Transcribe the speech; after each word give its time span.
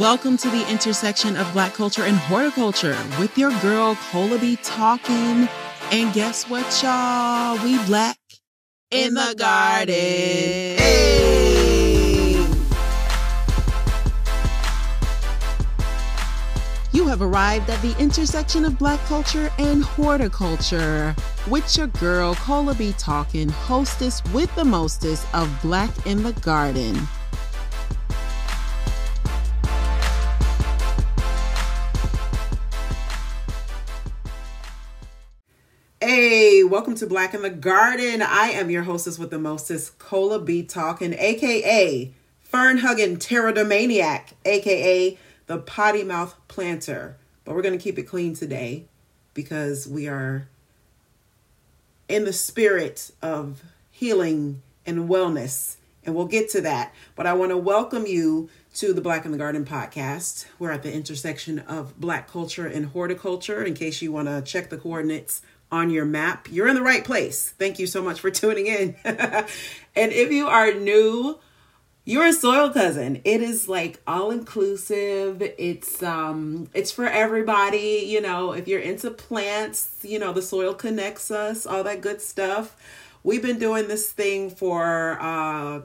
Welcome 0.00 0.36
to 0.38 0.50
the 0.50 0.68
intersection 0.68 1.36
of 1.36 1.52
Black 1.52 1.72
culture 1.74 2.02
and 2.02 2.16
horticulture 2.16 2.98
with 3.20 3.38
your 3.38 3.52
girl 3.60 3.94
Colah 4.10 4.40
B 4.40 4.56
Tawkin. 4.56 5.48
And 5.92 6.12
guess 6.12 6.48
what, 6.50 6.64
y'all? 6.82 7.62
We 7.62 7.78
black 7.84 8.18
in 8.90 9.14
the 9.14 9.36
garden. 9.38 9.94
Hey. 9.94 11.14
You 16.90 17.06
have 17.06 17.22
arrived 17.22 17.70
at 17.70 17.80
the 17.80 17.94
intersection 18.00 18.64
of 18.64 18.76
Black 18.76 18.98
culture 19.04 19.52
and 19.58 19.84
horticulture 19.84 21.14
with 21.48 21.76
your 21.76 21.86
girl 21.86 22.34
Colah 22.34 22.74
B 22.74 22.94
Tawkin, 22.98 23.48
hostess 23.48 24.24
with 24.32 24.52
the 24.56 24.64
mostest 24.64 25.32
of 25.34 25.48
Black 25.62 25.90
in 26.04 26.24
the 26.24 26.32
Garden. 26.32 26.96
Welcome 36.74 36.96
to 36.96 37.06
Black 37.06 37.34
in 37.34 37.42
the 37.42 37.50
Garden. 37.50 38.20
I 38.20 38.46
am 38.46 38.68
your 38.68 38.82
hostess 38.82 39.16
with 39.16 39.30
the 39.30 39.38
mostest, 39.38 39.96
Colah 40.00 40.40
B 40.40 40.64
Tawkin, 40.64 41.16
aka 41.16 42.12
Fern 42.40 42.78
Hugging 42.78 43.16
Pterodomaniac, 43.16 44.32
aka 44.44 45.16
the 45.46 45.58
Potty 45.58 46.02
Mouth 46.02 46.34
Planter. 46.48 47.16
But 47.44 47.54
we're 47.54 47.62
going 47.62 47.78
to 47.78 47.82
keep 47.82 47.96
it 47.96 48.08
clean 48.08 48.34
today 48.34 48.86
because 49.34 49.86
we 49.86 50.08
are 50.08 50.48
in 52.08 52.24
the 52.24 52.32
spirit 52.32 53.12
of 53.22 53.62
healing 53.92 54.60
and 54.84 55.08
wellness. 55.08 55.76
And 56.04 56.16
we'll 56.16 56.26
get 56.26 56.50
to 56.50 56.60
that. 56.62 56.92
But 57.14 57.26
I 57.26 57.34
want 57.34 57.52
to 57.52 57.56
welcome 57.56 58.04
you 58.04 58.50
to 58.74 58.92
the 58.92 59.00
Black 59.00 59.24
in 59.24 59.30
the 59.30 59.38
Garden 59.38 59.64
podcast. 59.64 60.46
We're 60.58 60.72
at 60.72 60.82
the 60.82 60.92
intersection 60.92 61.60
of 61.60 62.00
Black 62.00 62.28
culture 62.28 62.66
and 62.66 62.86
horticulture. 62.86 63.62
In 63.62 63.74
case 63.74 64.02
you 64.02 64.10
want 64.10 64.26
to 64.26 64.42
check 64.42 64.70
the 64.70 64.76
coordinates 64.76 65.40
on 65.70 65.90
your 65.90 66.04
map, 66.04 66.48
you're 66.50 66.68
in 66.68 66.74
the 66.74 66.82
right 66.82 67.04
place. 67.04 67.50
Thank 67.58 67.78
you 67.78 67.86
so 67.86 68.02
much 68.02 68.20
for 68.20 68.30
tuning 68.32 68.66
in. 68.66 68.96
and 69.04 69.46
if 70.12 70.30
you 70.30 70.46
are 70.46 70.72
new, 70.72 71.38
you're 72.04 72.26
a 72.26 72.32
soil 72.32 72.70
cousin. 72.70 73.22
It 73.24 73.40
is 73.40 73.68
like 73.68 74.00
all 74.06 74.30
inclusive. 74.30 75.40
It's 75.40 76.02
um 76.02 76.68
it's 76.74 76.92
for 76.92 77.06
everybody, 77.06 78.04
you 78.06 78.20
know, 78.20 78.52
if 78.52 78.68
you're 78.68 78.80
into 78.80 79.10
plants, 79.10 79.98
you 80.02 80.18
know, 80.18 80.32
the 80.32 80.42
soil 80.42 80.74
connects 80.74 81.30
us, 81.30 81.64
all 81.66 81.82
that 81.84 82.02
good 82.02 82.20
stuff. 82.20 82.76
We've 83.22 83.42
been 83.42 83.58
doing 83.58 83.88
this 83.88 84.10
thing 84.10 84.50
for 84.50 85.18
uh 85.20 85.80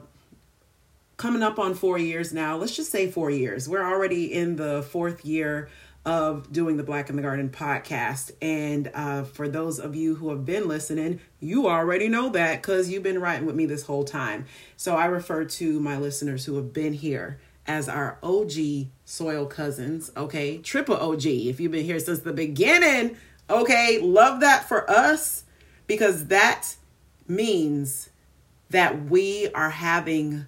coming 1.16 1.42
up 1.42 1.58
on 1.58 1.74
4 1.74 1.98
years 1.98 2.32
now. 2.32 2.56
Let's 2.56 2.74
just 2.74 2.90
say 2.90 3.10
4 3.10 3.30
years. 3.30 3.68
We're 3.68 3.84
already 3.84 4.32
in 4.32 4.56
the 4.56 4.82
4th 4.82 5.24
year 5.24 5.68
of 6.04 6.50
doing 6.50 6.76
the 6.76 6.82
Black 6.82 7.10
in 7.10 7.16
the 7.16 7.22
Garden 7.22 7.50
podcast. 7.50 8.30
And 8.40 8.90
uh, 8.94 9.24
for 9.24 9.48
those 9.48 9.78
of 9.78 9.94
you 9.94 10.14
who 10.14 10.30
have 10.30 10.44
been 10.44 10.66
listening, 10.66 11.20
you 11.40 11.68
already 11.68 12.08
know 12.08 12.30
that 12.30 12.62
because 12.62 12.88
you've 12.88 13.02
been 13.02 13.20
writing 13.20 13.46
with 13.46 13.54
me 13.54 13.66
this 13.66 13.84
whole 13.84 14.04
time. 14.04 14.46
So 14.76 14.96
I 14.96 15.06
refer 15.06 15.44
to 15.44 15.80
my 15.80 15.98
listeners 15.98 16.46
who 16.46 16.56
have 16.56 16.72
been 16.72 16.94
here 16.94 17.38
as 17.66 17.88
our 17.88 18.18
OG 18.22 18.88
soil 19.04 19.46
cousins, 19.46 20.10
okay? 20.16 20.58
Triple 20.58 20.96
OG, 20.96 21.26
if 21.26 21.60
you've 21.60 21.72
been 21.72 21.84
here 21.84 22.00
since 22.00 22.20
the 22.20 22.32
beginning, 22.32 23.16
okay? 23.48 24.00
Love 24.00 24.40
that 24.40 24.66
for 24.66 24.90
us 24.90 25.44
because 25.86 26.28
that 26.28 26.76
means 27.28 28.08
that 28.70 29.04
we 29.04 29.48
are 29.52 29.70
having 29.70 30.46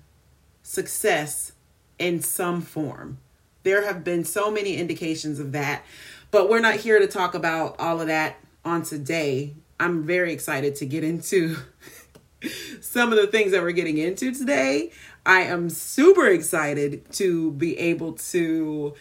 success 0.62 1.52
in 1.98 2.20
some 2.20 2.62
form 2.62 3.18
there 3.62 3.84
have 3.84 4.04
been 4.04 4.24
so 4.24 4.50
many 4.50 4.76
indications 4.76 5.38
of 5.38 5.52
that. 5.52 5.84
But 6.30 6.48
we're 6.48 6.60
not 6.60 6.76
here 6.76 6.98
to 6.98 7.06
talk 7.06 7.34
about 7.34 7.78
all 7.78 8.00
of 8.00 8.06
that 8.06 8.36
on 8.64 8.82
today. 8.82 9.54
I'm 9.78 10.04
very 10.04 10.32
excited 10.32 10.76
to 10.76 10.86
get 10.86 11.04
into 11.04 11.56
some 12.80 13.12
of 13.12 13.18
the 13.18 13.26
things 13.26 13.52
that 13.52 13.62
we're 13.62 13.72
getting 13.72 13.98
into 13.98 14.32
today. 14.32 14.92
I 15.24 15.42
am 15.42 15.70
super 15.70 16.26
excited 16.26 17.10
to 17.12 17.52
be 17.52 17.78
able 17.78 18.14
to 18.14 18.94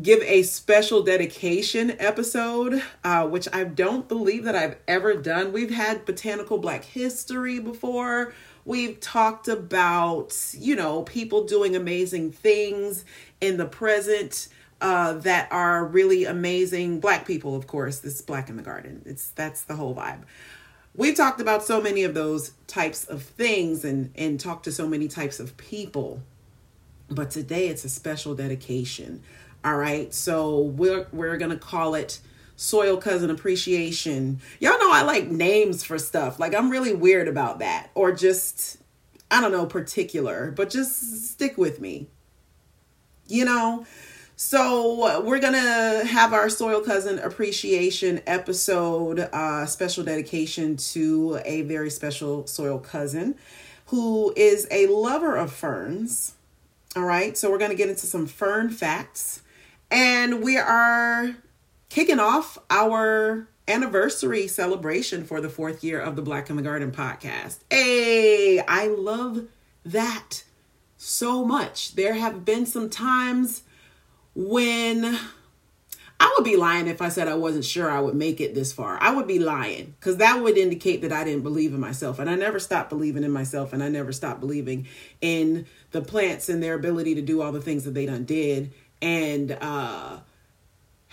give 0.00 0.22
a 0.22 0.42
special 0.42 1.02
dedication 1.02 1.94
episode, 1.98 2.82
uh, 3.04 3.26
which 3.26 3.46
I 3.52 3.64
don't 3.64 4.08
believe 4.08 4.44
that 4.44 4.54
I've 4.54 4.76
ever 4.88 5.14
done. 5.14 5.52
We've 5.52 5.70
had 5.70 6.04
botanical 6.04 6.58
Black 6.58 6.84
history 6.84 7.60
before. 7.60 8.34
We've 8.64 8.98
talked 8.98 9.48
about, 9.48 10.36
you 10.56 10.74
know, 10.74 11.02
people 11.02 11.44
doing 11.44 11.76
amazing 11.76 12.32
things 12.32 13.04
in 13.40 13.58
the 13.58 13.66
present 13.66 14.48
uh, 14.80 15.14
that 15.14 15.48
are 15.50 15.84
really 15.84 16.24
amazing. 16.24 17.00
Black 17.00 17.26
people, 17.26 17.56
of 17.56 17.66
course. 17.66 18.00
This 18.00 18.16
is 18.16 18.22
Black 18.22 18.48
in 18.48 18.56
the 18.56 18.62
Garden. 18.62 19.02
It's 19.04 19.28
that's 19.28 19.62
the 19.62 19.76
whole 19.76 19.94
vibe. 19.94 20.22
We've 20.96 21.16
talked 21.16 21.40
about 21.40 21.64
so 21.64 21.80
many 21.80 22.04
of 22.04 22.14
those 22.14 22.52
types 22.66 23.04
of 23.04 23.22
things 23.22 23.84
and 23.84 24.12
and 24.14 24.38
talked 24.40 24.64
to 24.64 24.72
so 24.72 24.86
many 24.86 25.08
types 25.08 25.40
of 25.40 25.56
people. 25.56 26.22
But 27.08 27.30
today 27.30 27.68
it's 27.68 27.84
a 27.84 27.88
special 27.88 28.34
dedication. 28.34 29.22
All 29.64 29.76
right. 29.76 30.12
So 30.14 30.58
we're 30.60 31.06
we're 31.12 31.36
gonna 31.36 31.56
call 31.56 31.94
it 31.94 32.20
soil 32.56 32.96
cousin 32.96 33.30
appreciation. 33.30 34.40
Y'all 34.60 34.78
know 34.78 34.92
I 34.92 35.02
like 35.02 35.28
names 35.28 35.82
for 35.82 35.98
stuff. 35.98 36.38
Like 36.38 36.54
I'm 36.54 36.70
really 36.70 36.94
weird 36.94 37.28
about 37.28 37.58
that. 37.60 37.90
Or 37.94 38.12
just 38.12 38.78
I 39.30 39.40
don't 39.40 39.52
know, 39.52 39.66
particular, 39.66 40.52
but 40.52 40.70
just 40.70 41.32
stick 41.32 41.58
with 41.58 41.80
me 41.80 42.08
you 43.26 43.44
know 43.44 43.86
so 44.36 45.22
we're 45.22 45.38
gonna 45.38 46.04
have 46.04 46.32
our 46.32 46.48
soil 46.48 46.80
cousin 46.80 47.18
appreciation 47.20 48.20
episode 48.26 49.20
uh 49.32 49.64
special 49.64 50.04
dedication 50.04 50.76
to 50.76 51.40
a 51.44 51.62
very 51.62 51.90
special 51.90 52.46
soil 52.46 52.78
cousin 52.78 53.34
who 53.86 54.32
is 54.36 54.66
a 54.70 54.86
lover 54.88 55.36
of 55.36 55.52
ferns 55.52 56.34
all 56.96 57.04
right 57.04 57.38
so 57.38 57.50
we're 57.50 57.58
gonna 57.58 57.74
get 57.74 57.88
into 57.88 58.06
some 58.06 58.26
fern 58.26 58.68
facts 58.68 59.42
and 59.90 60.42
we 60.42 60.58
are 60.58 61.36
kicking 61.94 62.20
off 62.20 62.58
our 62.70 63.48
anniversary 63.66 64.46
celebration 64.46 65.24
for 65.24 65.40
the 65.40 65.48
fourth 65.48 65.82
year 65.82 66.00
of 66.00 66.16
the 66.16 66.22
black 66.22 66.50
in 66.50 66.56
the 66.56 66.62
garden 66.62 66.92
podcast 66.92 67.58
hey 67.70 68.60
i 68.60 68.86
love 68.86 69.44
that 69.84 70.44
so 71.04 71.44
much. 71.44 71.94
There 71.94 72.14
have 72.14 72.44
been 72.44 72.64
some 72.64 72.88
times 72.88 73.62
when 74.34 75.18
I 76.18 76.34
would 76.36 76.44
be 76.44 76.56
lying 76.56 76.88
if 76.88 77.02
I 77.02 77.10
said 77.10 77.28
I 77.28 77.34
wasn't 77.34 77.64
sure 77.64 77.90
I 77.90 78.00
would 78.00 78.14
make 78.14 78.40
it 78.40 78.54
this 78.54 78.72
far. 78.72 78.98
I 79.00 79.14
would 79.14 79.26
be 79.26 79.38
lying 79.38 79.94
because 80.00 80.16
that 80.16 80.42
would 80.42 80.56
indicate 80.56 81.02
that 81.02 81.12
I 81.12 81.24
didn't 81.24 81.42
believe 81.42 81.74
in 81.74 81.80
myself. 81.80 82.18
And 82.18 82.30
I 82.30 82.36
never 82.36 82.58
stopped 82.58 82.88
believing 82.88 83.22
in 83.22 83.32
myself 83.32 83.72
and 83.72 83.82
I 83.82 83.88
never 83.88 84.12
stopped 84.12 84.40
believing 84.40 84.86
in 85.20 85.66
the 85.90 86.00
plants 86.00 86.48
and 86.48 86.62
their 86.62 86.74
ability 86.74 87.16
to 87.16 87.22
do 87.22 87.42
all 87.42 87.52
the 87.52 87.60
things 87.60 87.84
that 87.84 87.94
they 87.94 88.06
done 88.06 88.24
did 88.24 88.72
and 89.02 89.52
uh 89.60 90.18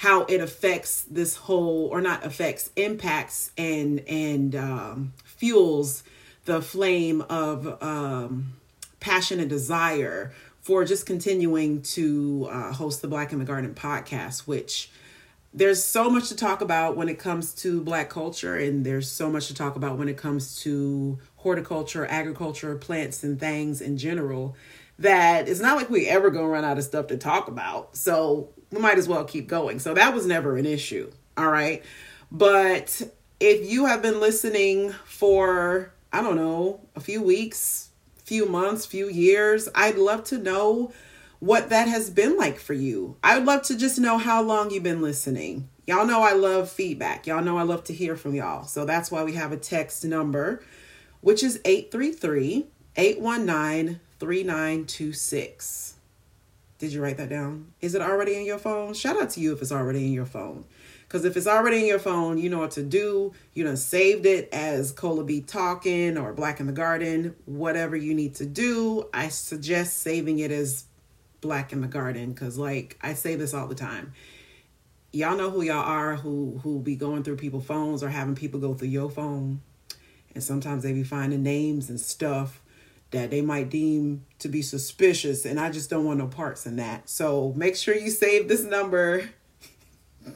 how 0.01 0.23
it 0.23 0.41
affects 0.41 1.03
this 1.11 1.35
whole 1.35 1.87
or 1.91 2.01
not 2.01 2.25
affects 2.25 2.71
impacts 2.75 3.51
and 3.55 3.99
and 4.07 4.55
um 4.55 5.13
fuels 5.23 6.03
the 6.45 6.59
flame 6.59 7.21
of 7.29 7.77
um 7.83 8.51
passion 8.99 9.39
and 9.39 9.47
desire 9.47 10.33
for 10.61 10.85
just 10.85 11.05
continuing 11.05 11.83
to 11.83 12.47
uh, 12.49 12.71
host 12.71 13.03
the 13.03 13.07
Black 13.07 13.31
in 13.31 13.37
the 13.37 13.45
Garden 13.45 13.75
podcast, 13.75 14.47
which 14.47 14.91
there's 15.53 15.83
so 15.83 16.09
much 16.09 16.29
to 16.29 16.35
talk 16.35 16.61
about 16.61 16.97
when 16.97 17.07
it 17.07 17.19
comes 17.19 17.53
to 17.55 17.81
Black 17.81 18.09
culture, 18.09 18.55
and 18.55 18.83
there's 18.83 19.09
so 19.09 19.29
much 19.29 19.47
to 19.47 19.53
talk 19.53 19.75
about 19.75 19.99
when 19.99 20.09
it 20.09 20.17
comes 20.17 20.59
to 20.61 21.19
horticulture, 21.35 22.07
agriculture, 22.07 22.75
plants, 22.75 23.23
and 23.23 23.39
things 23.39 23.81
in 23.81 23.97
general. 23.97 24.55
That 24.97 25.47
it's 25.47 25.59
not 25.59 25.77
like 25.77 25.91
we 25.91 26.07
ever 26.07 26.31
gonna 26.31 26.47
run 26.47 26.65
out 26.65 26.79
of 26.79 26.83
stuff 26.83 27.05
to 27.07 27.17
talk 27.17 27.47
about. 27.47 27.95
So 27.95 28.49
we 28.71 28.79
might 28.79 28.97
as 28.97 29.07
well 29.07 29.25
keep 29.25 29.47
going. 29.47 29.79
So 29.79 29.93
that 29.93 30.13
was 30.13 30.25
never 30.25 30.57
an 30.57 30.65
issue. 30.65 31.11
All 31.37 31.49
right. 31.49 31.83
But 32.31 33.01
if 33.39 33.69
you 33.69 33.85
have 33.87 34.01
been 34.01 34.19
listening 34.19 34.91
for, 35.05 35.91
I 36.13 36.21
don't 36.21 36.35
know, 36.35 36.79
a 36.95 36.99
few 36.99 37.21
weeks, 37.21 37.89
few 38.31 38.45
months, 38.45 38.85
few 38.85 39.09
years. 39.09 39.67
I'd 39.75 39.97
love 39.97 40.23
to 40.25 40.37
know 40.37 40.93
what 41.39 41.69
that 41.69 41.89
has 41.89 42.09
been 42.09 42.37
like 42.37 42.59
for 42.59 42.73
you. 42.73 43.17
I 43.21 43.37
would 43.37 43.45
love 43.45 43.63
to 43.63 43.77
just 43.77 43.99
know 43.99 44.17
how 44.17 44.41
long 44.41 44.71
you've 44.71 44.83
been 44.83 45.01
listening. 45.01 45.67
Y'all 45.85 46.05
know 46.05 46.21
I 46.21 46.31
love 46.31 46.69
feedback. 46.69 47.27
Y'all 47.27 47.43
know 47.43 47.57
I 47.57 47.63
love 47.63 47.83
to 47.85 47.93
hear 47.93 48.15
from 48.15 48.35
y'all. 48.35 48.63
So 48.63 48.85
that's 48.85 49.11
why 49.11 49.23
we 49.23 49.33
have 49.33 49.51
a 49.51 49.57
text 49.57 50.05
number, 50.05 50.63
which 51.19 51.43
is 51.43 51.59
833 51.65 52.67
819 52.95 53.99
3926. 54.19 55.90
Did 56.81 56.93
you 56.93 57.03
write 57.03 57.17
that 57.17 57.29
down? 57.29 57.73
Is 57.79 57.93
it 57.93 58.01
already 58.01 58.35
in 58.35 58.43
your 58.43 58.57
phone? 58.57 58.95
Shout 58.95 59.21
out 59.21 59.29
to 59.31 59.39
you 59.39 59.53
if 59.53 59.61
it's 59.61 59.71
already 59.71 60.03
in 60.03 60.13
your 60.13 60.25
phone. 60.25 60.65
Because 61.03 61.25
if 61.25 61.37
it's 61.37 61.45
already 61.45 61.81
in 61.81 61.85
your 61.85 61.99
phone, 61.99 62.39
you 62.39 62.49
know 62.49 62.57
what 62.57 62.71
to 62.71 62.81
do. 62.81 63.33
You 63.53 63.65
done 63.65 63.77
saved 63.77 64.25
it 64.25 64.49
as 64.51 64.91
Colah 64.91 65.23
B 65.23 65.43
Tawkin 65.45 66.19
or 66.19 66.33
Black 66.33 66.59
in 66.59 66.65
the 66.65 66.73
Garden, 66.73 67.35
whatever 67.45 67.95
you 67.95 68.15
need 68.15 68.33
to 68.33 68.47
do. 68.47 69.07
I 69.13 69.29
suggest 69.29 69.99
saving 69.99 70.39
it 70.39 70.49
as 70.49 70.85
Black 71.39 71.71
in 71.71 71.81
the 71.81 71.87
Garden 71.87 72.31
because, 72.31 72.57
like, 72.57 72.97
I 72.99 73.13
say 73.13 73.35
this 73.35 73.53
all 73.53 73.67
the 73.67 73.75
time. 73.75 74.13
Y'all 75.13 75.37
know 75.37 75.51
who 75.51 75.61
y'all 75.61 75.85
are 75.85 76.15
who 76.15 76.61
who 76.63 76.79
be 76.79 76.95
going 76.95 77.21
through 77.21 77.37
people's 77.37 77.65
phones 77.65 78.01
or 78.01 78.09
having 78.09 78.33
people 78.33 78.59
go 78.59 78.73
through 78.73 78.87
your 78.87 79.11
phone, 79.11 79.61
and 80.33 80.43
sometimes 80.43 80.81
they 80.81 80.93
be 80.93 81.03
finding 81.03 81.43
names 81.43 81.91
and 81.91 81.99
stuff 81.99 82.59
that 83.11 83.29
they 83.29 83.41
might 83.41 83.69
deem 83.69 84.25
to 84.39 84.49
be 84.49 84.61
suspicious, 84.61 85.45
and 85.45 85.59
I 85.59 85.69
just 85.69 85.89
don't 85.89 86.05
want 86.05 86.19
no 86.19 86.27
parts 86.27 86.65
in 86.65 86.77
that. 86.77 87.09
So 87.09 87.51
make 87.55 87.75
sure 87.75 87.95
you 87.95 88.09
save 88.09 88.47
this 88.47 88.63
number. 88.63 89.29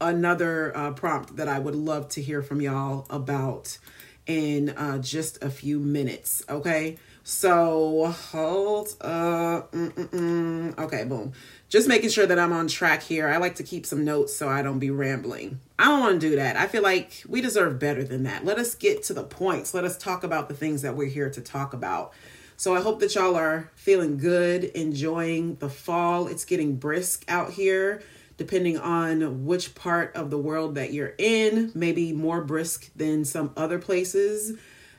another 0.00 0.74
uh, 0.76 0.92
prompt 0.92 1.36
that 1.36 1.48
I 1.48 1.58
would 1.58 1.74
love 1.74 2.08
to 2.10 2.22
hear 2.22 2.42
from 2.42 2.62
y'all 2.62 3.06
about 3.10 3.78
in 4.26 4.70
uh, 4.70 4.98
just 4.98 5.42
a 5.42 5.50
few 5.50 5.78
minutes, 5.78 6.42
okay? 6.48 6.96
So 7.26 8.14
hold 8.30 8.96
uh 9.00 9.62
okay, 9.72 11.04
boom. 11.04 11.32
Just 11.70 11.88
making 11.88 12.10
sure 12.10 12.26
that 12.26 12.38
I'm 12.38 12.52
on 12.52 12.68
track 12.68 13.02
here. 13.02 13.28
I 13.28 13.38
like 13.38 13.54
to 13.56 13.62
keep 13.62 13.86
some 13.86 14.04
notes 14.04 14.36
so 14.36 14.46
I 14.46 14.60
don't 14.60 14.78
be 14.78 14.90
rambling. 14.90 15.58
I 15.78 15.86
don't 15.86 16.00
want 16.00 16.20
to 16.20 16.28
do 16.28 16.36
that. 16.36 16.56
I 16.56 16.66
feel 16.66 16.82
like 16.82 17.22
we 17.26 17.40
deserve 17.40 17.78
better 17.78 18.04
than 18.04 18.24
that. 18.24 18.44
Let 18.44 18.58
us 18.58 18.74
get 18.74 19.02
to 19.04 19.14
the 19.14 19.24
points. 19.24 19.72
Let 19.72 19.84
us 19.84 19.96
talk 19.96 20.22
about 20.22 20.50
the 20.50 20.54
things 20.54 20.82
that 20.82 20.96
we're 20.96 21.08
here 21.08 21.30
to 21.30 21.40
talk 21.40 21.72
about. 21.72 22.12
So 22.58 22.76
I 22.76 22.82
hope 22.82 23.00
that 23.00 23.14
y'all 23.14 23.36
are 23.36 23.70
feeling 23.74 24.18
good, 24.18 24.64
enjoying 24.64 25.56
the 25.56 25.70
fall. 25.70 26.28
It's 26.28 26.44
getting 26.44 26.76
brisk 26.76 27.24
out 27.26 27.52
here, 27.52 28.02
depending 28.36 28.78
on 28.78 29.46
which 29.46 29.74
part 29.74 30.14
of 30.14 30.28
the 30.28 30.38
world 30.38 30.74
that 30.74 30.92
you're 30.92 31.14
in, 31.16 31.72
maybe 31.74 32.12
more 32.12 32.44
brisk 32.44 32.90
than 32.94 33.24
some 33.24 33.50
other 33.56 33.78
places 33.78 34.58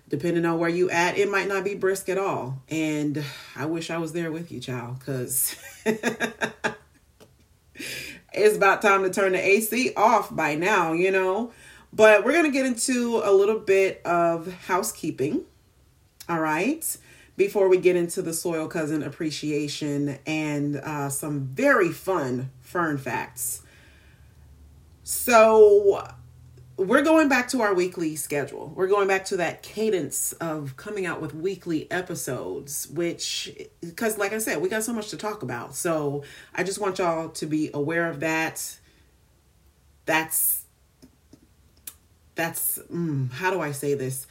depending 0.09 0.45
on 0.45 0.59
where 0.59 0.69
you 0.69 0.89
at, 0.89 1.17
it 1.17 1.29
might 1.29 1.47
not 1.47 1.63
be 1.63 1.75
brisk 1.75 2.09
at 2.09 2.17
all. 2.17 2.61
And 2.69 3.23
I 3.55 3.65
wish 3.65 3.89
I 3.89 3.97
was 3.97 4.13
there 4.13 4.31
with 4.31 4.51
you, 4.51 4.59
child, 4.59 4.99
because 4.99 5.55
it's 8.33 8.57
about 8.57 8.81
time 8.81 9.03
to 9.03 9.09
turn 9.09 9.31
the 9.33 9.43
AC 9.43 9.93
off 9.95 10.35
by 10.35 10.55
now, 10.55 10.93
you 10.93 11.11
know. 11.11 11.51
But 11.91 12.25
we're 12.25 12.33
going 12.33 12.45
to 12.45 12.51
get 12.51 12.65
into 12.65 13.21
a 13.23 13.31
little 13.31 13.59
bit 13.59 14.01
of 14.05 14.51
housekeeping. 14.65 15.45
All 16.27 16.39
right. 16.39 16.97
Before 17.37 17.67
we 17.67 17.77
get 17.77 17.95
into 17.95 18.21
the 18.21 18.33
soil 18.33 18.67
cousin 18.67 19.03
appreciation 19.03 20.19
and 20.25 20.77
uh, 20.77 21.09
some 21.09 21.41
very 21.47 21.91
fun 21.91 22.51
fern 22.61 22.97
facts. 22.97 23.61
So, 25.03 26.07
we're 26.77 27.03
going 27.03 27.29
back 27.29 27.47
to 27.49 27.61
our 27.61 27.73
weekly 27.73 28.15
schedule. 28.15 28.71
We're 28.75 28.87
going 28.87 29.07
back 29.07 29.25
to 29.25 29.37
that 29.37 29.63
cadence 29.63 30.33
of 30.33 30.75
coming 30.75 31.05
out 31.05 31.21
with 31.21 31.33
weekly 31.33 31.89
episodes, 31.89 32.87
which, 32.89 33.55
because 33.81 34.17
like 34.17 34.33
I 34.33 34.39
said, 34.39 34.61
we 34.61 34.67
got 34.67 34.83
so 34.83 34.91
much 34.91 35.09
to 35.11 35.17
talk 35.17 35.41
about. 35.41 35.75
So 35.75 36.23
I 36.53 36.63
just 36.63 36.79
want 36.79 36.99
y'all 36.99 37.29
to 37.29 37.45
be 37.45 37.69
aware 37.73 38.09
of 38.09 38.19
that. 38.19 38.77
That's, 40.05 40.65
that's, 42.35 42.77
mm, 42.91 43.31
how 43.31 43.51
do 43.51 43.61
I 43.61 43.71
say 43.71 43.93
this? 43.93 44.27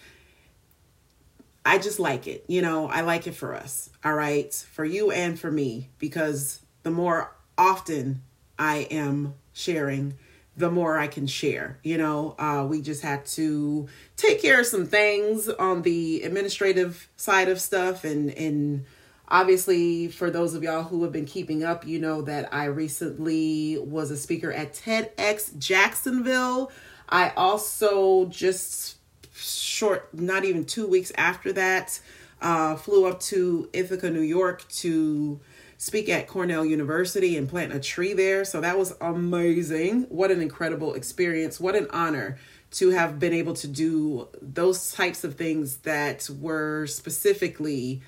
I 1.65 1.79
just 1.79 1.99
like 1.99 2.27
it. 2.27 2.45
You 2.47 2.61
know, 2.61 2.89
I 2.89 3.01
like 3.01 3.27
it 3.27 3.35
for 3.35 3.55
us. 3.55 3.89
All 4.05 4.13
right. 4.13 4.53
For 4.53 4.85
you 4.85 5.11
and 5.11 5.41
for 5.41 5.51
me, 5.51 5.89
because 5.99 6.61
the 6.83 6.91
more 6.91 7.35
often 7.57 8.21
I 8.59 8.87
am 8.91 9.35
sharing, 9.55 10.19
the 10.57 10.71
more 10.71 10.99
I 10.99 11.07
can 11.07 11.27
share. 11.27 11.79
You 11.83 11.99
know, 11.99 12.35
uh, 12.39 12.67
we 12.69 12.81
just 12.81 13.03
had 13.03 13.27
to 13.27 13.89
take 14.17 14.41
care 14.41 14.61
of 14.61 14.67
some 14.67 14.87
things 14.87 15.49
on 15.49 15.83
the 15.83 16.23
administrative 16.23 17.09
side 17.17 17.49
of 17.49 17.61
stuff, 17.61 18.05
and 18.05 18.31
and 18.31 18.85
obviously 19.29 20.09
for 20.09 20.31
those 20.31 20.55
of 20.55 20.63
y'all 20.63 20.85
who 20.85 21.03
have 21.03 21.13
been 21.13 21.25
keeping 21.25 21.65
up, 21.65 21.87
you 21.87 21.99
know 21.99 22.23
that 22.23 22.53
I 22.53 22.67
recently 22.67 23.79
was 23.79 24.11
a 24.11 24.17
speaker 24.17 24.53
at 24.53 24.75
TEDx 24.75 25.59
Jacksonville. 25.59 26.71
I 27.09 27.31
also 27.31 28.27
just 28.27 28.97
short, 29.35 30.15
not 30.15 30.45
even 30.45 30.65
two 30.65 30.87
weeks 30.87 31.13
after 31.17 31.53
that, 31.53 32.01
uh, 32.41 32.77
flew 32.77 33.07
up 33.07 33.21
to 33.21 33.69
Ithaca, 33.73 34.11
New 34.11 34.21
York 34.21 34.67
to 34.69 35.41
speak 35.85 36.09
at 36.09 36.27
Cornell 36.27 36.65
University 36.65 37.37
and 37.37 37.47
plant 37.47 37.71
a 37.75 37.79
tree 37.79 38.15
there. 38.15 38.43
So 38.47 38.63
that 38.63 38.79
was 38.79 38.95
amazing. 39.03 40.05
What 40.05 40.31
an 40.31 40.41
incredible 40.41 40.95
experience. 40.95 41.61
What 41.61 41.77
an 41.77 41.89
honor 41.91 42.39
to 42.73 42.89
have 42.89 43.19
been 43.19 43.35
able 43.35 43.53
to 43.53 43.69
do 43.69 44.29
those 44.41 44.93
types 44.93 45.25
of 45.25 45.35
things 45.35 45.77
that 45.79 46.31
were 46.41 46.87
specifically 46.87 48.01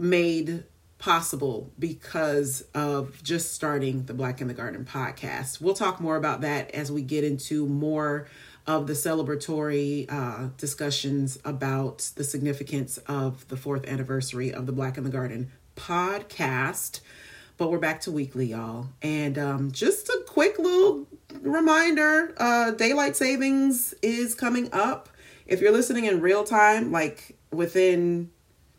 made 0.00 0.64
possible 0.98 1.70
because 1.78 2.62
of 2.74 3.22
just 3.22 3.54
starting 3.54 4.06
the 4.06 4.14
Black 4.14 4.40
in 4.40 4.48
the 4.48 4.54
Garden 4.54 4.84
podcast. 4.84 5.60
We'll 5.60 5.74
talk 5.74 6.00
more 6.00 6.16
about 6.16 6.40
that 6.40 6.72
as 6.72 6.90
we 6.90 7.02
get 7.02 7.22
into 7.22 7.68
more 7.68 8.26
of 8.66 8.88
the 8.88 8.94
celebratory 8.94 10.10
uh, 10.10 10.48
discussions 10.56 11.38
about 11.44 12.10
the 12.16 12.24
significance 12.24 12.98
of 13.06 13.46
the 13.46 13.56
fourth 13.56 13.86
anniversary 13.86 14.52
of 14.52 14.66
the 14.66 14.72
Black 14.72 14.98
in 14.98 15.04
the 15.04 15.10
Garden 15.10 15.52
podcast. 15.76 17.00
But 17.56 17.70
we're 17.70 17.78
back 17.78 18.00
to 18.02 18.10
weekly, 18.10 18.46
y'all. 18.46 18.88
And 19.02 19.38
um, 19.38 19.72
just 19.72 20.08
a 20.08 20.24
quick 20.26 20.58
little 20.58 21.06
reminder 21.40 22.34
uh, 22.36 22.72
daylight 22.72 23.16
savings 23.16 23.94
is 24.02 24.34
coming 24.34 24.68
up. 24.72 25.08
If 25.46 25.60
you're 25.60 25.72
listening 25.72 26.06
in 26.06 26.20
real 26.20 26.44
time, 26.44 26.90
like 26.90 27.36
within 27.50 28.30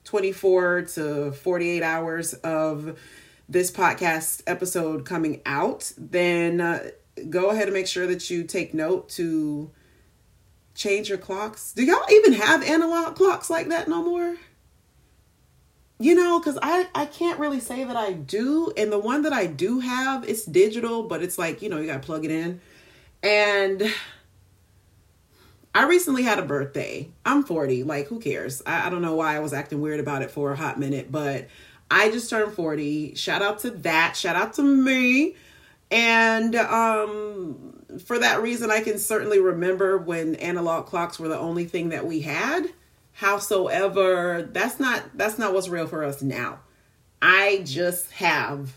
24 0.04 0.84
to 0.84 1.32
48 1.32 1.84
hours 1.84 2.34
of 2.36 3.00
this 3.48 3.72
podcast 3.72 4.42
episode 4.48 5.06
coming 5.06 5.42
out, 5.46 5.92
then 5.98 6.62
uh, 6.62 6.90
go 7.30 7.50
ahead 7.50 7.66
and 7.66 7.74
make 7.74 7.88
sure 7.88 8.08
that 8.08 8.30
you 8.30 8.44
take 8.44 8.74
note 8.74 9.10
to 9.10 9.72
change 10.74 11.10
your 11.10 11.18
clocks. 11.18 11.74
Do 11.74 11.84
y'all 11.84 12.10
even 12.12 12.34
have 12.34 12.64
analog 12.64 13.16
clocks 13.16 13.50
like 13.50 13.70
that 13.70 13.88
no 13.88 14.04
more? 14.04 14.36
You 16.00 16.14
know 16.14 16.40
because 16.40 16.58
i 16.62 16.88
i 16.94 17.06
can't 17.06 17.40
really 17.40 17.60
say 17.60 17.84
that 17.84 17.96
i 17.96 18.12
do 18.12 18.72
and 18.76 18.92
the 18.92 19.00
one 19.00 19.22
that 19.22 19.32
i 19.32 19.46
do 19.46 19.80
have 19.80 20.28
it's 20.28 20.46
digital 20.46 21.04
but 21.04 21.24
it's 21.24 21.38
like 21.38 21.62
you 21.62 21.70
know 21.70 21.78
you 21.78 21.88
gotta 21.88 22.00
plug 22.00 22.26
it 22.26 22.32
in. 22.32 22.60
And 23.24 23.84
i 25.74 25.86
recently 25.86 26.24
had 26.24 26.38
a 26.38 26.44
birthday. 26.44 27.10
I'm 27.26 27.44
40 27.44 27.84
like 27.84 28.08
who 28.08 28.20
cares? 28.20 28.62
I, 28.66 28.88
I 28.88 28.90
don't 28.90 29.02
know 29.02 29.16
why 29.16 29.36
i 29.36 29.40
was 29.40 29.54
acting 29.54 29.82
weird 29.82 30.00
about 30.00 30.22
it 30.22 30.32
for 30.32 30.52
a 30.52 30.56
hot 30.56 30.78
minute 30.80 31.12
but 31.12 31.48
i 31.90 32.12
just 32.12 32.30
turned 32.30 32.54
40 32.54 33.16
shout 33.16 33.42
out 33.42 33.60
to 33.60 33.72
that. 33.72 34.18
Shout 34.18 34.36
out 34.36 34.54
to 34.56 34.64
me. 34.64 35.36
And 35.92 36.56
um 36.56 37.74
for 38.06 38.20
that 38.20 38.42
reason 38.42 38.70
i 38.70 38.82
can 38.82 39.00
certainly 39.00 39.40
remember 39.40 39.98
when 39.98 40.36
analog 40.36 40.88
clocks 40.88 41.18
were 41.18 41.30
the 41.30 41.40
only 41.40 41.64
thing 41.64 41.90
that 41.90 42.06
we 42.06 42.20
had 42.20 42.70
howsoever 43.16 44.50
that's 44.52 44.78
not 44.78 45.04
that's 45.14 45.40
not 45.40 45.54
what's 45.54 45.70
real 45.70 45.88
for 45.88 46.04
us 46.04 46.22
now. 46.22 46.60
I 47.22 47.62
just 47.64 48.12
have 48.12 48.74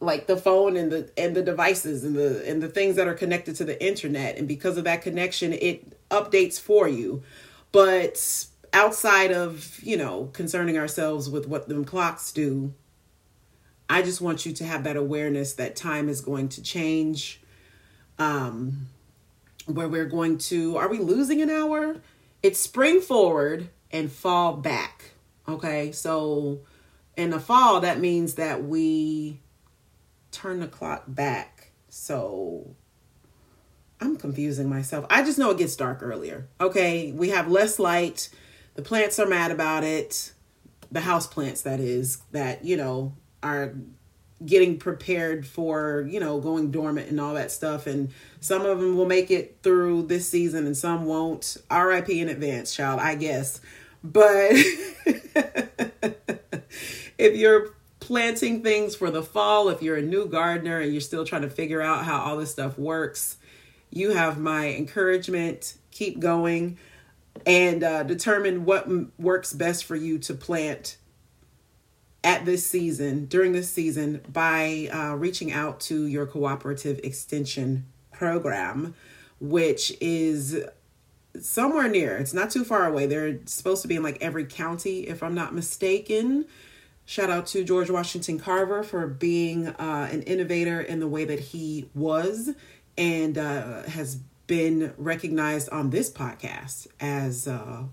like 0.00 0.26
the 0.26 0.36
phone 0.36 0.76
and 0.76 0.90
the 0.90 1.10
and 1.16 1.36
the 1.36 1.42
devices 1.42 2.02
and 2.02 2.16
the 2.16 2.48
and 2.48 2.60
the 2.60 2.68
things 2.68 2.96
that 2.96 3.06
are 3.06 3.14
connected 3.14 3.54
to 3.56 3.64
the 3.64 3.82
internet. 3.84 4.38
And 4.38 4.48
because 4.48 4.76
of 4.76 4.84
that 4.84 5.02
connection 5.02 5.52
it 5.52 5.96
updates 6.10 6.58
for 6.58 6.88
you. 6.88 7.22
But 7.70 8.46
outside 8.72 9.30
of 9.30 9.78
you 9.82 9.96
know 9.96 10.30
concerning 10.32 10.76
ourselves 10.76 11.30
with 11.30 11.46
what 11.46 11.68
them 11.68 11.84
clocks 11.84 12.30
do 12.30 12.72
i 13.88 14.00
just 14.00 14.20
want 14.20 14.46
you 14.46 14.52
to 14.52 14.64
have 14.64 14.84
that 14.84 14.96
awareness 14.96 15.54
that 15.54 15.74
time 15.74 16.08
is 16.08 16.20
going 16.20 16.48
to 16.48 16.62
change. 16.62 17.40
Um 18.18 18.88
where 19.74 19.88
we're 19.88 20.06
going 20.06 20.38
to, 20.38 20.76
are 20.76 20.88
we 20.88 20.98
losing 20.98 21.40
an 21.42 21.50
hour? 21.50 21.96
It's 22.42 22.58
spring 22.58 23.00
forward 23.00 23.68
and 23.90 24.10
fall 24.10 24.54
back. 24.56 25.12
Okay, 25.48 25.92
so 25.92 26.60
in 27.16 27.30
the 27.30 27.40
fall, 27.40 27.80
that 27.80 27.98
means 27.98 28.34
that 28.34 28.64
we 28.64 29.40
turn 30.30 30.60
the 30.60 30.68
clock 30.68 31.04
back. 31.08 31.72
So 31.88 32.74
I'm 34.00 34.16
confusing 34.16 34.68
myself. 34.68 35.06
I 35.10 35.22
just 35.22 35.38
know 35.38 35.50
it 35.50 35.58
gets 35.58 35.76
dark 35.76 36.02
earlier. 36.02 36.48
Okay, 36.60 37.12
we 37.12 37.30
have 37.30 37.50
less 37.50 37.78
light. 37.78 38.30
The 38.74 38.82
plants 38.82 39.18
are 39.18 39.26
mad 39.26 39.50
about 39.50 39.84
it. 39.84 40.32
The 40.92 41.00
house 41.00 41.26
plants, 41.26 41.62
that 41.62 41.80
is, 41.80 42.22
that, 42.32 42.64
you 42.64 42.76
know, 42.76 43.14
are 43.42 43.74
getting 44.44 44.78
prepared 44.78 45.46
for 45.46 46.06
you 46.08 46.18
know 46.20 46.40
going 46.40 46.70
dormant 46.70 47.08
and 47.10 47.20
all 47.20 47.34
that 47.34 47.52
stuff. 47.52 47.86
And 47.86 48.12
some 48.40 48.64
of 48.64 48.80
them 48.80 48.96
will 48.96 49.06
make 49.06 49.30
it 49.30 49.58
through 49.62 50.04
this 50.04 50.28
season 50.28 50.66
and 50.66 50.76
some 50.76 51.04
won't. 51.06 51.56
Rip 51.70 52.08
in 52.08 52.28
advance 52.28 52.74
child 52.74 53.00
i 53.00 53.14
guess. 53.14 53.60
But 54.02 54.52
if 57.18 57.36
you're 57.36 57.74
planting 57.98 58.62
things 58.62 58.96
for 58.96 59.10
the 59.10 59.22
fall, 59.22 59.68
if 59.68 59.82
you're 59.82 59.96
a 59.96 60.02
new 60.02 60.26
gardener 60.26 60.80
and 60.80 60.92
you're 60.92 61.00
still 61.00 61.24
trying 61.24 61.42
to 61.42 61.50
figure 61.50 61.82
out 61.82 62.04
how 62.04 62.20
all 62.22 62.36
this 62.38 62.50
stuff 62.50 62.78
works, 62.78 63.36
you 63.90 64.10
have 64.10 64.38
my 64.38 64.74
encouragement. 64.74 65.74
Keep 65.90 66.18
going 66.20 66.78
and 67.46 67.84
uh, 67.84 68.02
determine 68.02 68.64
what 68.64 68.86
m- 68.86 69.12
works 69.18 69.52
best 69.52 69.84
for 69.84 69.96
you 69.96 70.18
to 70.18 70.34
plant 70.34 70.96
at 72.22 72.44
this 72.44 72.66
season, 72.66 73.26
during 73.26 73.52
this 73.52 73.70
season, 73.70 74.20
by 74.30 74.88
uh, 74.92 75.14
reaching 75.14 75.52
out 75.52 75.80
to 75.80 76.06
your 76.06 76.26
cooperative 76.26 77.00
extension 77.02 77.86
program, 78.12 78.94
which 79.40 79.96
is 80.00 80.62
somewhere 81.40 81.88
near. 81.88 82.16
It's 82.16 82.34
not 82.34 82.50
too 82.50 82.64
far 82.64 82.86
away. 82.86 83.06
They're 83.06 83.38
supposed 83.46 83.82
to 83.82 83.88
be 83.88 83.96
in 83.96 84.02
like 84.02 84.18
every 84.20 84.44
county, 84.44 85.06
if 85.06 85.22
I'm 85.22 85.34
not 85.34 85.54
mistaken. 85.54 86.46
Shout 87.06 87.30
out 87.30 87.46
to 87.48 87.64
George 87.64 87.90
Washington 87.90 88.38
Carver 88.38 88.82
for 88.82 89.06
being 89.06 89.68
uh, 89.68 90.08
an 90.12 90.22
innovator 90.22 90.80
in 90.80 91.00
the 91.00 91.08
way 91.08 91.24
that 91.24 91.40
he 91.40 91.88
was 91.94 92.50
and 92.96 93.36
uh, 93.36 93.82
has 93.84 94.16
been 94.46 94.92
recognized 94.96 95.68
on 95.70 95.90
this 95.90 96.10
podcast 96.10 96.86
as 97.00 97.48
uh, 97.48 97.84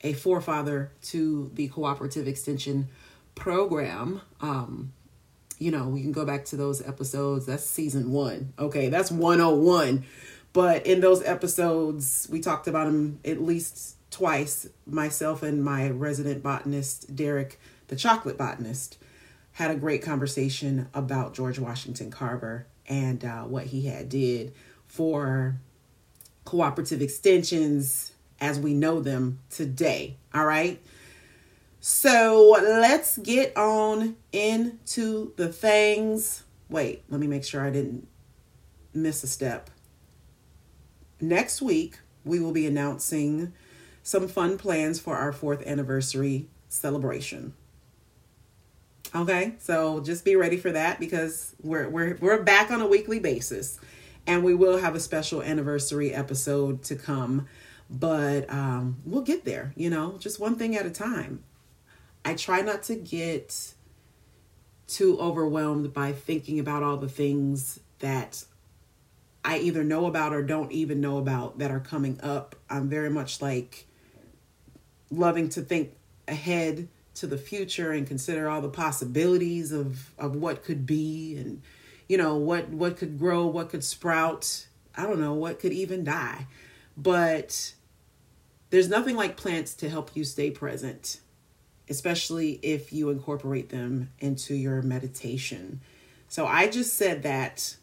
a 0.00 0.14
forefather 0.14 0.92
to 1.02 1.50
the 1.54 1.68
cooperative 1.68 2.26
extension 2.26 2.88
program. 3.36 4.20
Um, 4.40 4.92
you 5.58 5.70
know, 5.70 5.88
we 5.88 6.02
can 6.02 6.12
go 6.12 6.24
back 6.24 6.44
to 6.46 6.56
those 6.56 6.86
episodes. 6.86 7.46
That's 7.46 7.64
season 7.64 8.10
one. 8.10 8.52
Okay, 8.58 8.88
that's 8.88 9.12
101. 9.12 10.04
But 10.52 10.86
in 10.86 11.00
those 11.00 11.22
episodes, 11.22 12.26
we 12.30 12.40
talked 12.40 12.66
about 12.66 12.88
him 12.88 13.20
at 13.24 13.40
least 13.40 13.96
twice. 14.10 14.68
Myself 14.86 15.42
and 15.42 15.62
my 15.62 15.90
resident 15.90 16.42
botanist, 16.42 17.14
Derek, 17.14 17.60
the 17.88 17.96
chocolate 17.96 18.36
botanist, 18.36 18.98
had 19.52 19.70
a 19.70 19.76
great 19.76 20.02
conversation 20.02 20.88
about 20.92 21.34
George 21.34 21.58
Washington 21.58 22.10
Carver 22.10 22.66
and 22.88 23.24
uh, 23.24 23.42
what 23.42 23.66
he 23.66 23.86
had 23.86 24.08
did 24.08 24.52
for 24.86 25.56
cooperative 26.44 27.02
extensions 27.02 28.12
as 28.40 28.58
we 28.58 28.74
know 28.74 29.00
them 29.00 29.40
today. 29.50 30.16
All 30.34 30.44
right. 30.44 30.80
So 31.88 32.56
let's 32.60 33.16
get 33.16 33.56
on 33.56 34.16
into 34.32 35.32
the 35.36 35.52
things. 35.52 36.42
Wait, 36.68 37.04
let 37.08 37.20
me 37.20 37.28
make 37.28 37.44
sure 37.44 37.64
I 37.64 37.70
didn't 37.70 38.08
miss 38.92 39.22
a 39.22 39.28
step. 39.28 39.70
Next 41.20 41.62
week, 41.62 42.00
we 42.24 42.40
will 42.40 42.50
be 42.50 42.66
announcing 42.66 43.52
some 44.02 44.26
fun 44.26 44.58
plans 44.58 44.98
for 44.98 45.16
our 45.16 45.32
fourth 45.32 45.64
anniversary 45.64 46.48
celebration. 46.68 47.54
Okay, 49.14 49.54
so 49.60 50.00
just 50.00 50.24
be 50.24 50.34
ready 50.34 50.56
for 50.56 50.72
that 50.72 50.98
because 50.98 51.54
we're 51.62 51.88
we're 51.88 52.16
we're 52.20 52.42
back 52.42 52.72
on 52.72 52.80
a 52.80 52.86
weekly 52.88 53.20
basis, 53.20 53.78
and 54.26 54.42
we 54.42 54.54
will 54.54 54.78
have 54.78 54.96
a 54.96 55.00
special 55.00 55.40
anniversary 55.40 56.12
episode 56.12 56.82
to 56.82 56.96
come. 56.96 57.46
But 57.88 58.52
um, 58.52 58.96
we'll 59.04 59.22
get 59.22 59.44
there, 59.44 59.72
you 59.76 59.88
know, 59.88 60.16
just 60.18 60.40
one 60.40 60.56
thing 60.56 60.74
at 60.74 60.84
a 60.84 60.90
time. 60.90 61.44
I 62.26 62.34
try 62.34 62.60
not 62.60 62.82
to 62.84 62.96
get 62.96 63.72
too 64.88 65.16
overwhelmed 65.20 65.92
by 65.94 66.10
thinking 66.10 66.58
about 66.58 66.82
all 66.82 66.96
the 66.96 67.08
things 67.08 67.78
that 68.00 68.44
I 69.44 69.58
either 69.58 69.84
know 69.84 70.06
about 70.06 70.34
or 70.34 70.42
don't 70.42 70.72
even 70.72 71.00
know 71.00 71.18
about 71.18 71.60
that 71.60 71.70
are 71.70 71.78
coming 71.78 72.18
up. 72.20 72.56
I'm 72.68 72.88
very 72.88 73.10
much 73.10 73.40
like 73.40 73.86
loving 75.08 75.50
to 75.50 75.62
think 75.62 75.94
ahead 76.26 76.88
to 77.14 77.28
the 77.28 77.38
future 77.38 77.92
and 77.92 78.08
consider 78.08 78.48
all 78.48 78.60
the 78.60 78.70
possibilities 78.70 79.70
of 79.70 80.10
of 80.18 80.34
what 80.34 80.64
could 80.64 80.84
be 80.84 81.36
and 81.36 81.62
you 82.08 82.18
know 82.18 82.34
what 82.34 82.70
what 82.70 82.96
could 82.96 83.20
grow, 83.20 83.46
what 83.46 83.68
could 83.68 83.84
sprout. 83.84 84.66
I 84.96 85.04
don't 85.04 85.20
know 85.20 85.34
what 85.34 85.60
could 85.60 85.72
even 85.72 86.02
die. 86.02 86.48
But 86.96 87.74
there's 88.70 88.88
nothing 88.88 89.14
like 89.14 89.36
plants 89.36 89.74
to 89.74 89.88
help 89.88 90.10
you 90.16 90.24
stay 90.24 90.50
present 90.50 91.20
especially 91.88 92.58
if 92.62 92.92
you 92.92 93.10
incorporate 93.10 93.68
them 93.70 94.10
into 94.18 94.54
your 94.54 94.82
meditation. 94.82 95.80
So 96.28 96.46
I 96.46 96.68
just 96.68 96.94
said 96.94 97.22
that 97.22 97.76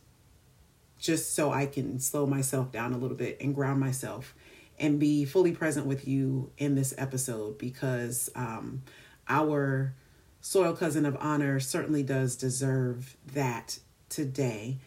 just 0.99 1.33
so 1.35 1.51
I 1.51 1.65
can 1.65 1.99
slow 1.99 2.25
myself 2.25 2.71
down 2.71 2.93
a 2.93 2.97
little 2.97 3.17
bit 3.17 3.37
and 3.41 3.53
ground 3.53 3.79
myself 3.79 4.33
and 4.79 4.99
be 4.99 5.25
fully 5.25 5.51
present 5.51 5.85
with 5.85 6.07
you 6.07 6.51
in 6.57 6.75
this 6.75 6.93
episode 6.97 7.57
because 7.57 8.29
um, 8.35 8.83
our 9.27 9.93
soil 10.41 10.73
cousin 10.73 11.05
of 11.05 11.15
honor 11.19 11.59
certainly 11.59 12.03
does 12.03 12.35
deserve 12.35 13.15
that 13.33 13.79
today. 14.09 14.77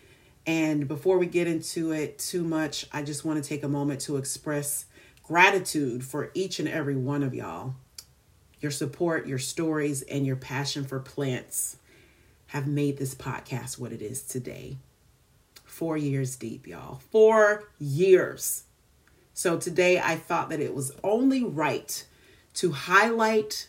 And 0.46 0.86
before 0.86 1.18
we 1.18 1.26
get 1.26 1.46
into 1.46 1.92
it 1.92 2.18
too 2.18 2.44
much, 2.44 2.86
I 2.92 3.02
just 3.02 3.24
want 3.24 3.42
to 3.42 3.48
take 3.48 3.62
a 3.62 3.68
moment 3.68 4.00
to 4.02 4.16
express 4.16 4.86
gratitude 5.22 6.04
for 6.04 6.30
each 6.34 6.60
and 6.60 6.68
every 6.68 6.96
one 6.96 7.22
of 7.22 7.34
y'all 7.34 7.74
your 8.60 8.70
support, 8.70 9.26
your 9.26 9.38
stories, 9.38 10.02
and 10.02 10.26
your 10.26 10.36
passion 10.36 10.84
for 10.84 11.00
plants 11.00 11.76
have 12.48 12.66
made 12.66 12.96
this 12.96 13.14
podcast 13.14 13.78
what 13.78 13.92
it 13.92 14.00
is 14.02 14.22
today. 14.22 14.78
Four 15.64 15.96
years 15.96 16.36
deep, 16.36 16.66
y'all. 16.66 17.00
Four 17.10 17.64
years. 17.78 18.64
So 19.34 19.58
today 19.58 19.98
I 19.98 20.16
thought 20.16 20.48
that 20.50 20.60
it 20.60 20.74
was 20.74 20.92
only 21.04 21.44
right 21.44 22.04
to 22.54 22.72
highlight 22.72 23.68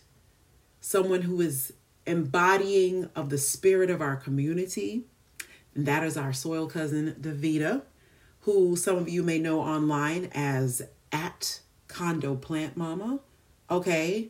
someone 0.80 1.24
who 1.24 1.42
is 1.42 1.74
embodying 2.06 3.10
of 3.16 3.30
the 3.30 3.38
spirit 3.38 3.90
of 3.90 4.02
our 4.02 4.16
community. 4.16 5.04
And 5.76 5.86
that 5.86 6.04
is 6.04 6.16
our 6.16 6.32
soil 6.32 6.68
cousin, 6.68 7.16
Davida, 7.20 7.82
who 8.42 8.78
some 8.78 8.96
of 8.96 9.10
you 9.10 9.24
may 9.24 9.40
know 9.40 9.60
online 9.60 10.30
as 10.34 10.82
at 11.12 11.60
Condo 11.90 12.36
Plant 12.36 12.78
Mama. 12.78 13.20
Okay. 13.70 14.30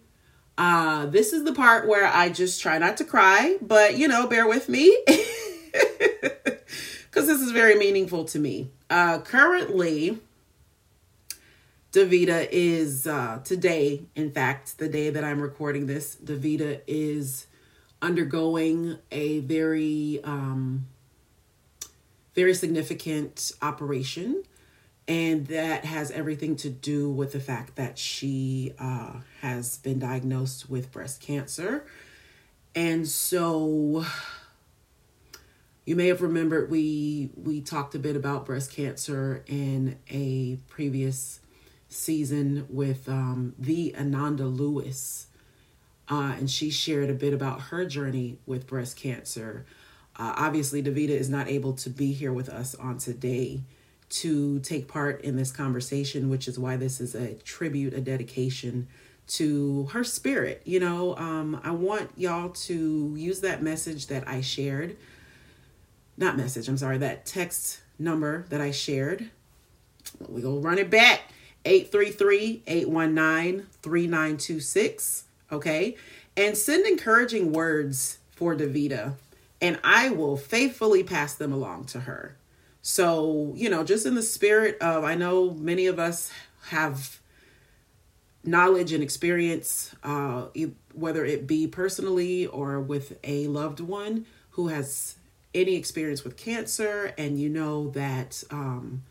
Uh, 0.57 1.05
this 1.05 1.33
is 1.33 1.43
the 1.43 1.53
part 1.53 1.87
where 1.87 2.07
I 2.07 2.29
just 2.29 2.61
try 2.61 2.77
not 2.79 2.97
to 2.97 3.03
cry, 3.03 3.57
but 3.61 3.97
you 3.97 4.07
know, 4.07 4.27
bear 4.27 4.47
with 4.47 4.67
me 4.67 4.97
because 5.71 7.27
this 7.27 7.41
is 7.41 7.51
very 7.51 7.75
meaningful 7.75 8.25
to 8.25 8.39
me. 8.39 8.71
Uh, 8.89 9.19
currently, 9.19 10.19
Davida 11.91 12.47
is 12.51 13.05
uh, 13.05 13.39
today, 13.43 14.01
in 14.15 14.31
fact, 14.31 14.79
the 14.79 14.89
day 14.89 15.11
that 15.11 15.23
I'm 15.23 15.41
recording 15.41 15.85
this, 15.85 16.15
Davida 16.15 16.81
is 16.87 17.45
undergoing 18.01 18.97
a 19.11 19.39
very, 19.39 20.21
um, 20.23 20.87
very 22.33 22.53
significant 22.55 23.51
operation 23.61 24.43
and 25.07 25.47
that 25.47 25.85
has 25.85 26.11
everything 26.11 26.55
to 26.57 26.69
do 26.69 27.09
with 27.09 27.31
the 27.31 27.39
fact 27.39 27.75
that 27.77 27.97
she 27.97 28.73
uh, 28.77 29.13
has 29.41 29.77
been 29.77 29.99
diagnosed 29.99 30.69
with 30.69 30.91
breast 30.91 31.21
cancer. 31.21 31.85
And 32.75 33.07
so 33.07 34.05
you 35.85 35.95
may 35.95 36.07
have 36.07 36.21
remembered 36.21 36.69
we 36.69 37.29
we 37.35 37.61
talked 37.61 37.95
a 37.95 37.99
bit 37.99 38.15
about 38.17 38.45
breast 38.45 38.71
cancer 38.71 39.43
in 39.47 39.97
a 40.09 40.57
previous 40.67 41.39
season 41.87 42.67
with 42.69 43.07
um, 43.07 43.55
the 43.57 43.95
Ananda 43.95 44.45
Lewis. 44.45 45.27
Uh, 46.09 46.35
and 46.37 46.49
she 46.49 46.69
shared 46.69 47.09
a 47.09 47.13
bit 47.13 47.33
about 47.33 47.61
her 47.63 47.85
journey 47.85 48.37
with 48.45 48.67
breast 48.67 48.95
cancer. 48.95 49.65
Uh, 50.15 50.33
obviously, 50.37 50.81
Davida 50.81 51.09
is 51.09 51.29
not 51.29 51.47
able 51.47 51.73
to 51.73 51.89
be 51.89 52.13
here 52.13 52.31
with 52.31 52.49
us 52.49 52.75
on 52.75 52.97
today 52.97 53.61
to 54.09 54.59
take 54.59 54.87
part 54.87 55.21
in 55.21 55.35
this 55.35 55.51
conversation, 55.51 56.29
which 56.29 56.47
is 56.47 56.57
why 56.57 56.77
this 56.77 57.01
is 57.01 57.13
a 57.13 57.33
tribute, 57.35 57.93
a 57.93 58.01
dedication 58.01 58.87
to 59.27 59.85
her 59.91 60.03
spirit. 60.03 60.61
You 60.65 60.79
know, 60.79 61.15
um, 61.17 61.59
I 61.63 61.71
want 61.71 62.11
y'all 62.15 62.49
to 62.49 63.13
use 63.17 63.41
that 63.41 63.61
message 63.61 64.07
that 64.07 64.27
I 64.27 64.41
shared. 64.41 64.95
Not 66.17 66.37
message, 66.37 66.67
I'm 66.67 66.77
sorry, 66.77 66.97
that 66.99 67.25
text 67.25 67.81
number 67.99 68.45
that 68.49 68.61
I 68.61 68.71
shared. 68.71 69.29
We 70.27 70.41
go 70.41 70.57
run 70.57 70.77
it 70.77 70.89
back 70.89 71.31
833 71.65 72.63
819 72.65 73.67
3926. 73.81 75.23
Okay. 75.51 75.95
And 76.35 76.55
send 76.55 76.85
encouraging 76.85 77.51
words 77.51 78.19
for 78.31 78.55
Davida, 78.55 79.15
and 79.59 79.79
I 79.83 80.09
will 80.09 80.37
faithfully 80.37 81.03
pass 81.03 81.33
them 81.33 81.51
along 81.51 81.85
to 81.85 82.01
her. 82.01 82.37
So, 82.89 83.51
you 83.57 83.69
know, 83.69 83.83
just 83.83 84.05
in 84.05 84.15
the 84.15 84.21
spirit 84.21 84.77
of, 84.79 85.03
I 85.03 85.13
know 85.13 85.51
many 85.51 85.87
of 85.87 85.99
us 85.99 86.31
have 86.67 87.19
knowledge 88.45 88.93
and 88.93 89.03
experience, 89.03 89.93
uh, 90.05 90.45
whether 90.93 91.25
it 91.25 91.45
be 91.45 91.67
personally 91.67 92.47
or 92.47 92.79
with 92.79 93.19
a 93.25 93.47
loved 93.47 93.81
one 93.81 94.25
who 94.51 94.69
has 94.69 95.17
any 95.53 95.75
experience 95.75 96.23
with 96.23 96.37
cancer, 96.37 97.13
and 97.17 97.37
you 97.37 97.49
know 97.49 97.89
that 97.89 98.41
um, 98.51 99.03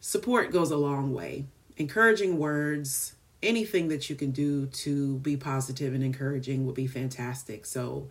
support 0.00 0.52
goes 0.52 0.70
a 0.70 0.76
long 0.76 1.14
way. 1.14 1.46
Encouraging 1.78 2.36
words, 2.36 3.14
anything 3.42 3.88
that 3.88 4.10
you 4.10 4.16
can 4.16 4.32
do 4.32 4.66
to 4.66 5.16
be 5.20 5.34
positive 5.34 5.94
and 5.94 6.04
encouraging 6.04 6.66
would 6.66 6.74
be 6.74 6.86
fantastic. 6.86 7.64
So 7.64 8.10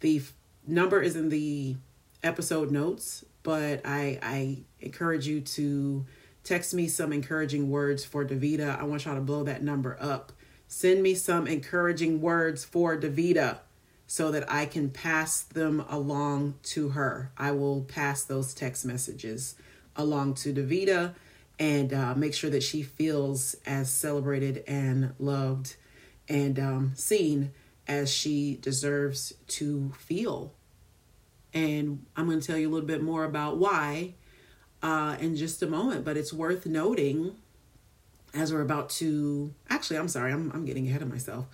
the 0.00 0.16
f- 0.16 0.32
number 0.66 1.00
is 1.00 1.14
in 1.14 1.28
the 1.28 1.76
episode 2.24 2.72
notes, 2.72 3.24
but 3.42 3.80
I 3.84 4.18
I 4.22 4.58
encourage 4.80 5.26
you 5.26 5.40
to 5.40 6.06
text 6.44 6.74
me 6.74 6.88
some 6.88 7.12
encouraging 7.12 7.70
words 7.70 8.04
for 8.04 8.24
Davida. 8.24 8.78
I 8.78 8.84
want 8.84 9.04
y'all 9.04 9.14
to 9.14 9.20
blow 9.20 9.44
that 9.44 9.62
number 9.62 9.96
up. 10.00 10.32
Send 10.66 11.02
me 11.02 11.14
some 11.14 11.46
encouraging 11.46 12.20
words 12.20 12.64
for 12.64 12.96
Davida 12.96 13.58
so 14.06 14.30
that 14.30 14.50
I 14.50 14.66
can 14.66 14.90
pass 14.90 15.42
them 15.42 15.84
along 15.88 16.54
to 16.64 16.90
her. 16.90 17.30
I 17.36 17.52
will 17.52 17.82
pass 17.82 18.24
those 18.24 18.54
text 18.54 18.84
messages 18.84 19.54
along 19.96 20.34
to 20.34 20.52
Davida 20.52 21.14
and 21.58 21.92
uh, 21.92 22.14
make 22.14 22.34
sure 22.34 22.50
that 22.50 22.62
she 22.62 22.82
feels 22.82 23.54
as 23.66 23.90
celebrated 23.90 24.64
and 24.66 25.14
loved 25.18 25.76
and 26.28 26.58
um, 26.58 26.92
seen 26.94 27.52
as 27.86 28.12
she 28.12 28.58
deserves 28.60 29.32
to 29.46 29.92
feel. 29.98 30.52
And 31.54 32.06
I'm 32.16 32.26
going 32.26 32.40
to 32.40 32.46
tell 32.46 32.56
you 32.56 32.68
a 32.68 32.72
little 32.72 32.86
bit 32.86 33.02
more 33.02 33.24
about 33.24 33.58
why 33.58 34.14
uh, 34.82 35.16
in 35.20 35.36
just 35.36 35.62
a 35.62 35.66
moment, 35.66 36.04
but 36.04 36.16
it's 36.16 36.32
worth 36.32 36.66
noting 36.66 37.36
as 38.34 38.52
we're 38.52 38.62
about 38.62 38.90
to. 38.90 39.54
Actually, 39.68 39.98
I'm 39.98 40.08
sorry, 40.08 40.32
I'm, 40.32 40.50
I'm 40.52 40.64
getting 40.64 40.88
ahead 40.88 41.02
of 41.02 41.08
myself. 41.08 41.46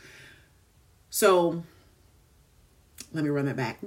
So 1.10 1.62
let 3.12 3.24
me 3.24 3.30
run 3.30 3.46
that 3.46 3.56
back. 3.56 3.78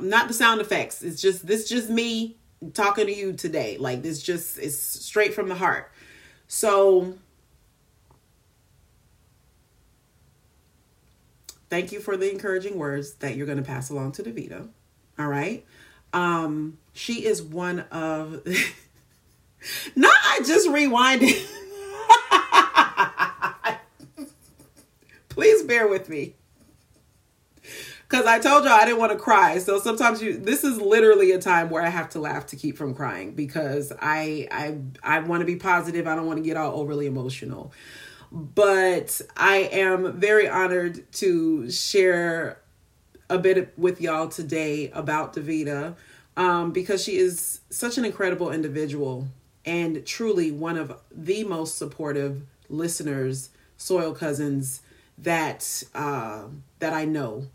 Not 0.00 0.28
the 0.28 0.34
sound 0.34 0.60
effects. 0.60 1.02
It's 1.02 1.20
just 1.20 1.46
this 1.46 1.68
just 1.68 1.90
me 1.90 2.36
talking 2.74 3.06
to 3.06 3.14
you 3.14 3.32
today. 3.32 3.76
Like 3.78 4.02
this 4.02 4.22
just 4.22 4.58
is 4.58 4.80
straight 4.80 5.34
from 5.34 5.48
the 5.48 5.54
heart. 5.54 5.90
So 6.46 7.14
thank 11.68 11.92
you 11.92 12.00
for 12.00 12.16
the 12.16 12.30
encouraging 12.30 12.78
words 12.78 13.14
that 13.14 13.36
you're 13.36 13.46
going 13.46 13.58
to 13.58 13.64
pass 13.64 13.90
along 13.90 14.12
to 14.12 14.22
Davida. 14.22 14.68
All 15.20 15.28
right. 15.28 15.66
Um, 16.14 16.78
she 16.94 17.26
is 17.26 17.42
one 17.42 17.80
of 17.90 18.44
not 19.96 20.14
I 20.24 20.40
just 20.44 20.66
rewinded. 20.68 21.46
Please 25.28 25.62
bear 25.62 25.86
with 25.88 26.08
me 26.08 26.36
because 28.08 28.24
I 28.24 28.38
told 28.38 28.64
y'all 28.64 28.72
I 28.72 28.86
didn't 28.86 28.98
want 28.98 29.12
to 29.12 29.18
cry. 29.18 29.58
So 29.58 29.78
sometimes 29.78 30.22
you 30.22 30.38
this 30.38 30.64
is 30.64 30.80
literally 30.80 31.32
a 31.32 31.38
time 31.38 31.68
where 31.68 31.82
I 31.82 31.90
have 31.90 32.08
to 32.10 32.18
laugh 32.18 32.46
to 32.46 32.56
keep 32.56 32.78
from 32.78 32.94
crying 32.94 33.32
because 33.32 33.92
I 34.00 34.48
I 34.50 34.78
I 35.02 35.20
want 35.20 35.42
to 35.42 35.46
be 35.46 35.56
positive. 35.56 36.06
I 36.06 36.16
don't 36.16 36.26
want 36.26 36.38
to 36.38 36.42
get 36.42 36.56
all 36.56 36.80
overly 36.80 37.06
emotional. 37.06 37.74
But 38.32 39.20
I 39.36 39.68
am 39.72 40.18
very 40.18 40.48
honored 40.48 41.10
to 41.14 41.70
share 41.70 42.59
a 43.30 43.38
bit 43.38 43.72
with 43.78 44.00
y'all 44.00 44.28
today 44.28 44.90
about 44.90 45.34
Davida 45.34 45.94
um, 46.36 46.72
because 46.72 47.02
she 47.02 47.16
is 47.16 47.60
such 47.70 47.96
an 47.96 48.04
incredible 48.04 48.50
individual 48.50 49.28
and 49.64 50.04
truly 50.04 50.50
one 50.50 50.76
of 50.76 51.00
the 51.10 51.44
most 51.44 51.78
supportive 51.78 52.42
listeners, 52.68 53.50
soil 53.78 54.12
cousins 54.12 54.82
that 55.16 55.82
uh, 55.94 56.44
that 56.80 56.92
I 56.92 57.06
know 57.06 57.46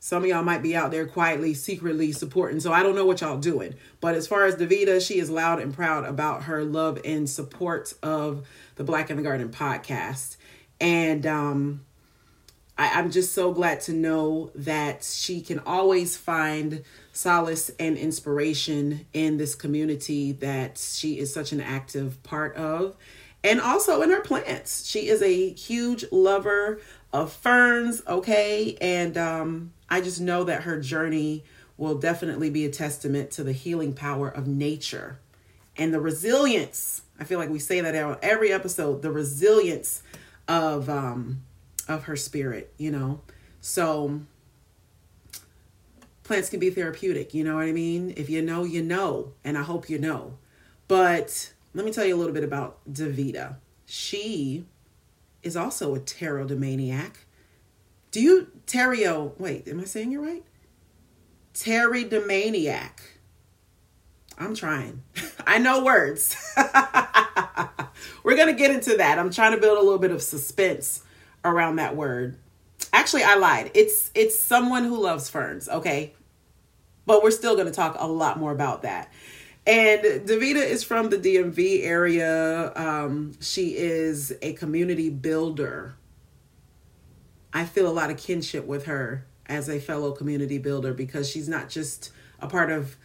some 0.00 0.22
of 0.22 0.28
y'all 0.28 0.42
might 0.42 0.62
be 0.62 0.76
out 0.76 0.90
there 0.90 1.06
quietly, 1.06 1.54
secretly 1.54 2.12
supporting. 2.12 2.60
So 2.60 2.72
I 2.72 2.82
don't 2.82 2.94
know 2.94 3.04
what 3.04 3.20
y'all 3.20 3.36
doing. 3.36 3.74
But 4.00 4.14
as 4.14 4.26
far 4.26 4.44
as 4.44 4.54
Davida, 4.54 5.06
she 5.06 5.18
is 5.18 5.28
loud 5.28 5.60
and 5.60 5.74
proud 5.74 6.04
about 6.04 6.44
her 6.44 6.64
love 6.64 7.00
and 7.04 7.28
support 7.28 7.92
of 8.02 8.46
the 8.76 8.84
Black 8.84 9.10
in 9.10 9.16
the 9.16 9.22
Garden 9.22 9.48
podcast. 9.48 10.36
And 10.80 11.26
um, 11.26 11.84
I, 12.78 12.90
I'm 12.94 13.10
just 13.10 13.32
so 13.32 13.52
glad 13.52 13.80
to 13.82 13.92
know 13.92 14.50
that 14.54 15.02
she 15.02 15.40
can 15.42 15.58
always 15.60 16.16
find 16.16 16.84
solace 17.12 17.70
and 17.80 17.98
inspiration 17.98 19.06
in 19.12 19.36
this 19.36 19.56
community 19.56 20.32
that 20.32 20.78
she 20.78 21.18
is 21.18 21.34
such 21.34 21.50
an 21.52 21.60
active 21.60 22.22
part 22.22 22.54
of. 22.54 22.96
And 23.42 23.60
also 23.60 24.00
in 24.02 24.10
her 24.10 24.20
plants. 24.20 24.86
She 24.86 25.08
is 25.08 25.22
a 25.22 25.50
huge 25.50 26.04
lover 26.12 26.80
of 27.12 27.32
ferns, 27.32 28.02
okay? 28.06 28.76
And 28.80 29.16
um 29.18 29.72
I 29.90 30.00
just 30.00 30.20
know 30.20 30.44
that 30.44 30.62
her 30.62 30.78
journey 30.80 31.44
will 31.76 31.96
definitely 31.96 32.50
be 32.50 32.64
a 32.64 32.70
testament 32.70 33.30
to 33.32 33.42
the 33.42 33.52
healing 33.52 33.94
power 33.94 34.28
of 34.28 34.46
nature 34.46 35.18
and 35.76 35.94
the 35.94 36.00
resilience. 36.00 37.02
I 37.18 37.24
feel 37.24 37.38
like 37.38 37.48
we 37.48 37.58
say 37.58 37.80
that 37.80 37.94
every 38.22 38.52
episode, 38.52 39.02
the 39.02 39.10
resilience 39.10 40.02
of 40.46 40.88
um 40.88 41.42
of 41.88 42.04
her 42.04 42.16
spirit, 42.16 42.72
you 42.78 42.90
know. 42.90 43.22
So 43.60 44.20
plants 46.22 46.50
can 46.50 46.60
be 46.60 46.70
therapeutic, 46.70 47.34
you 47.34 47.42
know 47.42 47.56
what 47.56 47.64
I 47.64 47.72
mean? 47.72 48.12
If 48.16 48.28
you 48.30 48.42
know, 48.42 48.64
you 48.64 48.82
know, 48.82 49.32
and 49.42 49.56
I 49.56 49.62
hope 49.62 49.88
you 49.88 49.98
know. 49.98 50.34
But 50.86 51.52
let 51.74 51.84
me 51.84 51.92
tell 51.92 52.04
you 52.04 52.14
a 52.14 52.18
little 52.18 52.34
bit 52.34 52.44
about 52.44 52.78
Davida. 52.90 53.56
She 53.86 54.66
is 55.42 55.56
also 55.56 55.94
a 55.94 56.00
pterodomaniac. 56.00 57.12
Do 58.10 58.20
you 58.20 58.48
Terrio? 58.66 59.38
Wait, 59.38 59.66
am 59.68 59.80
I 59.80 59.84
saying 59.84 60.12
it 60.12 60.18
right? 60.18 60.44
Pterodomaniac. 61.54 63.00
I'm 64.38 64.54
trying. 64.54 65.02
I 65.46 65.58
know 65.58 65.82
words. 65.82 66.36
We're 68.22 68.36
going 68.36 68.48
to 68.48 68.58
get 68.58 68.70
into 68.70 68.96
that. 68.98 69.18
I'm 69.18 69.30
trying 69.30 69.52
to 69.52 69.58
build 69.58 69.78
a 69.78 69.82
little 69.82 69.98
bit 69.98 70.10
of 70.10 70.22
suspense 70.22 71.02
around 71.44 71.76
that 71.76 71.96
word. 71.96 72.38
Actually, 72.92 73.24
I 73.24 73.36
lied. 73.36 73.70
It's 73.74 74.10
it's 74.14 74.38
someone 74.38 74.84
who 74.84 75.00
loves 75.00 75.28
ferns, 75.28 75.68
okay? 75.68 76.14
But 77.06 77.22
we're 77.22 77.30
still 77.30 77.54
going 77.54 77.66
to 77.66 77.72
talk 77.72 77.96
a 77.98 78.06
lot 78.06 78.38
more 78.38 78.52
about 78.52 78.82
that. 78.82 79.12
And 79.66 80.02
Davida 80.26 80.64
is 80.64 80.82
from 80.82 81.10
the 81.10 81.18
DMV 81.18 81.84
area. 81.84 82.72
Um, 82.74 83.32
she 83.40 83.76
is 83.76 84.32
a 84.40 84.54
community 84.54 85.10
builder. 85.10 85.94
I 87.52 87.64
feel 87.64 87.86
a 87.86 87.92
lot 87.92 88.10
of 88.10 88.16
kinship 88.16 88.64
with 88.66 88.86
her 88.86 89.26
as 89.46 89.68
a 89.68 89.78
fellow 89.78 90.12
community 90.12 90.58
builder 90.58 90.94
because 90.94 91.28
she's 91.28 91.48
not 91.48 91.68
just 91.68 92.12
a 92.40 92.46
part 92.46 92.70
of 92.70 92.96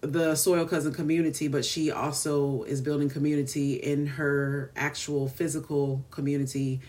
the 0.00 0.34
Soil 0.34 0.66
Cousin 0.66 0.92
community, 0.92 1.48
but 1.48 1.64
she 1.64 1.90
also 1.90 2.62
is 2.64 2.80
building 2.80 3.08
community 3.08 3.74
in 3.74 4.06
her 4.06 4.72
actual 4.74 5.28
physical 5.28 6.04
community 6.10 6.80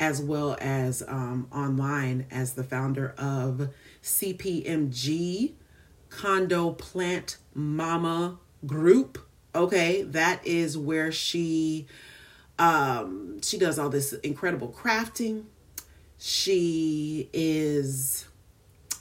as 0.00 0.22
well 0.22 0.56
as 0.60 1.02
um, 1.06 1.46
online 1.52 2.26
as 2.30 2.54
the 2.54 2.64
founder 2.64 3.14
of 3.18 3.68
CPMG 4.02 5.52
Condo 6.08 6.72
Plant 6.72 7.36
Mama 7.54 8.38
group. 8.66 9.18
Okay 9.54 10.02
that 10.02 10.44
is 10.46 10.78
where 10.78 11.12
she 11.12 11.86
um 12.58 13.40
she 13.42 13.58
does 13.58 13.78
all 13.78 13.90
this 13.90 14.12
incredible 14.14 14.68
crafting. 14.68 15.44
She 16.18 17.28
is 17.32 18.26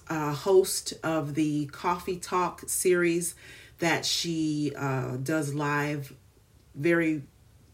a 0.10 0.34
host 0.34 0.94
of 1.04 1.36
the 1.36 1.68
coffee 1.68 2.18
talk 2.18 2.64
series 2.68 3.36
that 3.80 4.06
she 4.06 4.74
uh, 4.76 5.18
does 5.18 5.54
live 5.54 6.14
very 6.76 7.24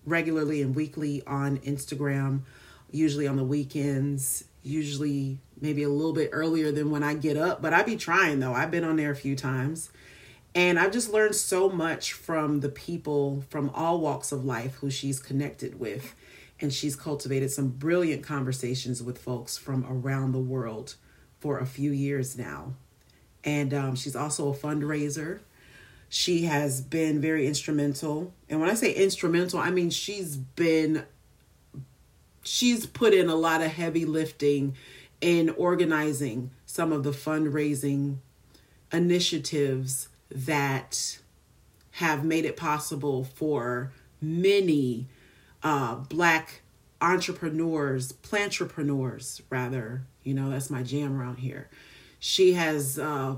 regularly 0.05 0.61
and 0.61 0.75
weekly 0.75 1.23
on 1.25 1.57
instagram 1.59 2.41
usually 2.95 3.27
on 3.27 3.35
the 3.35 3.43
weekends 3.43 4.45
usually 4.63 5.39
maybe 5.61 5.83
a 5.83 5.89
little 5.89 6.13
bit 6.13 6.29
earlier 6.31 6.71
than 6.71 6.89
when 6.89 7.03
i 7.03 7.13
get 7.13 7.37
up 7.37 7.61
but 7.61 7.73
I'd 7.73 7.85
be 7.85 7.97
trying 7.97 8.39
though 8.39 8.53
i've 8.53 8.71
been 8.71 8.83
on 8.83 8.95
there 8.95 9.11
a 9.11 9.15
few 9.15 9.35
times 9.35 9.89
and 10.55 10.79
I've 10.79 10.93
just 10.93 11.11
learned 11.11 11.35
so 11.35 11.69
much 11.69 12.13
from 12.13 12.61
the 12.61 12.69
people 12.69 13.43
from 13.49 13.69
all 13.71 13.99
walks 13.99 14.31
of 14.31 14.45
life 14.45 14.75
who 14.75 14.89
she's 14.89 15.19
connected 15.19 15.77
with. 15.79 16.15
And 16.61 16.73
she's 16.73 16.95
cultivated 16.95 17.51
some 17.51 17.67
brilliant 17.67 18.23
conversations 18.23 19.03
with 19.03 19.17
folks 19.17 19.57
from 19.57 19.85
around 19.85 20.31
the 20.31 20.39
world 20.39 20.95
for 21.39 21.59
a 21.59 21.65
few 21.65 21.91
years 21.91 22.37
now. 22.37 22.75
And 23.43 23.73
um, 23.73 23.95
she's 23.95 24.15
also 24.15 24.53
a 24.53 24.55
fundraiser. 24.55 25.41
She 26.07 26.43
has 26.45 26.79
been 26.79 27.19
very 27.19 27.45
instrumental. 27.45 28.33
And 28.49 28.61
when 28.61 28.69
I 28.69 28.75
say 28.75 28.93
instrumental, 28.93 29.59
I 29.59 29.71
mean 29.71 29.89
she's 29.89 30.37
been, 30.37 31.03
she's 32.45 32.85
put 32.85 33.13
in 33.13 33.29
a 33.29 33.35
lot 33.35 33.61
of 33.61 33.71
heavy 33.71 34.05
lifting 34.05 34.75
in 35.19 35.49
organizing 35.51 36.51
some 36.65 36.91
of 36.91 37.03
the 37.03 37.11
fundraising 37.11 38.17
initiatives 38.91 40.09
that 40.29 41.19
have 41.91 42.23
made 42.23 42.45
it 42.45 42.57
possible 42.57 43.23
for 43.23 43.91
many 44.21 45.07
uh, 45.63 45.95
black 45.95 46.61
entrepreneurs, 47.01 48.13
plantrepreneurs, 48.13 49.41
rather, 49.49 50.05
you 50.23 50.33
know, 50.33 50.49
that's 50.49 50.69
my 50.69 50.83
jam 50.83 51.19
around 51.19 51.37
here. 51.37 51.69
She 52.19 52.53
has 52.53 52.99
uh, 52.99 53.35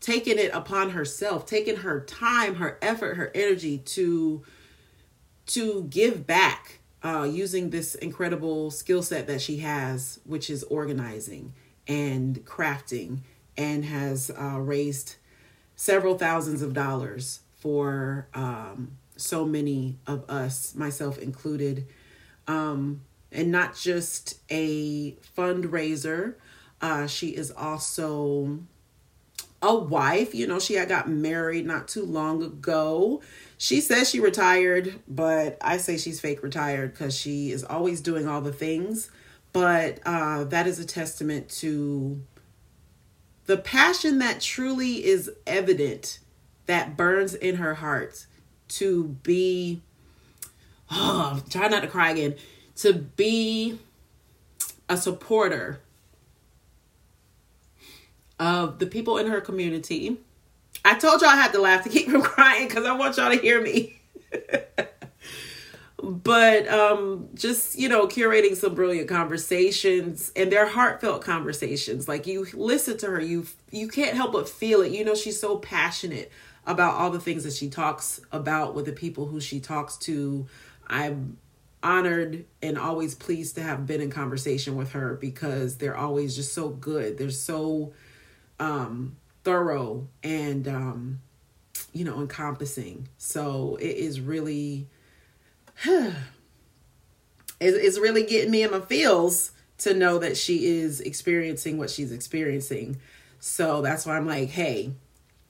taken 0.00 0.38
it 0.38 0.50
upon 0.52 0.90
herself, 0.90 1.46
taken 1.46 1.76
her 1.76 2.00
time, 2.00 2.56
her 2.56 2.78
effort, 2.80 3.16
her 3.16 3.30
energy 3.34 3.78
to 3.78 4.42
to 5.46 5.84
give 5.90 6.26
back 6.26 6.79
uh, 7.02 7.28
using 7.30 7.70
this 7.70 7.94
incredible 7.94 8.70
skill 8.70 9.02
set 9.02 9.26
that 9.26 9.40
she 9.40 9.58
has, 9.58 10.20
which 10.24 10.50
is 10.50 10.62
organizing 10.64 11.52
and 11.86 12.44
crafting, 12.44 13.20
and 13.56 13.84
has 13.84 14.30
uh, 14.30 14.58
raised 14.58 15.16
several 15.76 16.18
thousands 16.18 16.62
of 16.62 16.74
dollars 16.74 17.40
for 17.58 18.28
um, 18.34 18.92
so 19.16 19.44
many 19.44 19.98
of 20.06 20.28
us, 20.28 20.74
myself 20.74 21.18
included. 21.18 21.86
Um, 22.46 23.02
and 23.32 23.50
not 23.50 23.76
just 23.76 24.40
a 24.50 25.12
fundraiser, 25.36 26.34
uh, 26.80 27.06
she 27.06 27.28
is 27.28 27.50
also 27.50 28.60
a 29.62 29.74
wife. 29.74 30.34
You 30.34 30.46
know, 30.46 30.58
she 30.58 30.74
had 30.74 30.88
got 30.88 31.08
married 31.08 31.66
not 31.66 31.88
too 31.88 32.04
long 32.04 32.42
ago. 32.42 33.22
She 33.58 33.80
says 33.80 34.08
she 34.08 34.20
retired, 34.20 35.00
but 35.06 35.58
I 35.60 35.76
say 35.76 35.98
she's 35.98 36.20
fake 36.20 36.42
retired 36.42 36.92
because 36.92 37.16
she 37.16 37.50
is 37.50 37.64
always 37.64 38.00
doing 38.00 38.26
all 38.26 38.40
the 38.40 38.52
things. 38.52 39.10
But 39.52 39.98
uh, 40.06 40.44
that 40.44 40.66
is 40.66 40.78
a 40.78 40.84
testament 40.84 41.48
to 41.58 42.22
the 43.46 43.56
passion 43.56 44.18
that 44.20 44.40
truly 44.40 45.04
is 45.04 45.30
evident 45.46 46.20
that 46.66 46.96
burns 46.96 47.34
in 47.34 47.56
her 47.56 47.74
heart 47.74 48.26
to 48.68 49.16
be, 49.22 49.82
oh, 50.90 51.42
try 51.50 51.68
not 51.68 51.82
to 51.82 51.88
cry 51.88 52.12
again, 52.12 52.36
to 52.76 52.92
be 52.92 53.78
a 54.88 54.96
supporter 54.96 55.80
of 58.40 58.78
the 58.78 58.86
people 58.86 59.18
in 59.18 59.28
her 59.28 59.40
community. 59.40 60.16
I 60.84 60.94
told 60.94 61.20
y'all 61.20 61.30
I 61.30 61.36
had 61.36 61.52
to 61.52 61.60
laugh 61.60 61.84
to 61.84 61.90
keep 61.90 62.08
from 62.08 62.22
crying 62.22 62.66
because 62.66 62.86
I 62.86 62.92
want 62.92 63.18
y'all 63.18 63.30
to 63.30 63.36
hear 63.36 63.60
me. 63.60 64.00
but 66.02 66.66
um 66.68 67.28
just 67.34 67.78
you 67.78 67.86
know 67.86 68.06
curating 68.06 68.56
some 68.56 68.74
brilliant 68.74 69.06
conversations 69.06 70.32
and 70.34 70.50
they're 70.50 70.66
heartfelt 70.66 71.22
conversations. 71.22 72.08
Like 72.08 72.26
you 72.26 72.46
listen 72.54 72.96
to 72.98 73.06
her. 73.06 73.20
You 73.20 73.46
you 73.70 73.86
can't 73.86 74.16
help 74.16 74.32
but 74.32 74.48
feel 74.48 74.80
it. 74.80 74.90
You 74.92 75.04
know 75.04 75.14
she's 75.14 75.38
so 75.38 75.58
passionate 75.58 76.32
about 76.66 76.94
all 76.94 77.10
the 77.10 77.20
things 77.20 77.44
that 77.44 77.52
she 77.52 77.68
talks 77.68 78.20
about 78.32 78.74
with 78.74 78.86
the 78.86 78.92
people 78.92 79.26
who 79.26 79.40
she 79.40 79.60
talks 79.60 79.96
to. 79.98 80.46
I'm 80.86 81.36
honored 81.82 82.44
and 82.62 82.78
always 82.78 83.14
pleased 83.14 83.54
to 83.56 83.62
have 83.62 83.86
been 83.86 84.00
in 84.00 84.10
conversation 84.10 84.76
with 84.76 84.92
her 84.92 85.14
because 85.14 85.76
they're 85.76 85.96
always 85.96 86.36
just 86.36 86.54
so 86.54 86.68
good. 86.70 87.18
They're 87.18 87.30
so 87.30 87.92
um 88.60 89.16
thorough 89.42 90.06
and 90.22 90.68
um 90.68 91.20
you 91.92 92.04
know 92.04 92.20
encompassing 92.20 93.08
so 93.18 93.76
it 93.80 93.96
is 93.96 94.20
really 94.20 94.86
it's 97.60 97.98
really 97.98 98.24
getting 98.24 98.50
me 98.50 98.62
in 98.62 98.70
my 98.70 98.80
feels 98.80 99.52
to 99.80 99.94
know 99.94 100.18
that 100.18 100.36
she 100.36 100.66
is 100.66 101.00
experiencing 101.00 101.78
what 101.78 101.90
she's 101.90 102.12
experiencing. 102.12 102.98
So 103.40 103.80
that's 103.80 104.04
why 104.04 104.16
I'm 104.16 104.26
like, 104.26 104.50
hey, 104.50 104.92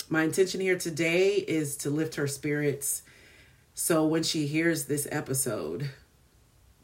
my 0.09 0.23
intention 0.23 0.61
here 0.61 0.79
today 0.79 1.35
is 1.35 1.77
to 1.79 1.91
lift 1.91 2.15
her 2.15 2.29
spirits. 2.29 3.03
So 3.75 4.07
when 4.07 4.23
she 4.23 4.47
hears 4.47 4.85
this 4.85 5.09
episode 5.11 5.91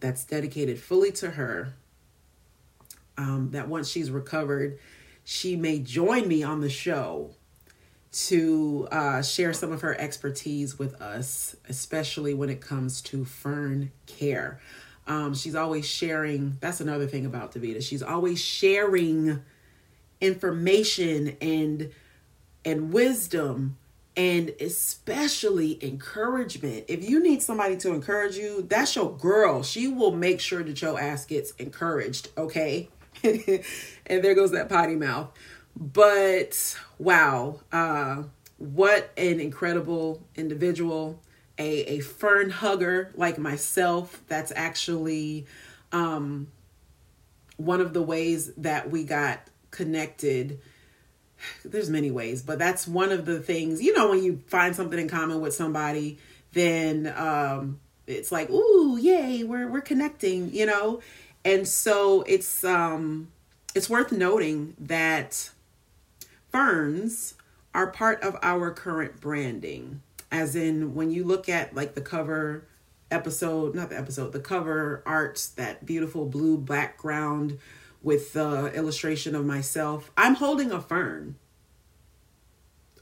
that's 0.01 0.25
dedicated 0.25 0.81
fully 0.81 1.13
to 1.13 1.33
her, 1.33 1.75
um, 3.17 3.51
that 3.53 3.69
once 3.69 3.89
she's 3.89 4.11
recovered, 4.11 4.79
she 5.29 5.57
may 5.57 5.81
join 5.81 6.29
me 6.29 6.45
on 6.45 6.61
the 6.61 6.71
show 6.71 7.31
to 8.13 8.87
uh, 8.93 9.21
share 9.23 9.53
some 9.53 9.73
of 9.73 9.81
her 9.81 10.01
expertise 10.01 10.79
with 10.79 10.95
us, 11.03 11.57
especially 11.69 12.33
when 12.33 12.49
it 12.49 12.61
comes 12.61 13.03
to 13.03 13.25
fern 13.25 13.91
care. 14.07 14.61
Um, 15.09 15.35
she's 15.35 15.57
always 15.57 15.85
sharing. 15.85 16.59
That's 16.61 16.81
another 16.81 17.09
thing 17.09 17.27
about 17.27 17.53
Davida. 17.53 17.83
She's 17.83 18.05
always 18.05 18.41
sharing 18.41 19.43
information 20.21 21.37
and 21.41 21.91
and 22.65 22.93
wisdom 22.93 23.79
and 24.17 24.55
especially 24.61 25.85
encouragement. 25.85 26.85
If 26.87 27.09
you 27.09 27.21
need 27.21 27.43
somebody 27.43 27.77
to 27.79 27.93
encourage 27.93 28.37
you, 28.37 28.63
that's 28.63 28.95
your 28.95 29.15
girl. 29.17 29.65
She 29.65 29.89
will 29.89 30.13
make 30.13 30.41
sure 30.41 30.63
that 30.63 30.81
your 30.81 31.01
ass 31.01 31.27
gets 31.27 31.51
encouraged, 31.53 32.29
okay? 32.39 32.91
and 34.07 34.25
there 34.25 34.35
goes 34.35 34.53
that 34.53 34.69
potty 34.69 34.97
mouth. 34.97 35.31
But 35.79 36.79
wow, 36.99 37.61
uh, 37.71 38.25
what 38.59 39.11
an 39.17 39.41
incredible 39.41 40.23
individual, 40.35 41.21
a, 41.59 41.83
a 41.85 42.01
fern 42.01 42.51
hugger 42.51 43.13
like 43.15 43.39
myself. 43.39 44.23
That's 44.29 44.53
actually 44.57 45.47
um, 45.93 46.49
one 47.57 47.81
of 47.81 47.93
the 47.93 48.03
ways 48.03 48.53
that 48.55 48.91
we 48.91 49.05
got 49.05 49.41
connected. 49.71 50.61
There's 51.65 51.91
many 51.91 52.11
ways, 52.11 52.43
but 52.43 52.59
that's 52.59 52.89
one 52.89 53.13
of 53.13 53.27
the 53.27 53.41
things, 53.41 53.83
you 53.83 53.93
know, 53.95 54.11
when 54.11 54.23
you 54.23 54.43
find 54.47 54.75
something 54.75 54.99
in 54.99 55.09
common 55.09 55.41
with 55.41 55.55
somebody, 55.55 56.19
then 56.53 57.13
um, 57.15 57.81
it's 58.07 58.33
like, 58.33 58.49
ooh, 58.51 58.97
yay, 58.97 59.45
we're 59.45 59.69
we're 59.69 59.83
connecting, 59.83 60.53
you 60.55 60.65
know? 60.65 61.01
And 61.47 61.69
so 61.69 62.23
it's 62.23 62.65
um 62.65 63.29
it's 63.73 63.89
worth 63.89 64.11
noting 64.11 64.75
that 64.81 65.51
ferns 66.51 67.35
are 67.73 67.87
part 67.87 68.21
of 68.23 68.37
our 68.43 68.73
current 68.73 69.21
branding. 69.21 70.03
As 70.33 70.57
in, 70.57 70.97
when 70.97 71.13
you 71.13 71.23
look 71.23 71.49
at 71.49 71.73
like 71.73 71.95
the 71.95 72.01
cover 72.01 72.67
episode, 73.13 73.77
not 73.77 73.91
the 73.91 73.99
episode, 73.99 74.33
the 74.33 74.41
cover 74.41 75.05
art, 75.07 75.51
that 75.55 75.87
beautiful 75.87 76.27
blue 76.27 76.59
background 76.59 77.59
with 78.03 78.33
the 78.33 78.73
illustration 78.75 79.37
of 79.37 79.47
myself, 79.47 80.11
I'm 80.17 80.35
holding 80.35 80.73
a 80.73 80.81
fern. 80.81 81.37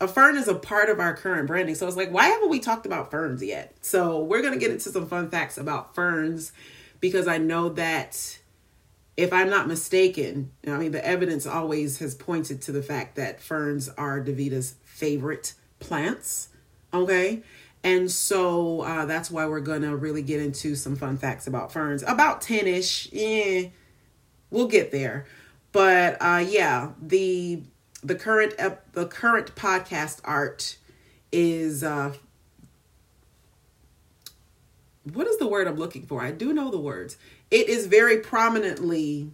A 0.03 0.09
fern 0.09 0.37
is 0.37 0.49
a 0.49 0.55
part 0.55 0.91
of 0.91 1.01
our 1.01 1.17
current 1.17 1.47
branding. 1.47 1.77
So 1.77 1.87
it's 1.87 1.97
like, 1.97 2.13
why 2.13 2.27
haven't 2.27 2.51
we 2.51 2.61
talked 2.61 2.85
about 2.85 3.11
ferns 3.11 3.43
yet? 3.43 3.75
So 3.81 4.23
we're 4.23 4.43
going 4.43 4.53
to 4.53 4.61
get 4.61 4.71
into 4.71 4.91
some 4.91 5.07
fun 5.07 5.31
facts 5.31 5.57
about 5.57 5.95
ferns 5.95 6.53
because 7.05 7.29
I 7.29 7.37
know 7.37 7.69
that 7.69 8.39
if 9.15 9.31
I'm 9.31 9.51
not 9.51 9.69
mistaken, 9.69 10.53
I 10.67 10.79
mean, 10.79 10.93
the 10.93 11.07
evidence 11.07 11.47
always 11.47 11.99
has 11.99 12.15
pointed 12.15 12.63
to 12.63 12.73
the 12.73 12.83
fact 12.83 13.17
that 13.17 13.43
ferns 13.43 13.91
are 13.91 14.23
Davida's 14.23 14.77
favorite 14.85 15.53
plants. 15.81 16.49
Okay. 16.95 17.43
And 17.83 18.11
so 18.11 18.81
uh, 18.81 19.05
that's 19.05 19.31
why 19.31 19.45
we're 19.45 19.61
going 19.61 19.83
to 19.83 19.95
really 19.95 20.23
get 20.23 20.41
into 20.41 20.75
some 20.75 20.97
fun 20.97 21.19
facts 21.19 21.47
about 21.47 21.71
ferns. 21.75 22.03
About 22.05 22.41
10 22.41 22.67
ish. 22.67 23.13
Yeah, 23.13 23.69
we'll 24.51 24.69
get 24.69 24.91
there. 24.91 25.27
But 25.73 26.17
uh, 26.23 26.43
yeah, 26.49 26.93
the 27.03 27.65
the 28.03 28.15
current 28.15 28.55
ep- 28.57 28.91
the 28.93 29.05
current 29.07 29.55
podcast 29.55 30.23
art 30.25 30.79
is 31.31 31.85
uh, 31.85 32.15
what 35.13 35.27
is 35.27 35.39
the 35.39 35.47
word 35.47 35.67
I'm 35.67 35.77
looking 35.77 36.07
for? 36.07 36.23
I 36.23 36.31
do 36.31 36.53
know 36.53 36.71
the 36.71 36.79
words 36.79 37.17
it 37.51 37.69
is 37.69 37.87
very 37.87 38.19
prominently 38.19 39.31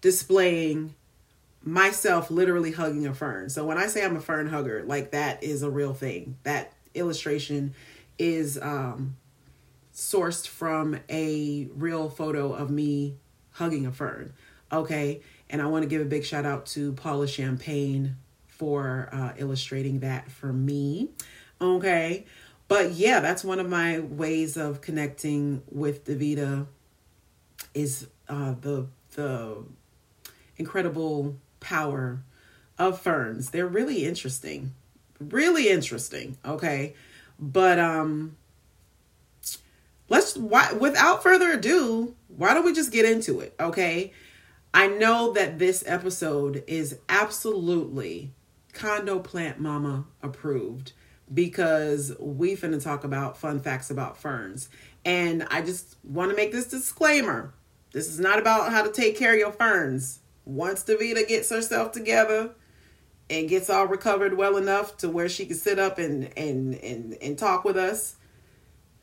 displaying 0.00 0.94
myself 1.62 2.30
literally 2.30 2.70
hugging 2.70 3.06
a 3.06 3.14
fern. 3.14 3.50
So 3.50 3.66
when 3.66 3.76
I 3.76 3.88
say 3.88 4.04
I'm 4.04 4.16
a 4.16 4.20
fern 4.20 4.48
hugger, 4.48 4.84
like 4.84 5.10
that 5.10 5.42
is 5.42 5.62
a 5.62 5.70
real 5.70 5.92
thing. 5.92 6.38
That 6.44 6.72
illustration 6.94 7.74
is 8.18 8.56
um, 8.62 9.16
sourced 9.92 10.46
from 10.46 10.98
a 11.10 11.68
real 11.74 12.08
photo 12.08 12.52
of 12.52 12.70
me 12.70 13.16
hugging 13.50 13.84
a 13.86 13.92
fern. 13.92 14.32
Okay. 14.70 15.22
And 15.50 15.60
I 15.60 15.66
want 15.66 15.82
to 15.82 15.88
give 15.88 16.00
a 16.00 16.06
big 16.06 16.24
shout 16.24 16.46
out 16.46 16.66
to 16.66 16.92
Paula 16.92 17.26
Champagne 17.26 18.16
for 18.46 19.08
uh, 19.12 19.32
illustrating 19.36 20.00
that 20.00 20.30
for 20.30 20.52
me. 20.52 21.10
Okay. 21.60 22.26
But 22.68 22.92
yeah, 22.92 23.20
that's 23.20 23.44
one 23.44 23.60
of 23.60 23.68
my 23.68 24.00
ways 24.00 24.56
of 24.56 24.80
connecting 24.80 25.62
with 25.70 26.04
Davida 26.04 26.66
is 27.74 28.08
uh, 28.28 28.54
the 28.60 28.86
the 29.14 29.64
incredible 30.56 31.36
power 31.60 32.22
of 32.78 33.00
ferns. 33.00 33.50
They're 33.50 33.66
really 33.66 34.04
interesting, 34.04 34.72
really 35.20 35.68
interesting. 35.68 36.38
Okay, 36.44 36.94
but 37.38 37.78
um, 37.78 38.36
let's 40.08 40.36
why 40.36 40.72
without 40.72 41.22
further 41.22 41.52
ado, 41.52 42.14
why 42.28 42.52
don't 42.52 42.64
we 42.64 42.72
just 42.72 42.90
get 42.90 43.04
into 43.04 43.40
it? 43.40 43.54
Okay, 43.60 44.12
I 44.74 44.88
know 44.88 45.32
that 45.32 45.60
this 45.60 45.84
episode 45.86 46.64
is 46.66 46.98
absolutely 47.08 48.32
condo 48.72 49.20
plant 49.20 49.58
mama 49.58 50.04
approved 50.22 50.92
because 51.32 52.12
we 52.18 52.54
finna 52.56 52.82
talk 52.82 53.04
about 53.04 53.36
fun 53.36 53.60
facts 53.60 53.90
about 53.90 54.16
ferns. 54.16 54.68
And 55.04 55.46
I 55.50 55.62
just 55.62 55.96
want 56.04 56.30
to 56.30 56.36
make 56.36 56.52
this 56.52 56.66
disclaimer. 56.66 57.54
This 57.92 58.08
is 58.08 58.20
not 58.20 58.38
about 58.38 58.72
how 58.72 58.82
to 58.82 58.92
take 58.92 59.16
care 59.16 59.32
of 59.32 59.38
your 59.38 59.52
ferns. 59.52 60.20
Once 60.44 60.84
Davida 60.84 61.26
gets 61.26 61.50
herself 61.50 61.92
together 61.92 62.50
and 63.28 63.48
gets 63.48 63.68
all 63.68 63.86
recovered 63.86 64.36
well 64.36 64.56
enough 64.56 64.96
to 64.98 65.08
where 65.08 65.28
she 65.28 65.46
can 65.46 65.56
sit 65.56 65.78
up 65.78 65.98
and 65.98 66.36
and 66.36 66.74
and, 66.76 67.16
and 67.20 67.38
talk 67.38 67.64
with 67.64 67.76
us, 67.76 68.16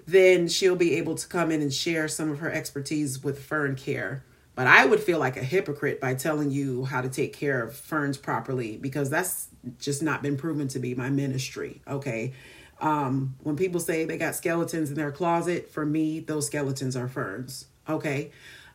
then 0.05 0.47
she'll 0.47 0.75
be 0.75 0.95
able 0.95 1.15
to 1.15 1.27
come 1.27 1.51
in 1.51 1.61
and 1.61 1.73
share 1.73 2.07
some 2.07 2.31
of 2.31 2.39
her 2.39 2.51
expertise 2.51 3.23
with 3.23 3.43
fern 3.43 3.75
care. 3.75 4.23
But 4.55 4.67
I 4.67 4.85
would 4.85 4.99
feel 4.99 5.19
like 5.19 5.35
a 5.35 5.43
hypocrite 5.43 5.99
by 5.99 6.13
telling 6.13 6.51
you 6.51 6.85
how 6.85 7.01
to 7.01 7.09
take 7.09 7.33
care 7.33 7.63
of 7.63 7.75
ferns 7.75 8.17
properly 8.17 8.77
because 8.77 9.09
that's 9.09 9.47
just 9.79 10.03
not 10.03 10.21
been 10.21 10.37
proven 10.37 10.67
to 10.69 10.79
be 10.79 10.93
my 10.93 11.09
ministry. 11.09 11.81
Okay. 11.87 12.33
Um, 12.79 13.35
when 13.43 13.55
people 13.55 13.79
say 13.79 14.05
they 14.05 14.17
got 14.17 14.35
skeletons 14.35 14.89
in 14.89 14.95
their 14.95 15.11
closet, 15.11 15.71
for 15.71 15.85
me, 15.85 16.19
those 16.19 16.47
skeletons 16.47 16.95
are 16.95 17.07
ferns. 17.07 17.65
Okay. 17.89 18.31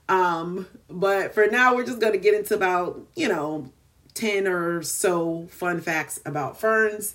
Um, 0.09 0.67
but 0.89 1.35
for 1.35 1.47
now, 1.47 1.75
we're 1.75 1.87
just 1.87 2.01
going 2.01 2.15
to 2.15 2.19
get 2.19 2.35
into 2.35 2.55
about, 2.55 3.01
you 3.15 3.29
know, 3.29 3.71
10 4.15 4.49
or 4.49 4.83
so 4.83 5.47
fun 5.51 5.81
facts 5.81 6.19
about 6.25 6.59
ferns 6.59 7.15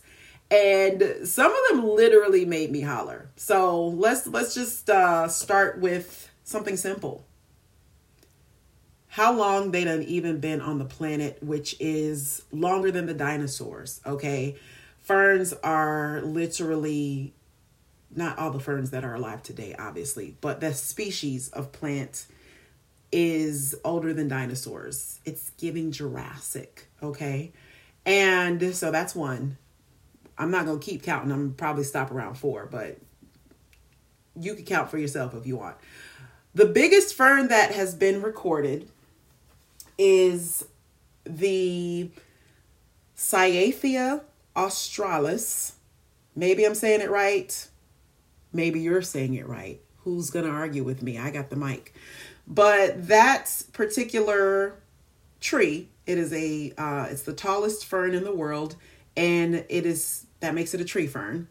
and 0.54 1.28
some 1.28 1.52
of 1.52 1.58
them 1.70 1.90
literally 1.96 2.46
made 2.46 2.72
me 2.72 2.82
holler. 2.82 3.30
So 3.36 3.88
let's 3.88 4.28
let's 4.28 4.54
just 4.54 4.90
uh, 4.90 5.28
start 5.28 5.80
with 5.80 6.30
something 6.44 6.78
simple. 6.78 7.26
How 9.14 9.32
long 9.32 9.70
they 9.70 9.84
done 9.84 10.02
even 10.02 10.40
been 10.40 10.60
on 10.60 10.80
the 10.80 10.86
planet, 10.86 11.38
which 11.44 11.76
is 11.80 12.42
longer 12.52 12.90
than 12.90 13.06
the 13.06 13.14
dinosaurs. 13.14 14.02
Okay, 14.08 14.56
ferns 15.02 15.54
are 15.64 16.20
literally 16.24 17.36
not 18.16 18.40
all 18.40 18.50
the 18.50 18.60
ferns 18.60 18.90
that 18.90 19.04
are 19.04 19.14
alive 19.14 19.44
today, 19.44 19.76
obviously, 19.78 20.36
but 20.42 20.62
the 20.62 20.74
species 20.74 21.50
of 21.50 21.72
plant 21.72 22.26
is 23.12 23.76
older 23.86 24.16
than 24.16 24.30
dinosaurs. 24.30 25.20
It's 25.26 25.52
giving 25.60 25.92
Jurassic. 25.92 26.88
Okay, 27.04 27.52
and 28.08 28.76
so 28.76 28.90
that's 28.90 29.14
one. 29.14 29.60
I'm 30.40 30.50
not 30.50 30.66
to 30.66 30.80
keep 30.80 31.04
counting. 31.04 31.32
I'm 31.32 31.54
probably 31.54 31.84
stop 31.84 32.10
around 32.10 32.34
four, 32.34 32.66
but 32.66 32.98
you 34.36 34.56
can 34.56 34.66
count 34.66 34.90
for 34.90 34.98
yourself 34.98 35.36
if 35.36 35.46
you 35.46 35.58
want. 35.58 35.78
The 36.56 36.66
biggest 36.66 37.14
fern 37.14 37.50
that 37.50 37.74
has 37.74 37.94
been 37.94 38.24
recorded 38.24 38.90
is 39.98 40.66
the 41.26 42.10
Cyathea 43.16 44.22
australis. 44.56 45.74
Maybe 46.36 46.66
I'm 46.66 46.76
saying 46.76 47.02
it 47.02 47.10
right. 47.10 47.68
Maybe 48.52 48.80
you're 48.80 49.02
saying 49.02 49.34
it 49.36 49.48
right. 49.48 49.82
Who's 50.04 50.30
going 50.30 50.46
to 50.46 50.52
argue 50.52 50.84
with 50.84 51.02
me? 51.02 51.18
I 51.18 51.32
got 51.32 51.50
the 51.50 51.56
mic. 51.56 51.94
But 52.46 53.08
that 53.08 53.64
particular 53.72 54.76
tree, 55.40 55.90
it 56.06 56.18
is 56.18 56.34
a 56.34 56.74
uh, 56.78 57.08
it's 57.10 57.22
the 57.22 57.34
tallest 57.34 57.86
fern 57.86 58.14
in 58.14 58.24
the 58.24 58.36
world 58.36 58.76
and 59.16 59.66
it 59.70 59.86
is 59.86 60.26
that 60.40 60.54
makes 60.54 60.74
it 60.74 60.82
a 60.82 60.86
tree 60.86 61.08
fern. 61.08 61.48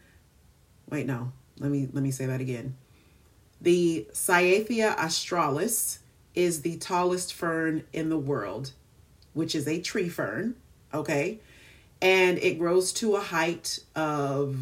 Wait, 0.91 1.07
no. 1.07 1.33
Let 1.59 1.71
me 1.71 1.89
let 1.93 2.03
me 2.03 2.11
say 2.11 2.27
that 2.27 2.41
again. 2.41 2.77
The 3.61 4.07
Cyathea 4.13 4.97
australis 4.99 6.01
is 6.35 6.63
the 6.63 6.77
tallest 6.77 7.35
fern 7.35 7.85
in 7.93 8.09
the 8.09 8.19
world, 8.19 8.73
which 9.35 9.55
is 9.55 9.69
a 9.69 9.81
tree 9.81 10.09
fern, 10.09 10.55
okay? 10.93 11.39
And 12.01 12.39
it 12.39 12.59
grows 12.59 12.93
to 12.95 13.17
a 13.17 13.21
height 13.21 13.79
of 13.95 14.57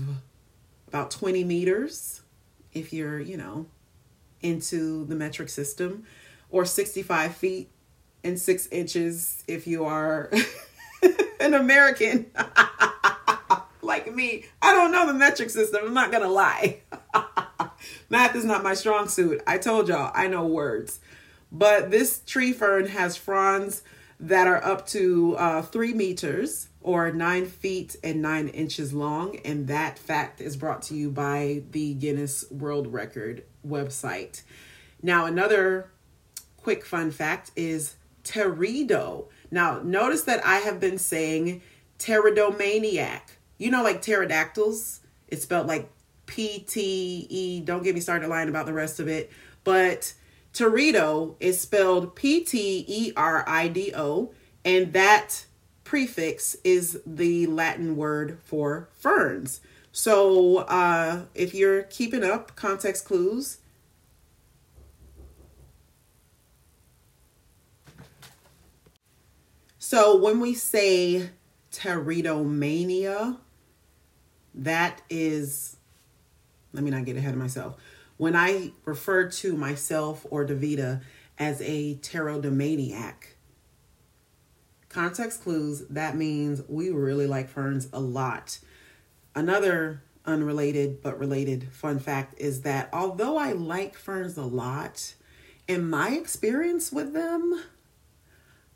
about 0.89 1.11
20 1.11 1.45
meters 1.45 2.23
if 2.73 2.93
you're, 2.93 3.21
you 3.21 3.37
know, 3.37 3.67
into 4.43 5.05
the 5.07 5.15
metric 5.15 5.49
system, 5.49 6.05
or 6.51 6.65
65 6.65 7.35
feet 7.35 7.71
and 8.25 8.39
six 8.39 8.67
inches 8.69 9.45
if 9.47 9.67
you 9.67 9.85
are 9.85 10.31
an 11.41 11.55
American. 11.55 12.27
like 13.83 14.15
me. 14.15 14.45
I 14.63 14.73
don't 14.73 14.93
know 14.93 15.07
the 15.07 15.15
metric 15.15 15.51
system. 15.51 15.81
I'm 15.85 15.95
not 15.95 16.13
to 16.13 16.29
lie. 16.29 16.81
Math 18.11 18.37
is 18.37 18.45
not 18.45 18.63
my 18.63 18.75
strong 18.75 19.09
suit. 19.09 19.43
I 19.47 19.59
told 19.59 19.89
y'all, 19.89 20.13
I 20.15 20.29
know 20.29 20.47
words. 20.47 21.01
But 21.53 21.91
this 21.91 22.21
tree 22.21 22.53
fern 22.53 22.87
has 22.89 23.17
fronds 23.17 23.83
that 24.19 24.47
are 24.47 24.63
up 24.65 24.87
to 24.89 25.37
uh, 25.37 25.63
three 25.63 25.93
meters 25.93 26.69
or 26.81 27.11
nine 27.11 27.47
feet 27.47 27.97
and 28.05 28.23
nine 28.23 28.49
inches 28.49 28.93
long. 28.93 29.37
And 29.45 29.67
that 29.69 29.99
fact 29.99 30.41
is 30.41 30.57
brought 30.57 30.83
to 30.83 30.95
you 30.95 31.11
by 31.11 31.63
the 31.71 31.95
Guinness 31.95 32.45
World 32.51 32.93
Record 32.93 33.45
website. 33.67 34.43
Now, 35.03 35.27
another 35.27 35.91
quick 36.57 36.85
fun 36.85 37.11
fact 37.11 37.51
is 37.57 37.97
pterido. 38.23 39.27
Now, 39.51 39.81
notice 39.83 40.23
that 40.23 40.45
I 40.47 40.57
have 40.59 40.79
been 40.79 40.99
saying 40.99 41.63
pteridomaniac 41.99 43.23
you 43.61 43.71
know, 43.71 43.83
like 43.83 44.01
pterodactyls, 44.01 45.01
it's 45.29 45.43
spelled 45.43 45.67
like 45.67 45.89
P 46.25 46.61
T 46.61 47.27
E. 47.29 47.61
Don't 47.61 47.85
get 47.85 47.95
me 47.95 48.01
started 48.01 48.29
lying 48.29 48.49
about 48.49 48.65
the 48.65 48.73
rest 48.73 48.99
of 48.99 49.07
it. 49.07 49.31
But 49.65 50.15
Pterido 50.53 51.37
is 51.41 51.61
spelled 51.61 52.15
P 52.15 52.41
T 52.41 52.85
E 52.87 53.13
R 53.17 53.45
I 53.47 53.69
D 53.69 53.93
O, 53.95 54.33
and 54.65 54.93
that 54.93 55.47
prefix 55.85 56.57
is 56.65 57.01
the 57.07 57.47
Latin 57.47 57.97
word 57.97 58.39
for 58.45 58.89
ferns. 58.93 59.61
So 59.93 60.59
uh, 60.59 61.23
if 61.35 61.55
you're 61.55 61.83
keeping 61.85 62.25
up, 62.25 62.55
context 62.57 63.05
clues. 63.05 63.59
So 69.79 70.17
when 70.17 70.39
we 70.39 70.55
say 70.55 71.31
pteridomania, 71.73 73.39
that 74.55 75.03
is, 75.11 75.77
let 76.73 76.85
me 76.85 76.91
not 76.91 77.05
get 77.05 77.17
ahead 77.17 77.33
of 77.33 77.41
myself. 77.41 77.77
When 78.21 78.37
I 78.37 78.73
refer 78.85 79.31
to 79.31 79.57
myself 79.57 80.27
or 80.29 80.45
Davida 80.45 81.01
as 81.39 81.63
a 81.63 81.95
pteridomaniac, 82.03 83.15
context 84.91 85.43
clues, 85.43 85.87
that 85.89 86.19
means 86.19 86.61
we 86.69 86.91
really 86.91 87.27
like 87.27 87.49
ferns 87.49 87.89
a 87.95 87.99
lot. 87.99 88.59
Another 89.35 90.03
unrelated 90.27 91.01
but 91.01 91.19
related 91.19 91.73
fun 91.73 91.99
fact 91.99 92.35
is 92.37 92.61
that 92.61 92.91
although 92.93 93.39
I 93.39 93.53
like 93.53 93.97
ferns 93.97 94.37
a 94.37 94.45
lot, 94.45 95.15
in 95.67 95.89
my 95.89 96.11
experience 96.11 96.93
with 96.93 97.15
them, 97.15 97.63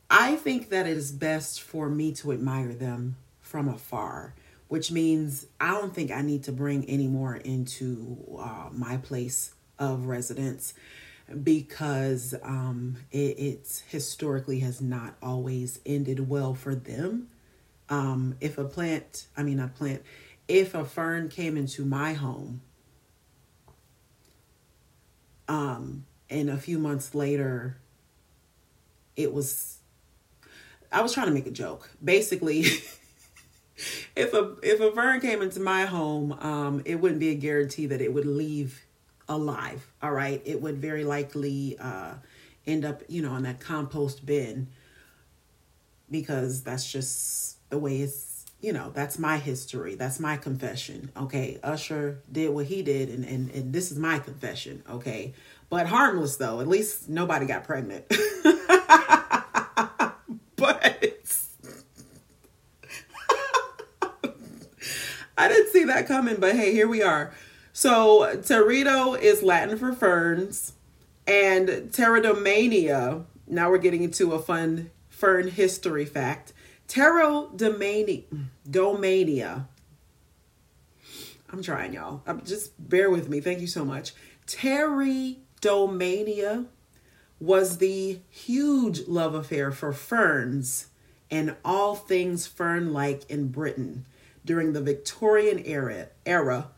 I 0.08 0.36
think 0.36 0.70
that 0.70 0.86
it 0.86 0.96
is 0.96 1.12
best 1.12 1.60
for 1.60 1.90
me 1.90 2.14
to 2.14 2.32
admire 2.32 2.72
them 2.72 3.16
from 3.42 3.68
afar 3.68 4.32
which 4.74 4.90
means 4.90 5.46
I 5.60 5.70
don't 5.70 5.94
think 5.94 6.10
I 6.10 6.20
need 6.20 6.42
to 6.42 6.52
bring 6.52 6.84
any 6.86 7.06
more 7.06 7.36
into 7.36 8.16
uh, 8.36 8.70
my 8.72 8.96
place 8.96 9.54
of 9.78 10.06
residence 10.06 10.74
because 11.44 12.34
um, 12.42 12.96
it 13.12 13.84
historically 13.86 14.58
has 14.58 14.80
not 14.80 15.14
always 15.22 15.78
ended 15.86 16.28
well 16.28 16.54
for 16.54 16.74
them. 16.74 17.28
Um, 17.88 18.34
if 18.40 18.58
a 18.58 18.64
plant, 18.64 19.28
I 19.36 19.44
mean, 19.44 19.60
a 19.60 19.68
plant, 19.68 20.02
if 20.48 20.74
a 20.74 20.84
fern 20.84 21.28
came 21.28 21.56
into 21.56 21.84
my 21.84 22.14
home, 22.14 22.60
um, 25.46 26.04
and 26.28 26.50
a 26.50 26.56
few 26.56 26.80
months 26.80 27.14
later, 27.14 27.76
it 29.14 29.32
was, 29.32 29.78
I 30.90 31.00
was 31.00 31.14
trying 31.14 31.26
to 31.26 31.32
make 31.32 31.46
a 31.46 31.52
joke. 31.52 31.90
Basically, 32.02 32.66
if 34.14 34.32
a 34.32 34.56
if 34.62 34.80
a 34.80 34.92
fern 34.92 35.20
came 35.20 35.42
into 35.42 35.60
my 35.60 35.84
home, 35.84 36.32
um, 36.40 36.82
it 36.84 36.96
wouldn't 36.96 37.20
be 37.20 37.30
a 37.30 37.34
guarantee 37.34 37.86
that 37.86 38.00
it 38.00 38.12
would 38.12 38.26
leave 38.26 38.84
alive. 39.28 39.86
All 40.02 40.12
right, 40.12 40.40
it 40.44 40.60
would 40.62 40.78
very 40.78 41.04
likely 41.04 41.76
uh, 41.78 42.14
end 42.66 42.84
up, 42.84 43.02
you 43.08 43.22
know, 43.22 43.34
in 43.36 43.42
that 43.44 43.60
compost 43.60 44.24
bin 44.24 44.68
because 46.10 46.62
that's 46.62 46.90
just 46.90 47.58
the 47.70 47.78
way 47.78 47.98
it's. 47.98 48.32
You 48.60 48.72
know, 48.72 48.90
that's 48.94 49.18
my 49.18 49.36
history. 49.36 49.94
That's 49.94 50.18
my 50.18 50.38
confession. 50.38 51.10
Okay, 51.14 51.58
Usher 51.62 52.22
did 52.32 52.48
what 52.48 52.64
he 52.64 52.82
did, 52.82 53.10
and 53.10 53.22
and, 53.22 53.50
and 53.50 53.74
this 53.74 53.92
is 53.92 53.98
my 53.98 54.18
confession. 54.18 54.82
Okay, 54.88 55.34
but 55.68 55.86
harmless 55.86 56.36
though. 56.36 56.60
At 56.60 56.68
least 56.68 57.10
nobody 57.10 57.44
got 57.44 57.64
pregnant. 57.64 58.06
I 65.36 65.48
didn't 65.48 65.72
see 65.72 65.82
that 65.84 66.06
coming, 66.06 66.36
but 66.38 66.54
hey, 66.54 66.72
here 66.72 66.88
we 66.88 67.02
are. 67.02 67.32
So, 67.72 68.20
pterido 68.36 69.20
is 69.20 69.42
Latin 69.42 69.76
for 69.76 69.92
ferns, 69.92 70.74
and 71.26 71.68
pteridomania. 71.68 73.24
Now 73.46 73.70
we're 73.70 73.78
getting 73.78 74.04
into 74.04 74.32
a 74.32 74.38
fun 74.38 74.90
fern 75.08 75.48
history 75.48 76.04
fact. 76.04 76.52
Pteridomania, 76.86 78.24
domania. 78.68 79.66
I'm 81.50 81.62
trying, 81.62 81.94
y'all. 81.94 82.20
I'm, 82.26 82.44
just 82.44 82.72
bear 82.88 83.10
with 83.10 83.28
me. 83.28 83.40
Thank 83.40 83.60
you 83.60 83.66
so 83.66 83.84
much. 83.84 84.12
Pteridomania 84.46 86.66
was 87.40 87.78
the 87.78 88.20
huge 88.30 89.08
love 89.08 89.34
affair 89.34 89.72
for 89.72 89.92
ferns 89.92 90.86
and 91.30 91.56
all 91.64 91.94
things 91.94 92.46
fern 92.46 92.92
like 92.92 93.30
in 93.30 93.48
Britain 93.48 94.04
during 94.44 94.72
the 94.72 94.80
Victorian 94.80 95.62
era, 95.64 96.08
era, 96.26 96.70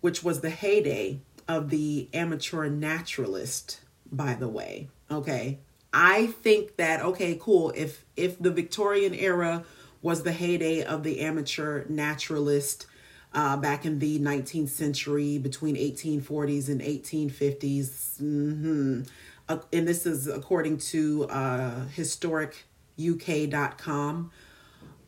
which 0.00 0.22
was 0.22 0.40
the 0.40 0.50
heyday 0.50 1.20
of 1.46 1.70
the 1.70 2.08
amateur 2.12 2.68
naturalist, 2.68 3.80
by 4.10 4.34
the 4.34 4.48
way. 4.48 4.88
Okay. 5.10 5.58
I 5.92 6.26
think 6.26 6.76
that 6.76 7.00
okay, 7.00 7.38
cool. 7.40 7.72
If 7.76 8.04
if 8.16 8.38
the 8.40 8.50
Victorian 8.50 9.14
era 9.14 9.64
was 10.02 10.24
the 10.24 10.32
heyday 10.32 10.82
of 10.82 11.04
the 11.04 11.20
amateur 11.20 11.84
naturalist 11.88 12.86
uh, 13.32 13.56
back 13.56 13.86
in 13.86 14.00
the 14.00 14.18
19th 14.18 14.70
century 14.70 15.38
between 15.38 15.76
1840s 15.76 16.68
and 16.68 16.80
1850s, 16.80 18.20
mm-hmm. 18.20 19.02
uh, 19.48 19.58
and 19.72 19.88
this 19.88 20.04
is 20.04 20.26
according 20.26 20.78
to 20.78 21.28
uh, 21.30 21.86
historicuk.com. 21.96 24.32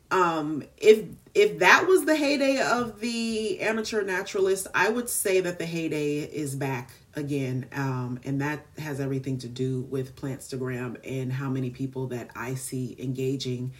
Um, 0.09 0.63
if 0.77 1.05
if 1.33 1.59
that 1.59 1.85
was 1.87 2.05
the 2.05 2.15
heyday 2.15 2.59
of 2.61 2.99
the 2.99 3.59
amateur 3.59 4.01
naturalist, 4.01 4.67
I 4.73 4.89
would 4.89 5.09
say 5.09 5.41
that 5.41 5.59
the 5.59 5.65
heyday 5.65 6.19
is 6.21 6.55
back 6.55 6.91
again. 7.17 7.65
Um, 7.73 8.19
and 8.23 8.41
that 8.41 8.65
has 8.77 8.99
everything 8.99 9.37
to 9.39 9.47
do 9.47 9.81
with 9.89 10.15
Plantstagram 10.15 10.97
and 11.03 11.33
how 11.33 11.49
many 11.49 11.69
people 11.69 12.07
that 12.07 12.29
I 12.35 12.55
see 12.55 12.95
engaging 12.99 13.73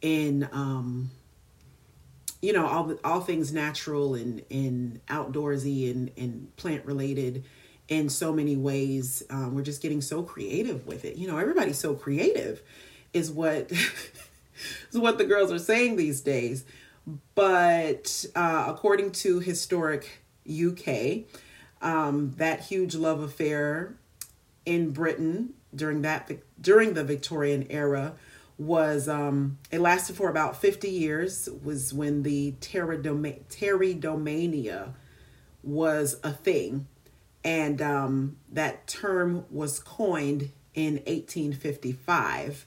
in, 0.00 0.48
um, 0.52 1.10
you 2.40 2.52
know, 2.52 2.66
all, 2.66 2.94
all 3.04 3.20
things 3.20 3.52
natural 3.52 4.14
and, 4.14 4.42
and 4.50 5.00
outdoorsy 5.06 5.90
and, 5.90 6.10
and 6.16 6.56
plant 6.56 6.86
related 6.86 7.44
in 7.88 8.08
so 8.08 8.32
many 8.32 8.56
ways. 8.56 9.22
Um, 9.30 9.54
we're 9.54 9.62
just 9.62 9.82
getting 9.82 10.00
so 10.00 10.22
creative 10.22 10.86
with 10.86 11.04
it. 11.04 11.16
You 11.16 11.28
know, 11.28 11.38
everybody's 11.38 11.78
so 11.78 11.94
creative 11.94 12.62
is 13.12 13.30
what, 13.30 13.70
is 14.90 14.98
what 14.98 15.18
the 15.18 15.24
girls 15.24 15.52
are 15.52 15.58
saying 15.58 15.96
these 15.96 16.20
days. 16.20 16.64
But 17.34 18.26
uh, 18.34 18.64
according 18.68 19.12
to 19.12 19.38
Historic 19.38 20.22
UK, 20.48 21.24
um, 21.80 22.32
that 22.32 22.60
huge 22.60 22.94
love 22.94 23.20
affair 23.20 23.94
in 24.64 24.90
Britain 24.90 25.54
during 25.74 26.02
that 26.02 26.30
during 26.60 26.94
the 26.94 27.04
Victorian 27.04 27.66
era 27.70 28.14
was 28.58 29.08
um, 29.08 29.58
it 29.70 29.80
lasted 29.80 30.16
for 30.16 30.30
about 30.30 30.60
50 30.60 30.88
years 30.88 31.48
was 31.62 31.92
when 31.92 32.22
the 32.22 32.52
pteridomania 32.60 34.94
was 35.62 36.16
a 36.24 36.32
thing 36.32 36.86
and 37.44 37.82
um, 37.82 38.38
that 38.50 38.86
term 38.86 39.44
was 39.50 39.78
coined 39.78 40.50
in 40.74 40.94
1855 41.06 42.64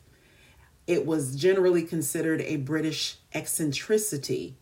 it 0.89 1.06
was 1.06 1.36
generally 1.36 1.84
considered 1.84 2.41
a 2.41 2.58
british 2.58 3.17
eccentricity 3.34 4.56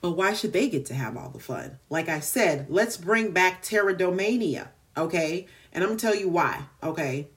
but 0.00 0.12
why 0.12 0.32
should 0.32 0.52
they 0.52 0.68
get 0.68 0.86
to 0.86 0.94
have 0.94 1.16
all 1.16 1.30
the 1.30 1.38
fun? 1.38 1.78
Like 1.90 2.08
I 2.08 2.20
said, 2.20 2.66
let's 2.68 2.96
bring 2.96 3.32
back 3.32 3.62
Pteridomania, 3.62 4.68
okay? 4.96 5.46
And 5.72 5.82
I'm 5.82 5.90
gonna 5.90 6.00
tell 6.00 6.14
you 6.14 6.28
why, 6.28 6.64
okay? 6.82 7.28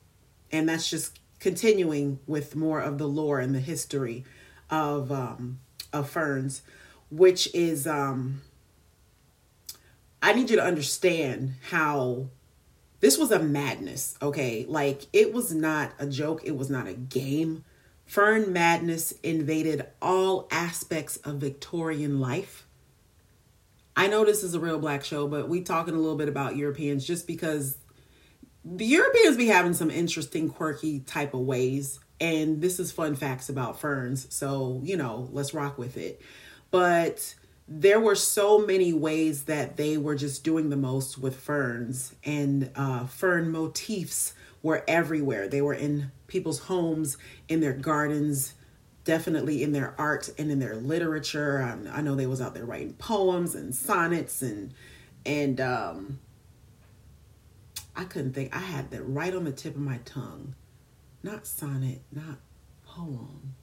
And 0.51 0.67
that's 0.69 0.89
just 0.89 1.19
continuing 1.39 2.19
with 2.27 2.55
more 2.55 2.79
of 2.79 2.97
the 2.97 3.07
lore 3.07 3.39
and 3.39 3.53
the 3.53 3.59
history 3.59 4.25
of 4.69 5.11
um 5.11 5.59
of 5.93 6.09
ferns, 6.09 6.61
which 7.09 7.53
is 7.53 7.87
um 7.87 8.41
I 10.21 10.33
need 10.33 10.49
you 10.49 10.55
to 10.55 10.63
understand 10.63 11.55
how 11.69 12.29
this 12.99 13.17
was 13.17 13.31
a 13.31 13.39
madness, 13.39 14.17
okay? 14.21 14.65
Like 14.67 15.03
it 15.13 15.33
was 15.33 15.53
not 15.53 15.93
a 15.99 16.07
joke, 16.07 16.41
it 16.43 16.57
was 16.57 16.69
not 16.69 16.87
a 16.87 16.93
game 16.93 17.63
Fern 18.05 18.53
madness 18.53 19.11
invaded 19.23 19.85
all 20.01 20.47
aspects 20.51 21.17
of 21.17 21.35
Victorian 21.35 22.19
life. 22.19 22.67
I 23.95 24.07
know 24.07 24.25
this 24.25 24.43
is 24.43 24.53
a 24.53 24.59
real 24.59 24.77
black 24.77 25.03
show, 25.03 25.27
but 25.27 25.49
we 25.49 25.61
talking 25.61 25.93
a 25.93 25.99
little 25.99 26.17
bit 26.17 26.29
about 26.29 26.55
Europeans 26.55 27.05
just 27.05 27.25
because 27.25 27.77
the 28.63 28.85
Europeans 28.85 29.37
be 29.37 29.47
having 29.47 29.73
some 29.73 29.89
interesting, 29.89 30.49
quirky 30.49 30.99
type 30.99 31.33
of 31.33 31.41
ways. 31.41 31.99
And 32.19 32.61
this 32.61 32.79
is 32.79 32.91
fun 32.91 33.15
facts 33.15 33.49
about 33.49 33.79
ferns. 33.79 34.33
So, 34.33 34.81
you 34.83 34.97
know, 34.97 35.27
let's 35.31 35.53
rock 35.53 35.77
with 35.77 35.97
it. 35.97 36.21
But 36.71 37.35
there 37.67 37.99
were 37.99 38.15
so 38.15 38.59
many 38.59 38.93
ways 38.93 39.45
that 39.45 39.77
they 39.77 39.97
were 39.97 40.15
just 40.15 40.43
doing 40.43 40.69
the 40.69 40.77
most 40.77 41.17
with 41.17 41.39
ferns 41.39 42.13
and 42.23 42.69
uh, 42.75 43.05
fern 43.07 43.49
motifs 43.49 44.33
were 44.65 44.83
everywhere. 44.87 45.47
They 45.47 45.61
were 45.61 45.75
in 45.75 46.11
people's 46.25 46.57
homes, 46.57 47.19
in 47.47 47.59
their 47.59 47.71
gardens, 47.71 48.55
definitely 49.03 49.61
in 49.61 49.73
their 49.73 49.93
art 49.99 50.27
and 50.39 50.49
in 50.49 50.57
their 50.57 50.75
literature. 50.75 51.61
Um, 51.61 51.87
I 51.93 52.01
know 52.01 52.15
they 52.15 52.25
was 52.25 52.41
out 52.41 52.55
there 52.55 52.65
writing 52.65 52.93
poems 52.93 53.53
and 53.53 53.75
sonnets 53.75 54.41
and 54.41 54.73
and 55.23 55.61
um, 55.61 56.19
I 57.95 58.05
couldn't 58.05 58.33
think. 58.33 58.55
I 58.55 58.59
had 58.59 58.89
that 58.89 59.03
right 59.03 59.35
on 59.35 59.43
the 59.43 59.51
tip 59.51 59.75
of 59.75 59.81
my 59.81 59.99
tongue. 60.03 60.55
Not 61.21 61.45
sonnet, 61.45 62.01
not 62.11 62.39
poem. 62.87 63.53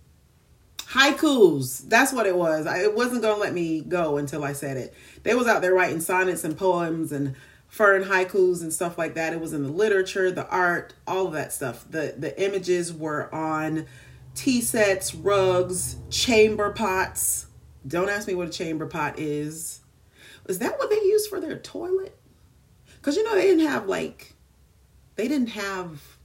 Haikus. 0.79 1.89
That's 1.89 2.13
what 2.13 2.27
it 2.27 2.37
was. 2.37 2.65
I, 2.69 2.83
it 2.83 2.95
wasn't 2.95 3.23
gonna 3.23 3.41
let 3.41 3.53
me 3.53 3.81
go 3.81 4.19
until 4.19 4.45
I 4.45 4.53
said 4.53 4.77
it. 4.77 4.95
They 5.25 5.35
was 5.35 5.49
out 5.49 5.63
there 5.63 5.75
writing 5.75 6.01
sonnets 6.01 6.45
and 6.45 6.57
poems 6.57 7.11
and 7.11 7.35
fern 7.73 8.05
haikus 8.05 8.61
and 8.61 8.71
stuff 8.71 8.99
like 8.99 9.15
that. 9.15 9.33
It 9.33 9.41
was 9.41 9.55
in 9.55 9.63
the 9.63 9.71
literature, 9.71 10.31
the 10.31 10.47
art, 10.49 10.93
all 11.07 11.27
of 11.27 11.33
that 11.33 11.55
stuff. 11.55 11.87
The 11.89 12.15
the 12.19 12.39
images 12.41 12.93
were 12.93 13.35
on 13.35 13.87
tea 14.35 14.61
sets, 14.61 15.15
rugs, 15.15 15.97
chamber 16.11 16.71
pots. 16.71 17.47
Don't 17.89 18.11
ask 18.11 18.29
me 18.29 18.35
what 18.35 18.47
a 18.47 18.51
chamber 18.51 18.87
pot 18.87 19.19
is. 19.19 19.81
Is 20.47 20.59
that 20.59 20.79
what 20.79 20.91
they 20.91 20.97
used 20.97 21.31
for 21.31 21.41
their 21.41 21.57
toilet? 21.57 22.15
Cuz 23.01 23.17
you 23.17 23.25
know 23.25 23.35
they 23.35 23.47
didn't 23.47 23.67
have 23.67 23.89
like 23.89 24.35
they 25.17 25.27
didn't 25.27 25.49
have 25.49 26.19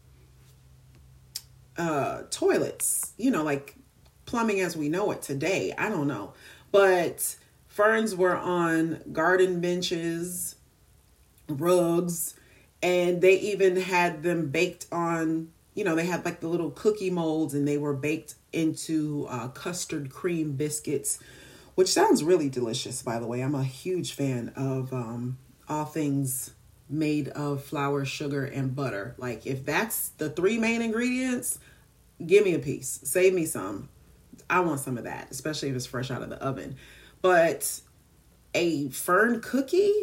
uh 1.78 2.24
toilets, 2.30 3.14
you 3.18 3.32
know, 3.32 3.44
like 3.44 3.78
plumbing 4.26 4.60
as 4.60 4.76
we 4.76 4.90
know 4.90 5.12
it 5.12 5.22
today. 5.22 5.74
I 5.78 5.88
don't 5.88 6.08
know. 6.08 6.34
But 6.74 7.38
ferns 7.70 8.18
were 8.18 8.36
on 8.36 9.00
garden 9.14 9.62
benches, 9.62 10.57
rugs 11.50 12.36
and 12.82 13.22
they 13.22 13.38
even 13.40 13.76
had 13.76 14.24
them 14.24 14.50
baked 14.50 14.86
on 14.92 15.50
you 15.74 15.84
know 15.84 15.96
they 15.96 16.06
had 16.06 16.26
like 16.26 16.40
the 16.40 16.48
little 16.48 16.72
cookie 16.72 17.10
molds 17.10 17.54
and 17.54 17.68
they 17.68 17.78
were 17.78 17.94
baked 17.94 18.36
into 18.52 19.26
uh, 19.30 19.48
custard 19.50 20.10
cream 20.10 20.54
biscuits 20.54 21.20
which 21.78 21.90
sounds 21.90 22.24
really 22.24 22.50
delicious 22.50 23.04
by 23.04 23.20
the 23.20 23.28
way. 23.28 23.42
I'm 23.42 23.54
a 23.54 23.64
huge 23.64 24.14
fan 24.14 24.52
of 24.56 24.92
um, 24.92 25.38
all 25.70 25.86
things 25.86 26.56
made 26.90 27.28
of 27.30 27.64
flour 27.64 28.04
sugar 28.04 28.46
and 28.46 28.76
butter. 28.76 29.14
Like 29.20 29.46
if 29.46 29.64
that's 29.64 30.10
the 30.18 30.32
three 30.32 30.58
main 30.58 30.82
ingredients 30.82 31.60
give 32.26 32.44
me 32.46 32.56
a 32.56 32.60
piece. 32.60 33.00
Save 33.04 33.36
me 33.36 33.46
some. 33.46 33.90
I 34.50 34.62
want 34.62 34.80
some 34.80 34.98
of 34.98 35.04
that 35.04 35.28
especially 35.30 35.70
if 35.70 35.76
it's 35.76 35.86
fresh 35.86 36.10
out 36.10 36.24
of 36.24 36.32
the 36.32 36.44
oven. 36.44 36.78
But 37.22 37.80
a 38.56 38.90
fern 38.90 39.40
cookie 39.42 39.94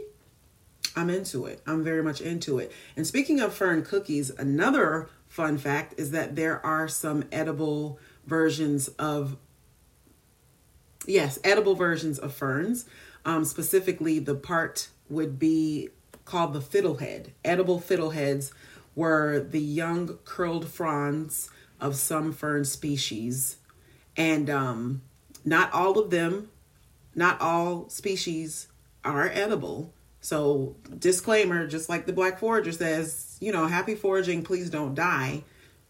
I'm 0.96 1.10
into 1.10 1.46
it. 1.46 1.60
I'm 1.66 1.82
very 1.82 2.02
much 2.02 2.20
into 2.20 2.58
it. 2.58 2.72
And 2.96 3.06
speaking 3.06 3.40
of 3.40 3.52
fern 3.54 3.84
cookies, 3.84 4.30
another 4.30 5.08
fun 5.28 5.58
fact 5.58 5.94
is 5.96 6.12
that 6.12 6.36
there 6.36 6.64
are 6.64 6.86
some 6.86 7.24
edible 7.32 7.98
versions 8.26 8.88
of 8.88 9.36
yes, 11.06 11.38
edible 11.44 11.74
versions 11.74 12.18
of 12.18 12.32
ferns. 12.34 12.86
Um, 13.24 13.44
specifically, 13.44 14.18
the 14.18 14.34
part 14.34 14.88
would 15.08 15.38
be 15.38 15.90
called 16.24 16.52
the 16.52 16.60
fiddlehead. 16.60 17.30
Edible 17.44 17.80
fiddleheads 17.80 18.52
were 18.94 19.40
the 19.40 19.60
young 19.60 20.18
curled 20.24 20.68
fronds 20.68 21.50
of 21.80 21.96
some 21.96 22.32
fern 22.32 22.64
species, 22.64 23.56
and 24.16 24.48
um, 24.48 25.02
not 25.44 25.72
all 25.72 25.98
of 25.98 26.10
them, 26.10 26.50
not 27.14 27.40
all 27.40 27.88
species 27.88 28.68
are 29.04 29.28
edible. 29.28 29.92
So, 30.24 30.74
disclaimer, 30.98 31.66
just 31.66 31.90
like 31.90 32.06
the 32.06 32.12
Black 32.14 32.38
Forager 32.38 32.72
says, 32.72 33.36
you 33.40 33.52
know, 33.52 33.66
happy 33.66 33.94
foraging, 33.94 34.42
please 34.42 34.70
don't 34.70 34.94
die. 34.94 35.44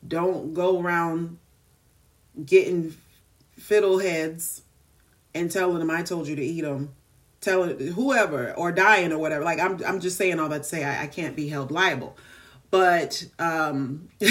Don't 0.08 0.54
go 0.54 0.80
around 0.80 1.38
getting 2.44 2.96
fiddleheads 3.56 4.62
and 5.36 5.52
telling 5.52 5.78
them 5.78 5.88
I 5.88 6.02
told 6.02 6.26
you 6.26 6.34
to 6.34 6.44
eat 6.44 6.62
them. 6.62 6.96
Telling 7.40 7.78
whoever 7.78 8.52
or 8.54 8.72
dying 8.72 9.12
or 9.12 9.18
whatever. 9.18 9.44
Like 9.44 9.60
I'm 9.60 9.80
I'm 9.84 10.00
just 10.00 10.18
saying 10.18 10.40
all 10.40 10.48
that 10.48 10.64
to 10.64 10.68
say 10.68 10.82
I, 10.82 11.04
I 11.04 11.06
can't 11.06 11.36
be 11.36 11.48
held 11.48 11.70
liable. 11.70 12.16
But 12.72 13.24
um 13.38 14.08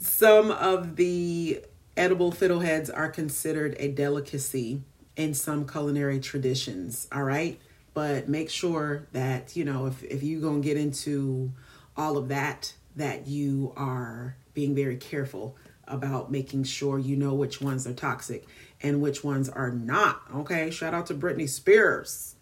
some 0.00 0.50
of 0.50 0.96
the 0.96 1.64
edible 1.96 2.32
fiddleheads 2.32 2.90
are 2.92 3.08
considered 3.08 3.76
a 3.78 3.92
delicacy 3.92 4.82
in 5.14 5.34
some 5.34 5.68
culinary 5.68 6.18
traditions, 6.18 7.06
all 7.12 7.22
right? 7.22 7.60
But 7.94 8.28
make 8.28 8.50
sure 8.50 9.06
that 9.12 9.56
you 9.56 9.64
know 9.64 9.86
if, 9.86 10.02
if 10.04 10.22
you're 10.22 10.40
to 10.40 10.60
get 10.60 10.76
into 10.76 11.52
all 11.96 12.16
of 12.16 12.28
that 12.28 12.74
that 12.96 13.26
you 13.26 13.72
are 13.76 14.36
being 14.54 14.74
very 14.74 14.96
careful 14.96 15.56
about 15.88 16.30
making 16.30 16.64
sure 16.64 16.98
you 16.98 17.16
know 17.16 17.34
which 17.34 17.60
ones 17.60 17.86
are 17.86 17.92
toxic 17.92 18.46
and 18.82 19.00
which 19.00 19.22
ones 19.22 19.48
are 19.48 19.70
not 19.70 20.22
okay 20.34 20.70
shout 20.70 20.94
out 20.94 21.06
to 21.06 21.14
britney 21.14 21.48
spears 21.48 22.36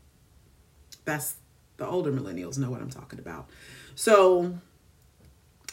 that's 1.05 1.37
the 1.81 1.87
older 1.87 2.13
millennials 2.13 2.59
know 2.59 2.71
what 2.71 2.81
I'm 2.81 2.91
talking 2.91 3.19
about. 3.19 3.49
So 3.97 4.59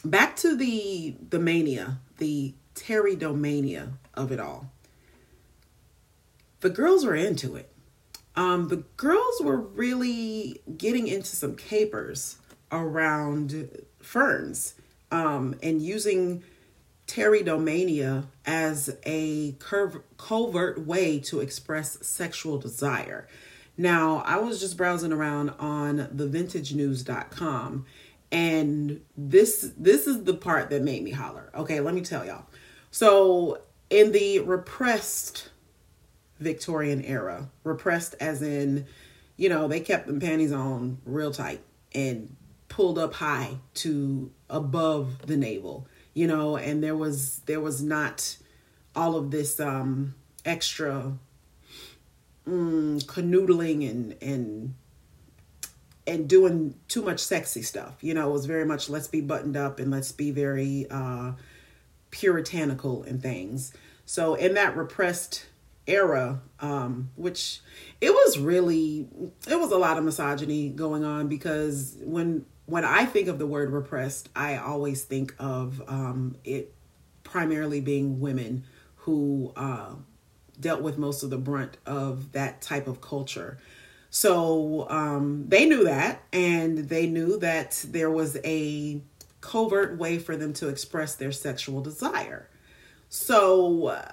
back 0.04 0.36
to 0.36 0.56
the 0.56 1.14
the 1.30 1.38
mania, 1.38 1.98
the 2.16 2.54
pteridomania 2.74 3.92
of 4.14 4.32
it 4.32 4.40
all. 4.40 4.72
The 6.60 6.70
girls 6.70 7.04
were 7.04 7.14
into 7.14 7.54
it. 7.54 7.70
Um, 8.38 8.68
the 8.68 8.84
girls 8.96 9.40
were 9.42 9.60
really 9.60 10.62
getting 10.76 11.08
into 11.08 11.34
some 11.34 11.56
capers 11.56 12.38
around 12.70 13.68
ferns 14.00 14.74
um, 15.10 15.56
and 15.60 15.82
using 15.82 16.44
pteridomania 17.08 18.26
as 18.46 18.96
a 19.04 19.56
covert 20.18 20.86
way 20.86 21.18
to 21.18 21.40
express 21.40 21.98
sexual 22.06 22.58
desire. 22.58 23.26
Now, 23.76 24.22
I 24.24 24.36
was 24.36 24.60
just 24.60 24.76
browsing 24.76 25.12
around 25.12 25.50
on 25.58 25.98
thevintagenews.com 25.98 27.86
and 28.30 29.00
this 29.16 29.72
this 29.76 30.06
is 30.06 30.22
the 30.22 30.34
part 30.34 30.70
that 30.70 30.82
made 30.82 31.02
me 31.02 31.10
holler. 31.10 31.50
Okay, 31.56 31.80
let 31.80 31.92
me 31.92 32.02
tell 32.02 32.24
y'all. 32.24 32.46
So, 32.92 33.62
in 33.90 34.12
the 34.12 34.40
repressed 34.40 35.48
Victorian 36.38 37.02
era, 37.02 37.48
repressed 37.64 38.14
as 38.20 38.42
in, 38.42 38.86
you 39.36 39.48
know, 39.48 39.68
they 39.68 39.80
kept 39.80 40.06
them 40.06 40.20
panties 40.20 40.52
on 40.52 40.98
real 41.04 41.32
tight 41.32 41.60
and 41.94 42.34
pulled 42.68 42.98
up 42.98 43.14
high 43.14 43.56
to 43.74 44.30
above 44.50 45.26
the 45.26 45.36
navel, 45.36 45.86
you 46.14 46.26
know, 46.26 46.56
and 46.56 46.82
there 46.82 46.96
was 46.96 47.40
there 47.46 47.60
was 47.60 47.82
not 47.82 48.36
all 48.94 49.16
of 49.16 49.30
this 49.30 49.58
um 49.60 50.14
extra 50.44 51.12
mm, 52.46 53.02
canoodling 53.04 53.88
and 53.88 54.16
and 54.22 54.74
and 56.06 56.28
doing 56.28 56.74
too 56.88 57.02
much 57.02 57.20
sexy 57.20 57.62
stuff. 57.62 57.96
You 58.00 58.14
know, 58.14 58.30
it 58.30 58.32
was 58.32 58.46
very 58.46 58.64
much 58.64 58.88
let's 58.88 59.08
be 59.08 59.20
buttoned 59.20 59.56
up 59.56 59.78
and 59.78 59.90
let's 59.90 60.12
be 60.12 60.30
very 60.30 60.86
uh 60.90 61.32
puritanical 62.10 63.02
and 63.02 63.22
things. 63.22 63.72
So 64.06 64.34
in 64.34 64.54
that 64.54 64.76
repressed 64.76 65.46
era, 65.88 66.40
um, 66.60 67.10
which 67.16 67.60
it 68.00 68.10
was 68.10 68.38
really 68.38 69.08
it 69.48 69.58
was 69.58 69.72
a 69.72 69.78
lot 69.78 69.98
of 69.98 70.04
misogyny 70.04 70.68
going 70.68 71.04
on 71.04 71.28
because 71.28 71.96
when 72.02 72.46
when 72.66 72.84
I 72.84 73.06
think 73.06 73.28
of 73.28 73.38
the 73.38 73.46
word 73.46 73.70
repressed, 73.70 74.28
I 74.36 74.56
always 74.56 75.02
think 75.02 75.34
of 75.38 75.82
um, 75.88 76.36
it 76.44 76.74
primarily 77.24 77.80
being 77.80 78.20
women 78.20 78.64
who 78.96 79.52
uh, 79.56 79.94
dealt 80.60 80.82
with 80.82 80.98
most 80.98 81.22
of 81.22 81.30
the 81.30 81.38
brunt 81.38 81.78
of 81.86 82.32
that 82.32 82.60
type 82.60 82.86
of 82.86 83.00
culture. 83.00 83.58
So 84.10 84.86
um, 84.90 85.46
they 85.48 85.66
knew 85.66 85.84
that, 85.84 86.22
and 86.32 86.88
they 86.88 87.06
knew 87.06 87.38
that 87.38 87.84
there 87.88 88.10
was 88.10 88.36
a 88.44 89.00
covert 89.40 89.98
way 89.98 90.18
for 90.18 90.36
them 90.36 90.52
to 90.54 90.68
express 90.68 91.14
their 91.14 91.32
sexual 91.32 91.80
desire. 91.80 92.48
So, 93.08 93.86
uh, 93.88 94.12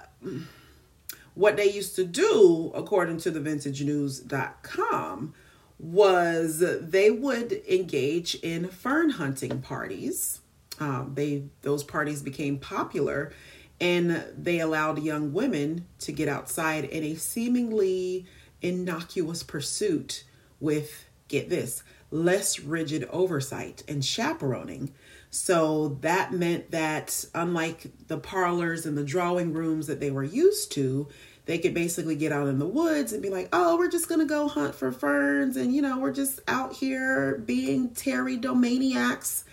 what 1.36 1.56
they 1.56 1.70
used 1.70 1.94
to 1.96 2.04
do, 2.04 2.72
according 2.74 3.18
to 3.18 3.30
the 3.30 3.40
vintagenews.com, 3.40 5.34
was 5.78 6.64
they 6.80 7.10
would 7.10 7.52
engage 7.68 8.36
in 8.36 8.68
fern 8.68 9.10
hunting 9.10 9.60
parties. 9.60 10.40
Um, 10.80 11.12
they 11.14 11.44
those 11.60 11.84
parties 11.84 12.22
became 12.22 12.58
popular, 12.58 13.32
and 13.78 14.24
they 14.34 14.60
allowed 14.60 15.02
young 15.02 15.34
women 15.34 15.86
to 16.00 16.12
get 16.12 16.28
outside 16.28 16.84
in 16.84 17.04
a 17.04 17.14
seemingly 17.16 18.24
innocuous 18.62 19.42
pursuit 19.42 20.24
with 20.58 21.04
get 21.28 21.50
this 21.50 21.82
less 22.10 22.60
rigid 22.60 23.06
oversight 23.10 23.82
and 23.86 24.02
chaperoning. 24.02 24.94
So 25.36 25.98
that 26.00 26.32
meant 26.32 26.70
that, 26.70 27.26
unlike 27.34 28.08
the 28.08 28.16
parlors 28.16 28.86
and 28.86 28.96
the 28.96 29.04
drawing 29.04 29.52
rooms 29.52 29.86
that 29.86 30.00
they 30.00 30.10
were 30.10 30.24
used 30.24 30.72
to, 30.72 31.08
they 31.44 31.58
could 31.58 31.74
basically 31.74 32.16
get 32.16 32.32
out 32.32 32.48
in 32.48 32.58
the 32.58 32.66
woods 32.66 33.12
and 33.12 33.22
be 33.22 33.28
like, 33.28 33.50
oh, 33.52 33.76
we're 33.76 33.90
just 33.90 34.08
going 34.08 34.20
to 34.20 34.26
go 34.26 34.48
hunt 34.48 34.74
for 34.74 34.90
ferns. 34.90 35.58
And, 35.58 35.74
you 35.74 35.82
know, 35.82 35.98
we're 35.98 36.14
just 36.14 36.40
out 36.48 36.72
here 36.72 37.36
being 37.44 37.90
pteridomaniacs. 37.90 39.44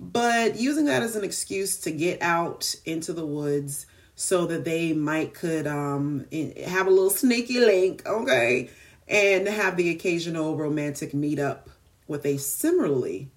But 0.00 0.58
using 0.58 0.86
that 0.86 1.04
as 1.04 1.14
an 1.14 1.22
excuse 1.22 1.76
to 1.78 1.92
get 1.92 2.20
out 2.20 2.74
into 2.84 3.12
the 3.12 3.24
woods 3.24 3.86
so 4.16 4.44
that 4.46 4.64
they 4.64 4.92
might 4.92 5.34
could 5.34 5.68
um, 5.68 6.26
have 6.66 6.88
a 6.88 6.90
little 6.90 7.10
sneaky 7.10 7.60
link, 7.60 8.04
okay, 8.06 8.70
and 9.06 9.46
have 9.46 9.76
the 9.76 9.90
occasional 9.90 10.56
romantic 10.56 11.12
meetup 11.12 11.68
with 12.08 12.26
a 12.26 12.38
similarly, 12.38 13.30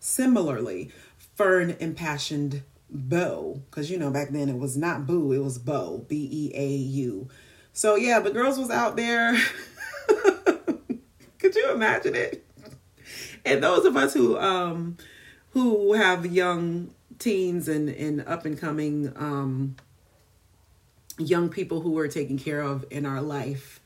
similarly 0.00 0.90
fern 1.36 1.76
impassioned 1.78 2.62
beau 2.90 3.62
because 3.70 3.90
you 3.90 3.98
know 3.98 4.10
back 4.10 4.30
then 4.30 4.48
it 4.48 4.58
was 4.58 4.76
not 4.76 5.06
boo 5.06 5.32
it 5.32 5.38
was 5.38 5.58
beau 5.58 6.04
b-e-a-u 6.08 7.28
so 7.76 7.94
yeah 7.94 8.20
the 8.20 8.30
girls 8.30 8.58
was 8.58 8.70
out 8.70 8.96
there. 8.96 9.36
Could 11.38 11.54
you 11.54 11.72
imagine 11.72 12.14
it? 12.14 12.42
And 13.44 13.62
those 13.62 13.84
of 13.84 13.98
us 13.98 14.14
who 14.14 14.38
um 14.38 14.96
who 15.50 15.92
have 15.92 16.24
young 16.24 16.94
teens 17.18 17.68
and 17.68 17.90
and 17.90 18.26
up 18.26 18.46
and 18.46 18.58
coming 18.58 19.12
um 19.14 19.76
young 21.18 21.50
people 21.50 21.82
who 21.82 21.90
we're 21.90 22.08
taking 22.08 22.38
care 22.38 22.62
of 22.62 22.86
in 22.90 23.04
our 23.04 23.20
life 23.20 23.80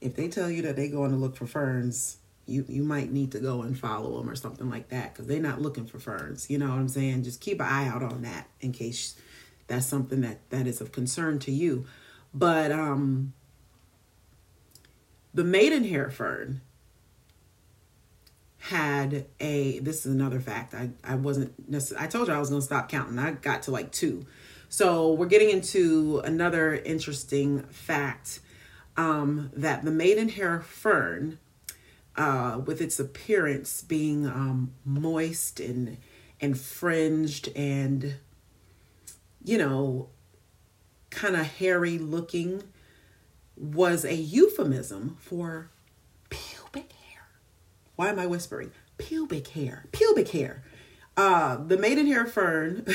if 0.00 0.14
they 0.14 0.28
tell 0.28 0.50
you 0.50 0.62
that 0.62 0.76
they 0.76 0.88
going 0.88 1.10
to 1.10 1.16
look 1.16 1.36
for 1.36 1.46
ferns 1.46 2.18
you 2.52 2.64
you 2.68 2.82
might 2.82 3.10
need 3.10 3.32
to 3.32 3.40
go 3.40 3.62
and 3.62 3.78
follow 3.78 4.18
them 4.18 4.28
or 4.28 4.36
something 4.36 4.70
like 4.70 4.88
that 4.90 5.12
because 5.12 5.26
they're 5.26 5.40
not 5.40 5.60
looking 5.60 5.86
for 5.86 5.98
ferns. 5.98 6.50
You 6.50 6.58
know 6.58 6.68
what 6.68 6.78
I'm 6.78 6.88
saying? 6.88 7.24
Just 7.24 7.40
keep 7.40 7.60
an 7.60 7.66
eye 7.66 7.88
out 7.88 8.02
on 8.02 8.22
that 8.22 8.48
in 8.60 8.72
case 8.72 9.16
that's 9.66 9.86
something 9.86 10.20
that 10.20 10.38
that 10.50 10.66
is 10.66 10.80
of 10.80 10.92
concern 10.92 11.38
to 11.40 11.50
you. 11.50 11.86
But 12.34 12.70
um, 12.70 13.32
the 15.34 15.44
maidenhair 15.44 16.10
fern 16.10 16.60
had 18.58 19.26
a. 19.40 19.78
This 19.80 20.06
is 20.06 20.12
another 20.14 20.40
fact. 20.40 20.74
I 20.74 20.90
I 21.02 21.16
wasn't 21.16 21.68
necessarily. 21.68 22.06
I 22.06 22.08
told 22.08 22.28
you 22.28 22.34
I 22.34 22.38
was 22.38 22.50
to 22.50 22.62
stop 22.62 22.88
counting. 22.88 23.18
I 23.18 23.32
got 23.32 23.62
to 23.64 23.70
like 23.70 23.90
two. 23.92 24.26
So 24.68 25.12
we're 25.12 25.26
getting 25.26 25.50
into 25.50 26.22
another 26.24 26.74
interesting 26.74 27.62
fact 27.64 28.40
um, 28.96 29.50
that 29.54 29.84
the 29.84 29.90
maidenhair 29.90 30.60
fern 30.60 31.38
uh, 32.16 32.60
with 32.64 32.80
its 32.80 32.98
appearance 33.00 33.82
being 33.82 34.26
um, 34.26 34.72
moist 34.84 35.60
and 35.60 35.96
and 36.40 36.58
fringed 36.58 37.48
and 37.54 38.16
you 39.44 39.56
know 39.56 40.08
kind 41.10 41.36
of 41.36 41.46
hairy 41.46 41.98
looking 41.98 42.62
was 43.56 44.04
a 44.04 44.14
euphemism 44.14 45.16
for 45.20 45.70
pubic 46.30 46.90
hair. 46.92 47.28
Why 47.96 48.08
am 48.08 48.18
I 48.18 48.26
whispering? 48.26 48.72
Pubic 48.98 49.48
hair. 49.48 49.84
Pubic 49.92 50.28
hair. 50.30 50.62
Uh, 51.16 51.56
the 51.56 51.76
maidenhair 51.76 52.24
fern, 52.24 52.86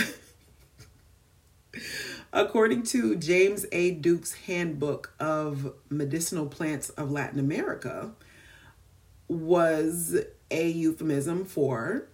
according 2.33 2.81
to 2.83 3.15
James 3.15 3.65
A. 3.71 3.91
Duke's 3.91 4.33
Handbook 4.33 5.13
of 5.19 5.73
Medicinal 5.89 6.47
Plants 6.47 6.89
of 6.89 7.11
Latin 7.11 7.39
America, 7.39 8.11
was 9.27 10.17
a 10.49 10.69
euphemism 10.69 11.45
for 11.45 12.07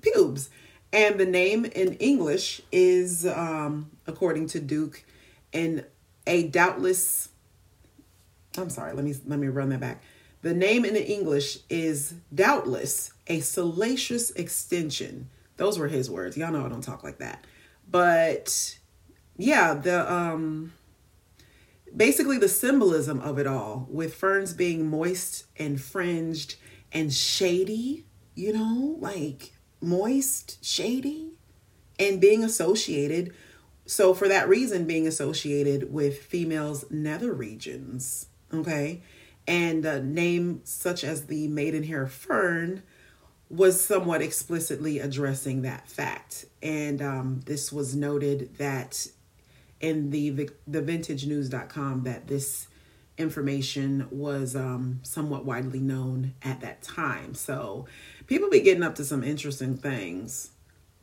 pubes. 0.00 0.50
And 0.92 1.18
the 1.18 1.26
name 1.26 1.64
in 1.64 1.94
English 1.94 2.60
is, 2.70 3.26
um, 3.26 3.90
according 4.06 4.46
to 4.48 4.60
Duke, 4.60 5.04
and 5.52 5.84
a 6.26 6.48
doubtless. 6.48 7.30
I'm 8.56 8.70
sorry. 8.70 8.92
Let 8.92 9.04
me 9.04 9.14
let 9.26 9.38
me 9.38 9.48
run 9.48 9.70
that 9.70 9.80
back. 9.80 10.02
The 10.42 10.54
name 10.54 10.84
in 10.84 10.94
English 10.94 11.58
is 11.70 12.14
doubtless 12.32 13.12
a 13.26 13.40
salacious 13.40 14.30
extension. 14.32 15.30
Those 15.56 15.78
were 15.78 15.88
his 15.88 16.10
words. 16.10 16.36
Y'all 16.36 16.52
know 16.52 16.64
I 16.64 16.68
don't 16.68 16.82
talk 16.82 17.02
like 17.02 17.18
that. 17.18 17.44
But 17.90 18.78
yeah, 19.36 19.74
the 19.74 20.12
um 20.12 20.72
basically 21.96 22.38
the 22.38 22.48
symbolism 22.48 23.20
of 23.20 23.38
it 23.38 23.46
all 23.46 23.86
with 23.90 24.14
ferns 24.14 24.52
being 24.52 24.88
moist 24.88 25.44
and 25.56 25.80
fringed 25.80 26.56
and 26.92 27.12
shady, 27.12 28.04
you 28.34 28.52
know, 28.52 28.96
like 29.00 29.52
moist, 29.80 30.64
shady, 30.64 31.32
and 31.98 32.20
being 32.20 32.42
associated. 32.42 33.32
So, 33.86 34.14
for 34.14 34.28
that 34.28 34.48
reason, 34.48 34.86
being 34.86 35.06
associated 35.06 35.92
with 35.92 36.18
females' 36.18 36.86
nether 36.90 37.32
regions, 37.32 38.28
okay, 38.52 39.02
and 39.46 39.84
a 39.84 40.02
name 40.02 40.62
such 40.64 41.04
as 41.04 41.26
the 41.26 41.48
maidenhair 41.48 42.06
fern 42.06 42.82
was 43.50 43.84
somewhat 43.84 44.22
explicitly 44.22 44.98
addressing 44.98 45.62
that 45.62 45.88
fact. 45.88 46.46
And 46.62 47.02
um, 47.02 47.40
this 47.44 47.70
was 47.70 47.94
noted 47.94 48.56
that 48.56 49.06
in 49.80 50.10
the 50.10 50.50
the 50.66 50.82
vintagenews.com 50.82 52.04
that 52.04 52.26
this 52.26 52.68
information 53.16 54.08
was 54.10 54.56
um, 54.56 55.00
somewhat 55.02 55.44
widely 55.44 55.78
known 55.78 56.34
at 56.42 56.60
that 56.60 56.82
time. 56.82 57.34
So 57.34 57.86
people 58.26 58.50
be 58.50 58.60
getting 58.60 58.82
up 58.82 58.96
to 58.96 59.04
some 59.04 59.22
interesting 59.22 59.76
things 59.76 60.50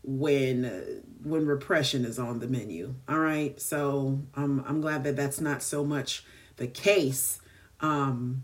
when 0.03 0.65
uh, 0.65 0.81
when 1.23 1.45
repression 1.45 2.05
is 2.05 2.19
on 2.19 2.39
the 2.39 2.47
menu. 2.47 2.95
All 3.07 3.19
right, 3.19 3.59
so 3.61 4.21
um, 4.35 4.63
I'm 4.67 4.81
glad 4.81 5.03
that 5.03 5.15
that's 5.15 5.39
not 5.39 5.61
so 5.61 5.85
much 5.85 6.25
the 6.57 6.67
case. 6.67 7.39
Um, 7.79 8.43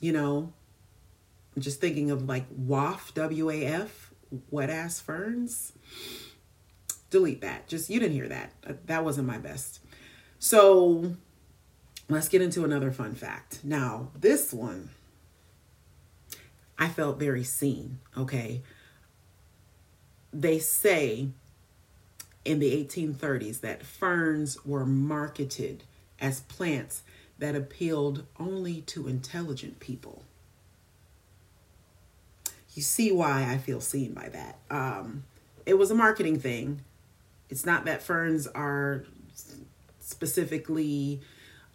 you 0.00 0.12
know, 0.12 0.52
I'm 1.54 1.62
just 1.62 1.80
thinking 1.80 2.10
of 2.10 2.28
like 2.28 2.44
WAF, 2.54 3.14
W 3.14 3.50
A 3.50 3.64
F, 3.64 4.12
wet 4.50 4.70
ass 4.70 5.00
ferns. 5.00 5.72
Delete 7.10 7.40
that. 7.40 7.68
Just 7.68 7.90
you 7.90 8.00
didn't 8.00 8.14
hear 8.14 8.28
that. 8.28 8.52
Uh, 8.66 8.74
that 8.86 9.04
wasn't 9.04 9.26
my 9.26 9.38
best. 9.38 9.80
So 10.38 11.14
let's 12.08 12.28
get 12.28 12.42
into 12.42 12.64
another 12.64 12.90
fun 12.90 13.14
fact. 13.14 13.60
Now, 13.64 14.10
this 14.18 14.52
one, 14.52 14.90
I 16.78 16.88
felt 16.88 17.18
very 17.18 17.44
seen. 17.44 18.00
Okay 18.16 18.62
they 20.40 20.58
say 20.58 21.28
in 22.44 22.58
the 22.58 22.84
1830s 22.84 23.60
that 23.60 23.84
ferns 23.84 24.64
were 24.64 24.86
marketed 24.86 25.84
as 26.20 26.40
plants 26.40 27.02
that 27.38 27.54
appealed 27.54 28.24
only 28.38 28.82
to 28.82 29.08
intelligent 29.08 29.80
people. 29.80 30.22
You 32.74 32.82
see 32.82 33.10
why 33.10 33.50
I 33.50 33.58
feel 33.58 33.80
seen 33.80 34.12
by 34.12 34.28
that. 34.28 34.58
Um, 34.70 35.24
it 35.64 35.74
was 35.74 35.90
a 35.90 35.94
marketing 35.94 36.38
thing. 36.38 36.82
It's 37.48 37.64
not 37.64 37.84
that 37.84 38.02
ferns 38.02 38.46
are 38.48 39.04
specifically 40.00 41.20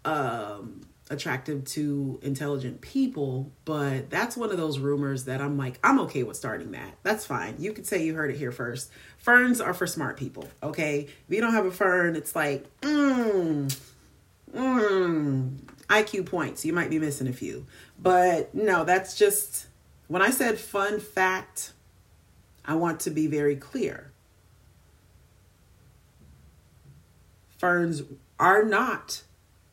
um, 0.06 0.82
attractive 1.10 1.66
to 1.66 2.20
intelligent 2.24 2.82
people, 2.82 3.52
but 3.66 4.10
that's 4.10 4.38
one 4.38 4.50
of 4.50 4.58
those 4.58 4.80
rumors 4.80 5.26
that 5.26 5.42
I'm 5.42 5.58
like, 5.58 5.78
I'm 5.84 6.00
okay 6.02 6.24
with 6.24 6.38
starting 6.38 6.72
that. 6.72 6.96
That's 7.04 7.26
fine. 7.26 7.56
You 7.60 7.74
could 7.74 7.86
say 7.86 8.04
you 8.04 8.16
heard 8.16 8.32
it 8.32 8.38
here 8.38 8.52
first. 8.52 8.90
Ferns 9.18 9.60
are 9.60 9.74
for 9.74 9.86
smart 9.86 10.18
people, 10.18 10.48
okay? 10.64 11.02
If 11.28 11.36
you 11.36 11.42
don't 11.42 11.54
have 11.54 11.66
a 11.66 11.72
fern, 11.72 12.16
it's 12.16 12.36
like, 12.36 12.66
mm, 12.82 13.78
mm, 14.56 15.58
IQ 15.90 16.26
points. 16.26 16.66
You 16.66 16.72
might 16.72 16.90
be 16.90 16.98
missing 16.98 17.28
a 17.28 17.34
few. 17.34 17.66
But 18.00 18.56
no, 18.56 18.86
that's 18.86 19.16
just, 19.18 19.68
when 20.08 20.22
I 20.22 20.32
said 20.32 20.58
fun 20.58 21.02
fact, 21.02 21.74
I 22.64 22.76
want 22.76 23.02
to 23.02 23.10
be 23.10 23.28
very 23.28 23.58
clear. 23.58 24.11
Ferns 27.62 28.02
are 28.40 28.64
not 28.64 29.22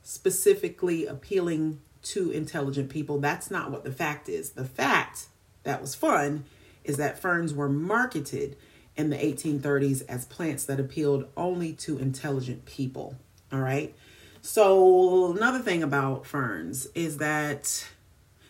specifically 0.03 1.07
appealing 1.07 1.81
to 2.03 2.31
intelligent 2.31 2.91
people. 2.91 3.19
That's 3.19 3.51
not 3.51 3.71
what 3.71 3.83
the 3.83 3.91
fact 3.91 4.29
is. 4.29 4.51
The 4.51 4.67
fact 4.67 5.29
that 5.63 5.81
was 5.81 5.95
fun 5.95 6.45
is 6.85 6.99
that 6.99 7.19
ferns 7.19 7.55
were 7.55 7.71
marketed 7.71 8.59
in 8.95 9.09
the 9.09 9.17
1830s 9.17 10.05
as 10.07 10.27
plants 10.27 10.67
that 10.67 10.79
appealed 10.79 11.29
only 11.35 11.73
to 11.77 11.97
intelligent 11.99 12.67
people. 12.67 13.17
All 13.51 13.61
right. 13.61 13.95
So, 14.43 15.33
another 15.35 15.61
thing 15.61 15.83
about 15.83 16.27
ferns 16.27 16.89
is 16.95 17.17
that 17.17 17.89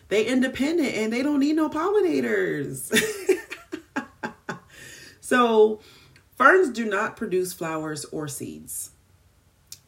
they 0.09 0.25
independent 0.25 0.93
and 0.95 1.13
they 1.13 1.23
don't 1.23 1.39
need 1.39 1.55
no 1.55 1.69
pollinators. 1.69 2.93
so, 5.21 5.79
ferns 6.35 6.71
do 6.71 6.83
not 6.83 7.15
produce 7.15 7.53
flowers 7.53 8.03
or 8.03 8.27
seeds 8.27 8.91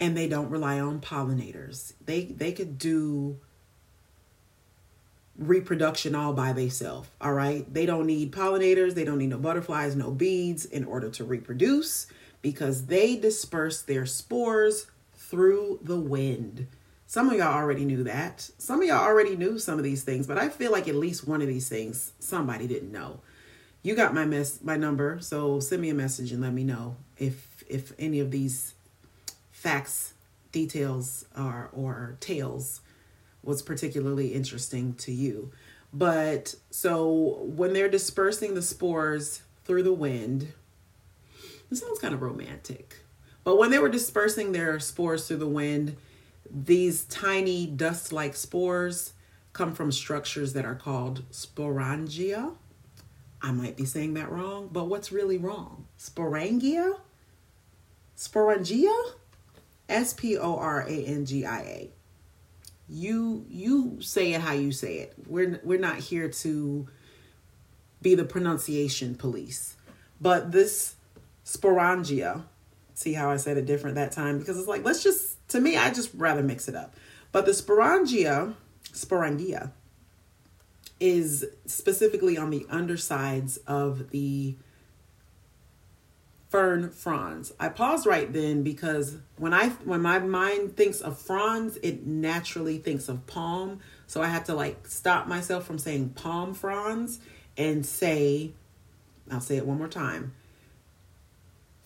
and 0.01 0.17
they 0.17 0.27
don't 0.27 0.49
rely 0.49 0.79
on 0.79 0.99
pollinators. 0.99 1.93
They 2.03 2.25
they 2.25 2.51
could 2.51 2.77
do 2.77 3.39
reproduction 5.37 6.15
all 6.15 6.33
by 6.33 6.53
themselves. 6.53 7.07
All 7.21 7.33
right. 7.33 7.71
They 7.71 7.85
don't 7.85 8.07
need 8.07 8.31
pollinators. 8.31 8.95
They 8.95 9.05
don't 9.05 9.19
need 9.19 9.29
no 9.29 9.37
butterflies, 9.37 9.95
no 9.95 10.11
bees 10.11 10.65
in 10.65 10.83
order 10.83 11.09
to 11.11 11.23
reproduce 11.23 12.07
because 12.41 12.87
they 12.87 13.15
disperse 13.15 13.81
their 13.81 14.05
spores 14.05 14.87
through 15.13 15.79
the 15.83 15.97
wind. 15.97 16.67
Some 17.05 17.29
of 17.29 17.37
y'all 17.37 17.53
already 17.53 17.85
knew 17.85 18.03
that. 18.03 18.49
Some 18.57 18.81
of 18.81 18.87
y'all 18.87 19.03
already 19.03 19.35
knew 19.35 19.59
some 19.59 19.77
of 19.77 19.83
these 19.83 20.03
things, 20.03 20.27
but 20.27 20.37
I 20.37 20.49
feel 20.49 20.71
like 20.71 20.87
at 20.87 20.95
least 20.95 21.27
one 21.27 21.41
of 21.41 21.47
these 21.47 21.69
things 21.69 22.13
somebody 22.19 22.67
didn't 22.67 22.91
know. 22.91 23.19
You 23.83 23.95
got 23.95 24.13
my 24.13 24.25
mess 24.25 24.59
my 24.63 24.77
number, 24.77 25.19
so 25.21 25.59
send 25.59 25.81
me 25.81 25.89
a 25.89 25.93
message 25.93 26.31
and 26.31 26.41
let 26.41 26.53
me 26.53 26.63
know 26.63 26.95
if 27.17 27.63
if 27.67 27.93
any 27.99 28.19
of 28.19 28.31
these 28.31 28.73
facts, 29.61 30.15
details, 30.51 31.23
or, 31.37 31.69
or 31.71 32.17
tales 32.19 32.81
was 33.43 33.61
particularly 33.61 34.33
interesting 34.33 34.95
to 34.95 35.11
you. 35.11 35.51
But 35.93 36.55
so 36.71 37.43
when 37.43 37.73
they're 37.73 37.87
dispersing 37.87 38.55
the 38.55 38.63
spores 38.63 39.43
through 39.63 39.83
the 39.83 39.93
wind, 39.93 40.53
this 41.69 41.79
sounds 41.81 41.99
kind 41.99 42.15
of 42.15 42.23
romantic. 42.23 42.95
But 43.43 43.59
when 43.59 43.69
they 43.69 43.77
were 43.77 43.89
dispersing 43.89 44.51
their 44.51 44.79
spores 44.79 45.27
through 45.27 45.37
the 45.37 45.47
wind, 45.47 45.95
these 46.49 47.03
tiny 47.03 47.67
dust 47.67 48.11
like 48.11 48.35
spores 48.35 49.13
come 49.53 49.75
from 49.75 49.91
structures 49.91 50.53
that 50.53 50.65
are 50.65 50.73
called 50.73 51.29
sporangia. 51.31 52.55
I 53.43 53.51
might 53.51 53.77
be 53.77 53.85
saying 53.85 54.15
that 54.15 54.31
wrong, 54.31 54.69
but 54.71 54.85
what's 54.85 55.11
really 55.11 55.37
wrong? 55.37 55.85
Sporangia? 55.99 56.97
Sporangia? 58.17 59.13
S 59.91 60.13
P 60.13 60.37
O 60.37 60.55
R 60.57 60.81
A 60.81 61.05
N 61.05 61.25
G 61.25 61.45
I 61.45 61.59
A. 61.61 61.91
You 62.87 63.45
you 63.49 64.01
say 64.01 64.33
it 64.33 64.41
how 64.41 64.53
you 64.53 64.71
say 64.71 64.97
it. 64.99 65.13
We're 65.27 65.59
we're 65.63 65.79
not 65.79 65.97
here 65.97 66.29
to 66.29 66.87
be 68.01 68.15
the 68.15 68.25
pronunciation 68.25 69.15
police. 69.15 69.75
But 70.19 70.51
this 70.51 70.95
sporangia, 71.45 72.43
see 72.93 73.13
how 73.13 73.29
I 73.31 73.37
said 73.37 73.57
it 73.57 73.65
different 73.65 73.95
that 73.95 74.11
time 74.11 74.39
because 74.39 74.57
it's 74.57 74.67
like 74.67 74.83
let's 74.83 75.03
just 75.03 75.47
to 75.49 75.59
me 75.59 75.77
I 75.77 75.91
just 75.91 76.11
rather 76.13 76.43
mix 76.43 76.67
it 76.67 76.75
up. 76.75 76.95
But 77.31 77.45
the 77.45 77.51
sporangia, 77.51 78.55
sporangia 78.91 79.71
is 80.99 81.45
specifically 81.65 82.37
on 82.37 82.49
the 82.51 82.65
undersides 82.69 83.57
of 83.67 84.11
the 84.11 84.55
fern 86.51 86.89
fronds. 86.89 87.53
I 87.59 87.69
paused 87.69 88.05
right 88.05 88.31
then 88.31 88.61
because 88.61 89.15
when 89.37 89.53
I 89.53 89.69
when 89.69 90.01
my 90.01 90.19
mind 90.19 90.75
thinks 90.75 90.99
of 90.99 91.17
fronds, 91.17 91.77
it 91.81 92.05
naturally 92.05 92.77
thinks 92.77 93.07
of 93.07 93.25
palm. 93.25 93.79
So 94.05 94.21
I 94.21 94.27
had 94.27 94.45
to 94.45 94.53
like 94.53 94.85
stop 94.85 95.27
myself 95.27 95.65
from 95.65 95.79
saying 95.79 96.09
palm 96.09 96.53
fronds 96.53 97.19
and 97.57 97.85
say, 97.85 98.51
I'll 99.31 99.39
say 99.39 99.55
it 99.55 99.65
one 99.65 99.77
more 99.77 99.87
time. 99.87 100.33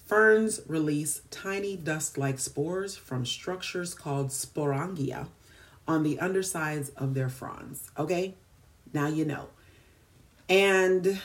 Ferns 0.08 0.62
release 0.68 1.22
tiny 1.30 1.76
dust-like 1.76 2.40
spores 2.40 2.96
from 2.96 3.26
structures 3.26 3.94
called 3.94 4.30
sporangia 4.30 5.28
on 5.88 6.04
the 6.04 6.20
undersides 6.20 6.90
of 6.90 7.14
their 7.14 7.30
fronds. 7.30 7.90
Okay? 7.98 8.34
Now 8.94 9.08
you 9.08 9.26
know. 9.26 9.50
And 10.50 11.22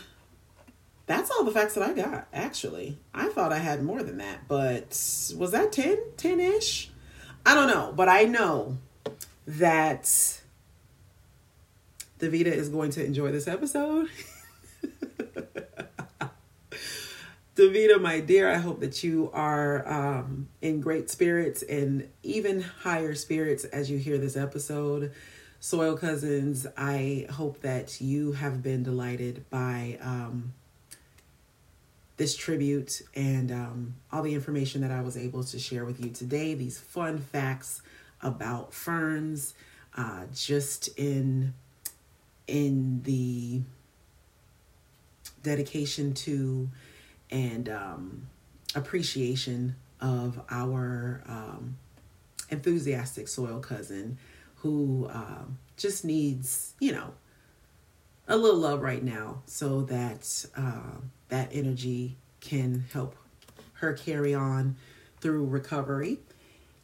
that's 1.11 1.29
all 1.33 1.43
the 1.43 1.51
facts 1.51 1.75
that 1.75 1.83
I 1.83 1.93
got, 1.93 2.29
actually. 2.33 2.97
I 3.13 3.31
thought 3.31 3.53
I 3.53 3.59
had 3.59 3.83
more 3.83 4.01
than 4.01 4.19
that, 4.19 4.47
but 4.47 4.91
was 5.37 5.51
that 5.51 5.73
10? 5.73 5.99
10 6.17 6.39
ish? 6.39 6.89
I 7.45 7.57
don't 7.57 7.67
know, 7.67 7.93
but 7.97 8.09
I 8.09 8.23
know 8.23 8.79
that 9.45 10.05
Davida 12.21 12.47
is 12.47 12.69
going 12.69 12.93
to 12.93 13.05
enjoy 13.05 13.33
this 13.33 13.49
episode. 13.49 14.09
Davida, 17.57 18.01
my 18.01 18.21
dear, 18.21 18.49
I 18.49 18.59
hope 18.59 18.79
that 18.79 19.03
you 19.03 19.33
are 19.35 19.89
um, 19.89 20.49
in 20.63 20.81
great 20.81 21.11
spirits 21.11 21.65
and 21.65 22.09
even 22.23 22.61
higher 22.61 23.17
spirits 23.17 23.65
as 23.65 23.91
you 23.91 23.99
hear 23.99 24.17
this 24.17 24.37
episode. 24.37 25.11
Soil 25.59 25.97
Cousins, 25.97 26.69
I 26.77 27.27
hope 27.31 27.63
that 27.63 28.01
you 28.01 28.31
have 28.33 28.63
been 28.63 28.85
delighted 28.85 29.51
by 29.51 29.99
um, 30.01 30.55
this 32.21 32.37
tribute 32.37 33.01
and 33.15 33.51
um, 33.51 33.95
all 34.13 34.23
the 34.23 34.35
information 34.35 34.83
that 34.83 34.91
I 34.91 35.01
was 35.01 35.17
able 35.17 35.43
to 35.43 35.59
share 35.59 35.87
with 35.87 36.05
you 36.05 36.11
today. 36.11 36.53
These 36.53 36.79
fun 36.79 37.17
facts 37.17 37.81
about 38.21 38.75
ferns, 38.75 39.55
uh, 39.97 40.25
just 40.35 40.89
in 40.99 41.55
in 42.47 43.01
the 43.05 43.63
dedication 45.43 46.13
to 46.13 46.69
and 47.31 47.71
um, 47.71 48.27
appreciation 48.75 49.77
of 50.03 50.43
our 50.51 51.23
um, 51.27 51.79
enthusiastic 52.51 53.29
soil 53.29 53.61
cousin 53.61 54.19
who 54.57 55.09
uh, 55.11 55.45
just 55.79 56.05
needs, 56.05 56.75
you 56.81 56.93
know, 56.93 57.15
a 58.29 58.37
little 58.37 58.61
love 58.61 58.83
right 58.83 59.03
now 59.03 59.41
so 59.47 59.81
that 59.81 60.45
uh, 60.55 61.01
that 61.31 61.49
energy 61.53 62.17
can 62.41 62.85
help 62.93 63.17
her 63.75 63.93
carry 63.93 64.35
on 64.35 64.77
through 65.21 65.47
recovery. 65.47 66.19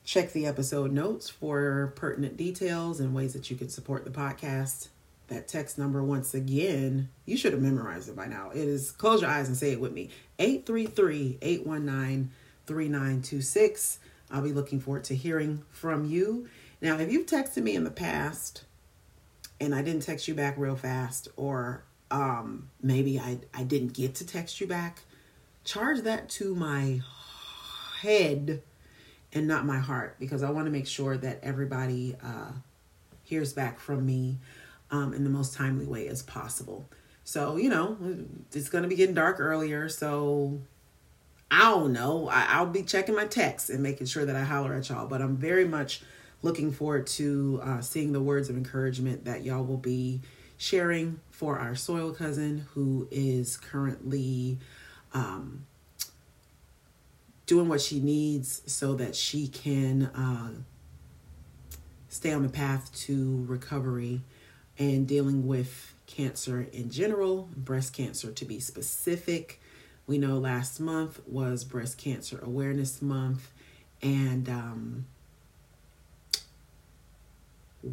Check 0.04 0.32
the 0.32 0.46
episode 0.46 0.92
notes 0.92 1.28
for 1.28 1.92
pertinent 1.96 2.36
details 2.36 3.00
and 3.00 3.14
ways 3.14 3.32
that 3.32 3.50
you 3.50 3.56
can 3.56 3.68
support 3.68 4.04
the 4.04 4.10
podcast. 4.10 4.88
That 5.28 5.48
text 5.48 5.76
number, 5.76 6.04
once 6.04 6.34
again, 6.34 7.08
you 7.24 7.36
should 7.36 7.52
have 7.52 7.60
memorized 7.60 8.08
it 8.08 8.14
by 8.14 8.26
now. 8.26 8.50
It 8.50 8.58
is, 8.58 8.92
close 8.92 9.22
your 9.22 9.30
eyes 9.30 9.48
and 9.48 9.56
say 9.56 9.72
it 9.72 9.80
with 9.80 9.92
me 9.92 10.10
833 10.38 11.38
819 11.42 12.30
3926. 12.66 13.98
I'll 14.30 14.42
be 14.42 14.52
looking 14.52 14.80
forward 14.80 15.04
to 15.04 15.16
hearing 15.16 15.62
from 15.70 16.04
you. 16.04 16.48
Now, 16.80 16.98
if 16.98 17.10
you've 17.10 17.26
texted 17.26 17.64
me 17.64 17.74
in 17.74 17.82
the 17.82 17.90
past 17.90 18.64
and 19.60 19.74
I 19.74 19.82
didn't 19.82 20.02
text 20.02 20.28
you 20.28 20.34
back 20.34 20.54
real 20.56 20.76
fast, 20.76 21.28
or 21.36 21.82
um, 22.10 22.70
maybe 22.82 23.18
I, 23.18 23.38
I 23.54 23.64
didn't 23.64 23.92
get 23.92 24.14
to 24.16 24.26
text 24.26 24.60
you 24.60 24.66
back, 24.66 25.02
charge 25.64 26.02
that 26.02 26.28
to 26.30 26.54
my 26.54 27.00
head 28.00 28.62
and 29.32 29.46
not 29.46 29.66
my 29.66 29.78
heart 29.78 30.16
because 30.18 30.42
I 30.42 30.50
want 30.50 30.66
to 30.66 30.70
make 30.70 30.86
sure 30.86 31.16
that 31.16 31.40
everybody 31.42 32.16
uh, 32.22 32.52
hears 33.24 33.52
back 33.52 33.80
from 33.80 34.06
me 34.06 34.38
um, 34.90 35.12
in 35.12 35.24
the 35.24 35.30
most 35.30 35.54
timely 35.54 35.86
way 35.86 36.08
as 36.08 36.22
possible. 36.22 36.88
So, 37.24 37.56
you 37.56 37.68
know, 37.68 37.98
it's 38.52 38.68
going 38.68 38.82
to 38.82 38.88
be 38.88 38.94
getting 38.94 39.14
dark 39.14 39.40
earlier. 39.40 39.88
So, 39.88 40.60
I 41.50 41.70
don't 41.70 41.92
know. 41.92 42.28
I, 42.28 42.60
will 42.60 42.70
be 42.70 42.82
checking 42.82 43.14
my 43.14 43.26
texts 43.26 43.70
and 43.70 43.82
making 43.82 44.06
sure 44.06 44.24
that 44.24 44.34
I 44.34 44.42
holler 44.42 44.74
at 44.74 44.88
y'all. 44.88 45.06
But 45.06 45.22
I'm 45.22 45.36
very 45.36 45.64
much 45.64 46.02
looking 46.42 46.72
forward 46.72 47.06
to 47.06 47.60
uh, 47.62 47.80
seeing 47.80 48.12
the 48.12 48.20
words 48.20 48.48
of 48.48 48.56
encouragement 48.56 49.24
that 49.24 49.44
y'all 49.44 49.64
will 49.64 49.76
be 49.76 50.20
sharing 50.56 51.20
for 51.30 51.58
our 51.58 51.74
soil 51.74 52.12
cousin 52.12 52.66
who 52.72 53.08
is 53.10 53.56
currently 53.56 54.58
um, 55.12 55.66
doing 57.46 57.68
what 57.68 57.80
she 57.80 58.00
needs 58.00 58.62
so 58.66 58.94
that 58.94 59.14
she 59.14 59.46
can 59.48 60.04
uh, 60.06 60.50
stay 62.08 62.32
on 62.32 62.42
the 62.42 62.48
path 62.48 62.94
to 62.94 63.44
recovery 63.46 64.22
and 64.78 65.06
dealing 65.06 65.46
with 65.46 65.94
cancer 66.06 66.66
in 66.72 66.90
general, 66.90 67.48
breast 67.56 67.92
cancer 67.92 68.30
to 68.32 68.44
be 68.44 68.60
specific. 68.60 69.60
We 70.06 70.18
know 70.18 70.38
last 70.38 70.80
month 70.80 71.20
was 71.26 71.64
Breast 71.64 71.98
Cancer 71.98 72.38
Awareness 72.42 73.02
Month, 73.02 73.50
and 74.00 74.48
um, 74.48 75.06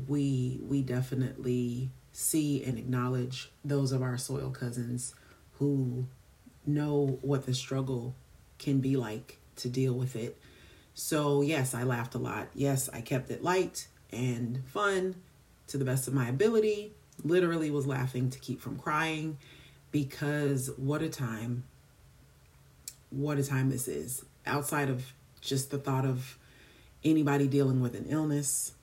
we 0.07 0.59
we 0.67 0.81
definitely 0.83 1.89
see 2.13 2.63
and 2.63 2.77
acknowledge 2.77 3.51
those 3.65 3.91
of 3.91 4.01
our 4.01 4.17
soil 4.17 4.51
cousins 4.51 5.15
who 5.53 6.07
know 6.65 7.19
what 7.21 7.45
the 7.45 7.53
struggle 7.53 8.15
can 8.59 8.79
be 8.79 8.95
like 8.95 9.39
to 9.57 9.67
deal 9.67 9.93
with 9.93 10.15
it. 10.15 10.39
So, 10.93 11.41
yes, 11.41 11.73
I 11.73 11.83
laughed 11.83 12.15
a 12.15 12.19
lot. 12.19 12.47
Yes, 12.53 12.89
I 12.93 13.01
kept 13.01 13.31
it 13.31 13.43
light 13.43 13.87
and 14.11 14.63
fun 14.67 15.15
to 15.67 15.77
the 15.77 15.85
best 15.85 16.07
of 16.07 16.13
my 16.13 16.29
ability. 16.29 16.93
Literally 17.23 17.71
was 17.71 17.87
laughing 17.87 18.29
to 18.29 18.39
keep 18.39 18.61
from 18.61 18.77
crying 18.77 19.37
because 19.91 20.69
what 20.77 21.01
a 21.01 21.09
time. 21.09 21.63
What 23.09 23.37
a 23.37 23.43
time 23.43 23.69
this 23.69 23.87
is. 23.87 24.23
Outside 24.45 24.89
of 24.89 25.13
just 25.41 25.71
the 25.71 25.77
thought 25.77 26.05
of 26.05 26.37
anybody 27.03 27.47
dealing 27.47 27.81
with 27.81 27.95
an 27.95 28.05
illness, 28.07 28.73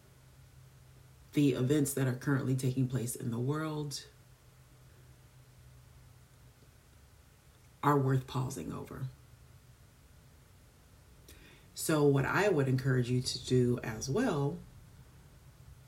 the 1.32 1.50
events 1.50 1.92
that 1.94 2.06
are 2.06 2.14
currently 2.14 2.54
taking 2.54 2.88
place 2.88 3.14
in 3.14 3.30
the 3.30 3.38
world 3.38 4.02
are 7.82 7.98
worth 7.98 8.26
pausing 8.26 8.72
over. 8.72 9.02
So, 11.74 12.04
what 12.04 12.26
I 12.26 12.48
would 12.48 12.68
encourage 12.68 13.08
you 13.08 13.22
to 13.22 13.46
do 13.46 13.80
as 13.82 14.10
well, 14.10 14.58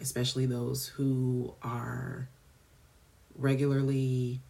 especially 0.00 0.46
those 0.46 0.86
who 0.86 1.54
are 1.62 2.28
regularly 3.36 4.40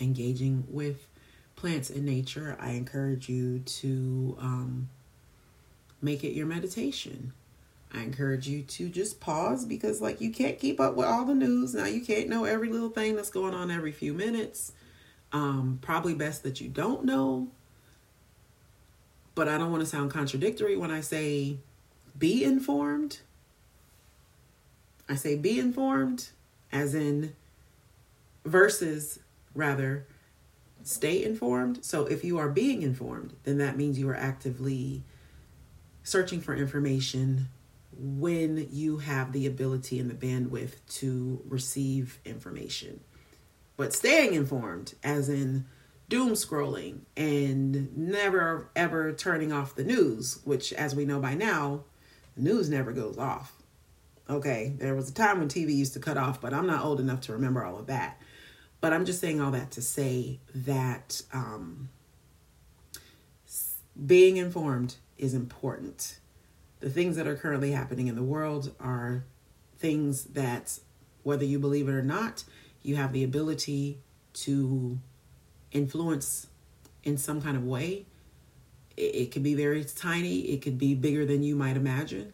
engaging 0.00 0.64
with 0.68 1.08
plants 1.56 1.90
in 1.90 2.04
nature, 2.04 2.56
I 2.60 2.72
encourage 2.72 3.28
you 3.28 3.60
to 3.60 4.36
um, 4.38 4.88
make 6.00 6.22
it 6.22 6.32
your 6.32 6.46
meditation. 6.46 7.32
I 7.92 8.02
encourage 8.02 8.48
you 8.48 8.62
to 8.62 8.88
just 8.88 9.20
pause 9.20 9.64
because, 9.64 10.00
like, 10.00 10.20
you 10.20 10.30
can't 10.30 10.58
keep 10.58 10.80
up 10.80 10.96
with 10.96 11.06
all 11.06 11.24
the 11.24 11.34
news. 11.34 11.74
Now, 11.74 11.86
you 11.86 12.00
can't 12.00 12.28
know 12.28 12.44
every 12.44 12.68
little 12.68 12.90
thing 12.90 13.16
that's 13.16 13.30
going 13.30 13.54
on 13.54 13.70
every 13.70 13.92
few 13.92 14.12
minutes. 14.12 14.72
Um, 15.32 15.78
probably 15.82 16.14
best 16.14 16.42
that 16.42 16.60
you 16.60 16.68
don't 16.68 17.04
know 17.04 17.48
but 19.36 19.48
I 19.48 19.58
don't 19.58 19.70
want 19.70 19.82
to 19.82 19.86
sound 19.86 20.10
contradictory 20.10 20.76
when 20.76 20.90
I 20.90 21.02
say 21.02 21.58
be 22.18 22.42
informed. 22.42 23.18
I 25.08 25.14
say 25.14 25.36
be 25.36 25.60
informed, 25.60 26.30
as 26.72 26.94
in 26.94 27.36
versus 28.46 29.20
rather 29.54 30.06
stay 30.82 31.22
informed. 31.22 31.84
So 31.84 32.06
if 32.06 32.24
you 32.24 32.38
are 32.38 32.48
being 32.48 32.80
informed, 32.80 33.34
then 33.44 33.58
that 33.58 33.76
means 33.76 33.98
you 33.98 34.08
are 34.08 34.16
actively 34.16 35.02
searching 36.02 36.40
for 36.40 36.56
information 36.56 37.48
when 37.98 38.68
you 38.70 38.98
have 38.98 39.32
the 39.32 39.46
ability 39.46 39.98
and 39.98 40.10
the 40.10 40.14
bandwidth 40.14 40.74
to 40.88 41.42
receive 41.48 42.18
information. 42.24 43.00
But 43.76 43.92
staying 43.92 44.34
informed, 44.34 44.94
as 45.02 45.28
in 45.28 45.66
doom 46.08 46.30
scrolling 46.32 47.00
and 47.16 47.96
never 47.96 48.70
ever 48.76 49.12
turning 49.12 49.52
off 49.52 49.74
the 49.74 49.84
news, 49.84 50.40
which, 50.44 50.72
as 50.72 50.94
we 50.94 51.04
know 51.04 51.20
by 51.20 51.34
now, 51.34 51.84
the 52.36 52.42
news 52.42 52.68
never 52.68 52.92
goes 52.92 53.18
off. 53.18 53.52
Okay, 54.28 54.74
there 54.78 54.94
was 54.94 55.08
a 55.08 55.14
time 55.14 55.38
when 55.38 55.48
TV 55.48 55.74
used 55.74 55.92
to 55.92 56.00
cut 56.00 56.16
off, 56.16 56.40
but 56.40 56.52
I'm 56.52 56.66
not 56.66 56.84
old 56.84 57.00
enough 57.00 57.20
to 57.22 57.32
remember 57.32 57.64
all 57.64 57.78
of 57.78 57.86
that. 57.86 58.20
But 58.80 58.92
I'm 58.92 59.04
just 59.04 59.20
saying 59.20 59.40
all 59.40 59.52
that 59.52 59.70
to 59.72 59.82
say 59.82 60.40
that 60.54 61.22
um, 61.32 61.88
being 64.04 64.36
informed 64.36 64.96
is 65.16 65.32
important. 65.32 66.18
The 66.80 66.90
things 66.90 67.16
that 67.16 67.26
are 67.26 67.36
currently 67.36 67.72
happening 67.72 68.06
in 68.06 68.14
the 68.14 68.22
world 68.22 68.74
are 68.78 69.24
things 69.78 70.24
that, 70.24 70.78
whether 71.22 71.44
you 71.44 71.58
believe 71.58 71.88
it 71.88 71.92
or 71.92 72.02
not, 72.02 72.44
you 72.82 72.96
have 72.96 73.12
the 73.12 73.24
ability 73.24 74.00
to 74.34 74.98
influence 75.72 76.48
in 77.02 77.16
some 77.16 77.40
kind 77.40 77.56
of 77.56 77.64
way. 77.64 78.06
It, 78.96 79.14
it 79.14 79.30
could 79.30 79.42
be 79.42 79.54
very 79.54 79.84
tiny, 79.84 80.40
it 80.40 80.62
could 80.62 80.78
be 80.78 80.94
bigger 80.94 81.24
than 81.24 81.42
you 81.42 81.56
might 81.56 81.76
imagine. 81.76 82.32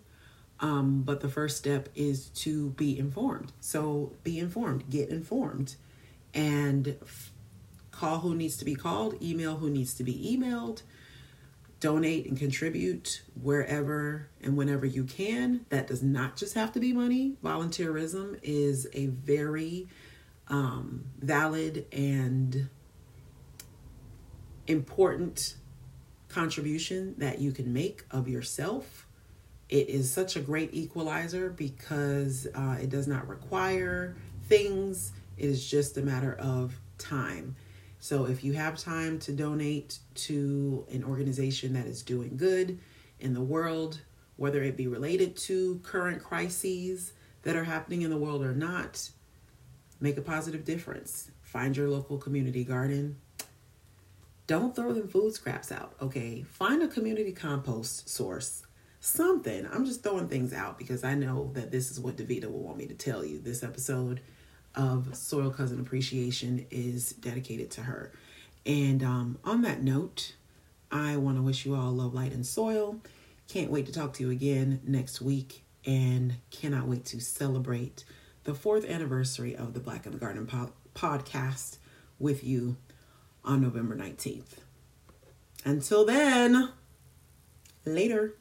Um, 0.60 1.02
but 1.02 1.20
the 1.20 1.28
first 1.28 1.56
step 1.56 1.88
is 1.94 2.26
to 2.28 2.70
be 2.70 2.96
informed. 2.98 3.52
So 3.60 4.12
be 4.22 4.38
informed, 4.38 4.88
get 4.88 5.08
informed, 5.08 5.74
and 6.34 6.96
f- 7.02 7.32
call 7.90 8.20
who 8.20 8.34
needs 8.34 8.56
to 8.58 8.64
be 8.64 8.76
called, 8.76 9.20
email 9.20 9.56
who 9.56 9.70
needs 9.70 9.94
to 9.94 10.04
be 10.04 10.14
emailed, 10.14 10.82
donate 11.82 12.26
and 12.26 12.38
contribute 12.38 13.22
wherever 13.42 14.28
and 14.40 14.56
whenever 14.56 14.86
you 14.86 15.02
can. 15.02 15.66
That 15.68 15.88
does 15.88 16.00
not 16.00 16.36
just 16.36 16.54
have 16.54 16.72
to 16.72 16.80
be 16.80 16.92
money. 16.92 17.34
Volunteerism 17.44 18.38
is 18.40 18.86
a 18.92 19.06
very 19.06 19.88
um, 20.46 21.04
valid 21.18 21.86
and 21.92 22.68
important 24.68 25.56
contribution 26.28 27.16
that 27.18 27.40
you 27.40 27.50
can 27.50 27.72
make 27.72 28.04
of 28.12 28.28
yourself. 28.28 29.08
It 29.68 29.88
is 29.88 30.10
such 30.10 30.36
a 30.36 30.40
great 30.40 30.72
equalizer 30.72 31.50
because 31.50 32.46
uh, 32.54 32.78
it 32.80 32.90
does 32.90 33.08
not 33.08 33.26
require 33.26 34.14
things, 34.44 35.12
it 35.36 35.46
is 35.46 35.68
just 35.68 35.96
a 35.96 36.02
matter 36.02 36.34
of 36.34 36.78
time. 36.98 37.56
So, 38.02 38.24
if 38.24 38.42
you 38.42 38.54
have 38.54 38.76
time 38.76 39.20
to 39.20 39.32
donate 39.32 40.00
to 40.26 40.84
an 40.90 41.04
organization 41.04 41.74
that 41.74 41.86
is 41.86 42.02
doing 42.02 42.36
good 42.36 42.80
in 43.20 43.32
the 43.32 43.40
world, 43.40 44.00
whether 44.34 44.60
it 44.60 44.76
be 44.76 44.88
related 44.88 45.36
to 45.36 45.78
current 45.84 46.20
crises 46.20 47.12
that 47.42 47.54
are 47.54 47.62
happening 47.62 48.02
in 48.02 48.10
the 48.10 48.16
world 48.16 48.42
or 48.42 48.56
not, 48.56 49.08
make 50.00 50.16
a 50.16 50.20
positive 50.20 50.64
difference. 50.64 51.30
Find 51.42 51.76
your 51.76 51.88
local 51.88 52.18
community 52.18 52.64
garden, 52.64 53.18
don't 54.48 54.74
throw 54.74 54.92
them 54.92 55.06
food 55.06 55.34
scraps 55.34 55.70
out, 55.70 55.94
okay? 56.02 56.42
Find 56.42 56.82
a 56.82 56.88
community 56.88 57.30
compost 57.30 58.08
source. 58.08 58.66
Something. 58.98 59.64
I'm 59.72 59.84
just 59.84 60.02
throwing 60.02 60.26
things 60.26 60.52
out 60.52 60.76
because 60.76 61.04
I 61.04 61.14
know 61.14 61.52
that 61.54 61.70
this 61.70 61.92
is 61.92 62.00
what 62.00 62.16
Davida 62.16 62.50
will 62.50 62.64
want 62.64 62.78
me 62.78 62.86
to 62.88 62.94
tell 62.94 63.24
you. 63.24 63.38
This 63.38 63.62
episode 63.62 64.20
of 64.74 65.14
Soil 65.14 65.50
Cousin 65.50 65.80
Appreciation 65.80 66.66
is 66.70 67.10
dedicated 67.12 67.70
to 67.72 67.82
her. 67.82 68.12
And 68.64 69.02
um, 69.02 69.38
on 69.44 69.62
that 69.62 69.82
note, 69.82 70.34
I 70.90 71.16
want 71.16 71.36
to 71.36 71.42
wish 71.42 71.66
you 71.66 71.74
all 71.74 71.90
love, 71.90 72.14
light, 72.14 72.32
and 72.32 72.46
soil. 72.46 72.96
Can't 73.48 73.70
wait 73.70 73.86
to 73.86 73.92
talk 73.92 74.12
to 74.14 74.22
you 74.22 74.30
again 74.30 74.80
next 74.84 75.20
week 75.20 75.64
and 75.84 76.36
cannot 76.50 76.86
wait 76.86 77.04
to 77.06 77.20
celebrate 77.20 78.04
the 78.44 78.54
fourth 78.54 78.84
anniversary 78.88 79.54
of 79.54 79.74
the 79.74 79.80
Black 79.80 80.06
in 80.06 80.12
the 80.12 80.18
Garden 80.18 80.46
po- 80.46 80.72
podcast 80.94 81.78
with 82.18 82.44
you 82.44 82.76
on 83.44 83.60
November 83.60 83.96
19th. 83.96 84.58
Until 85.64 86.04
then, 86.04 86.70
later. 87.84 88.34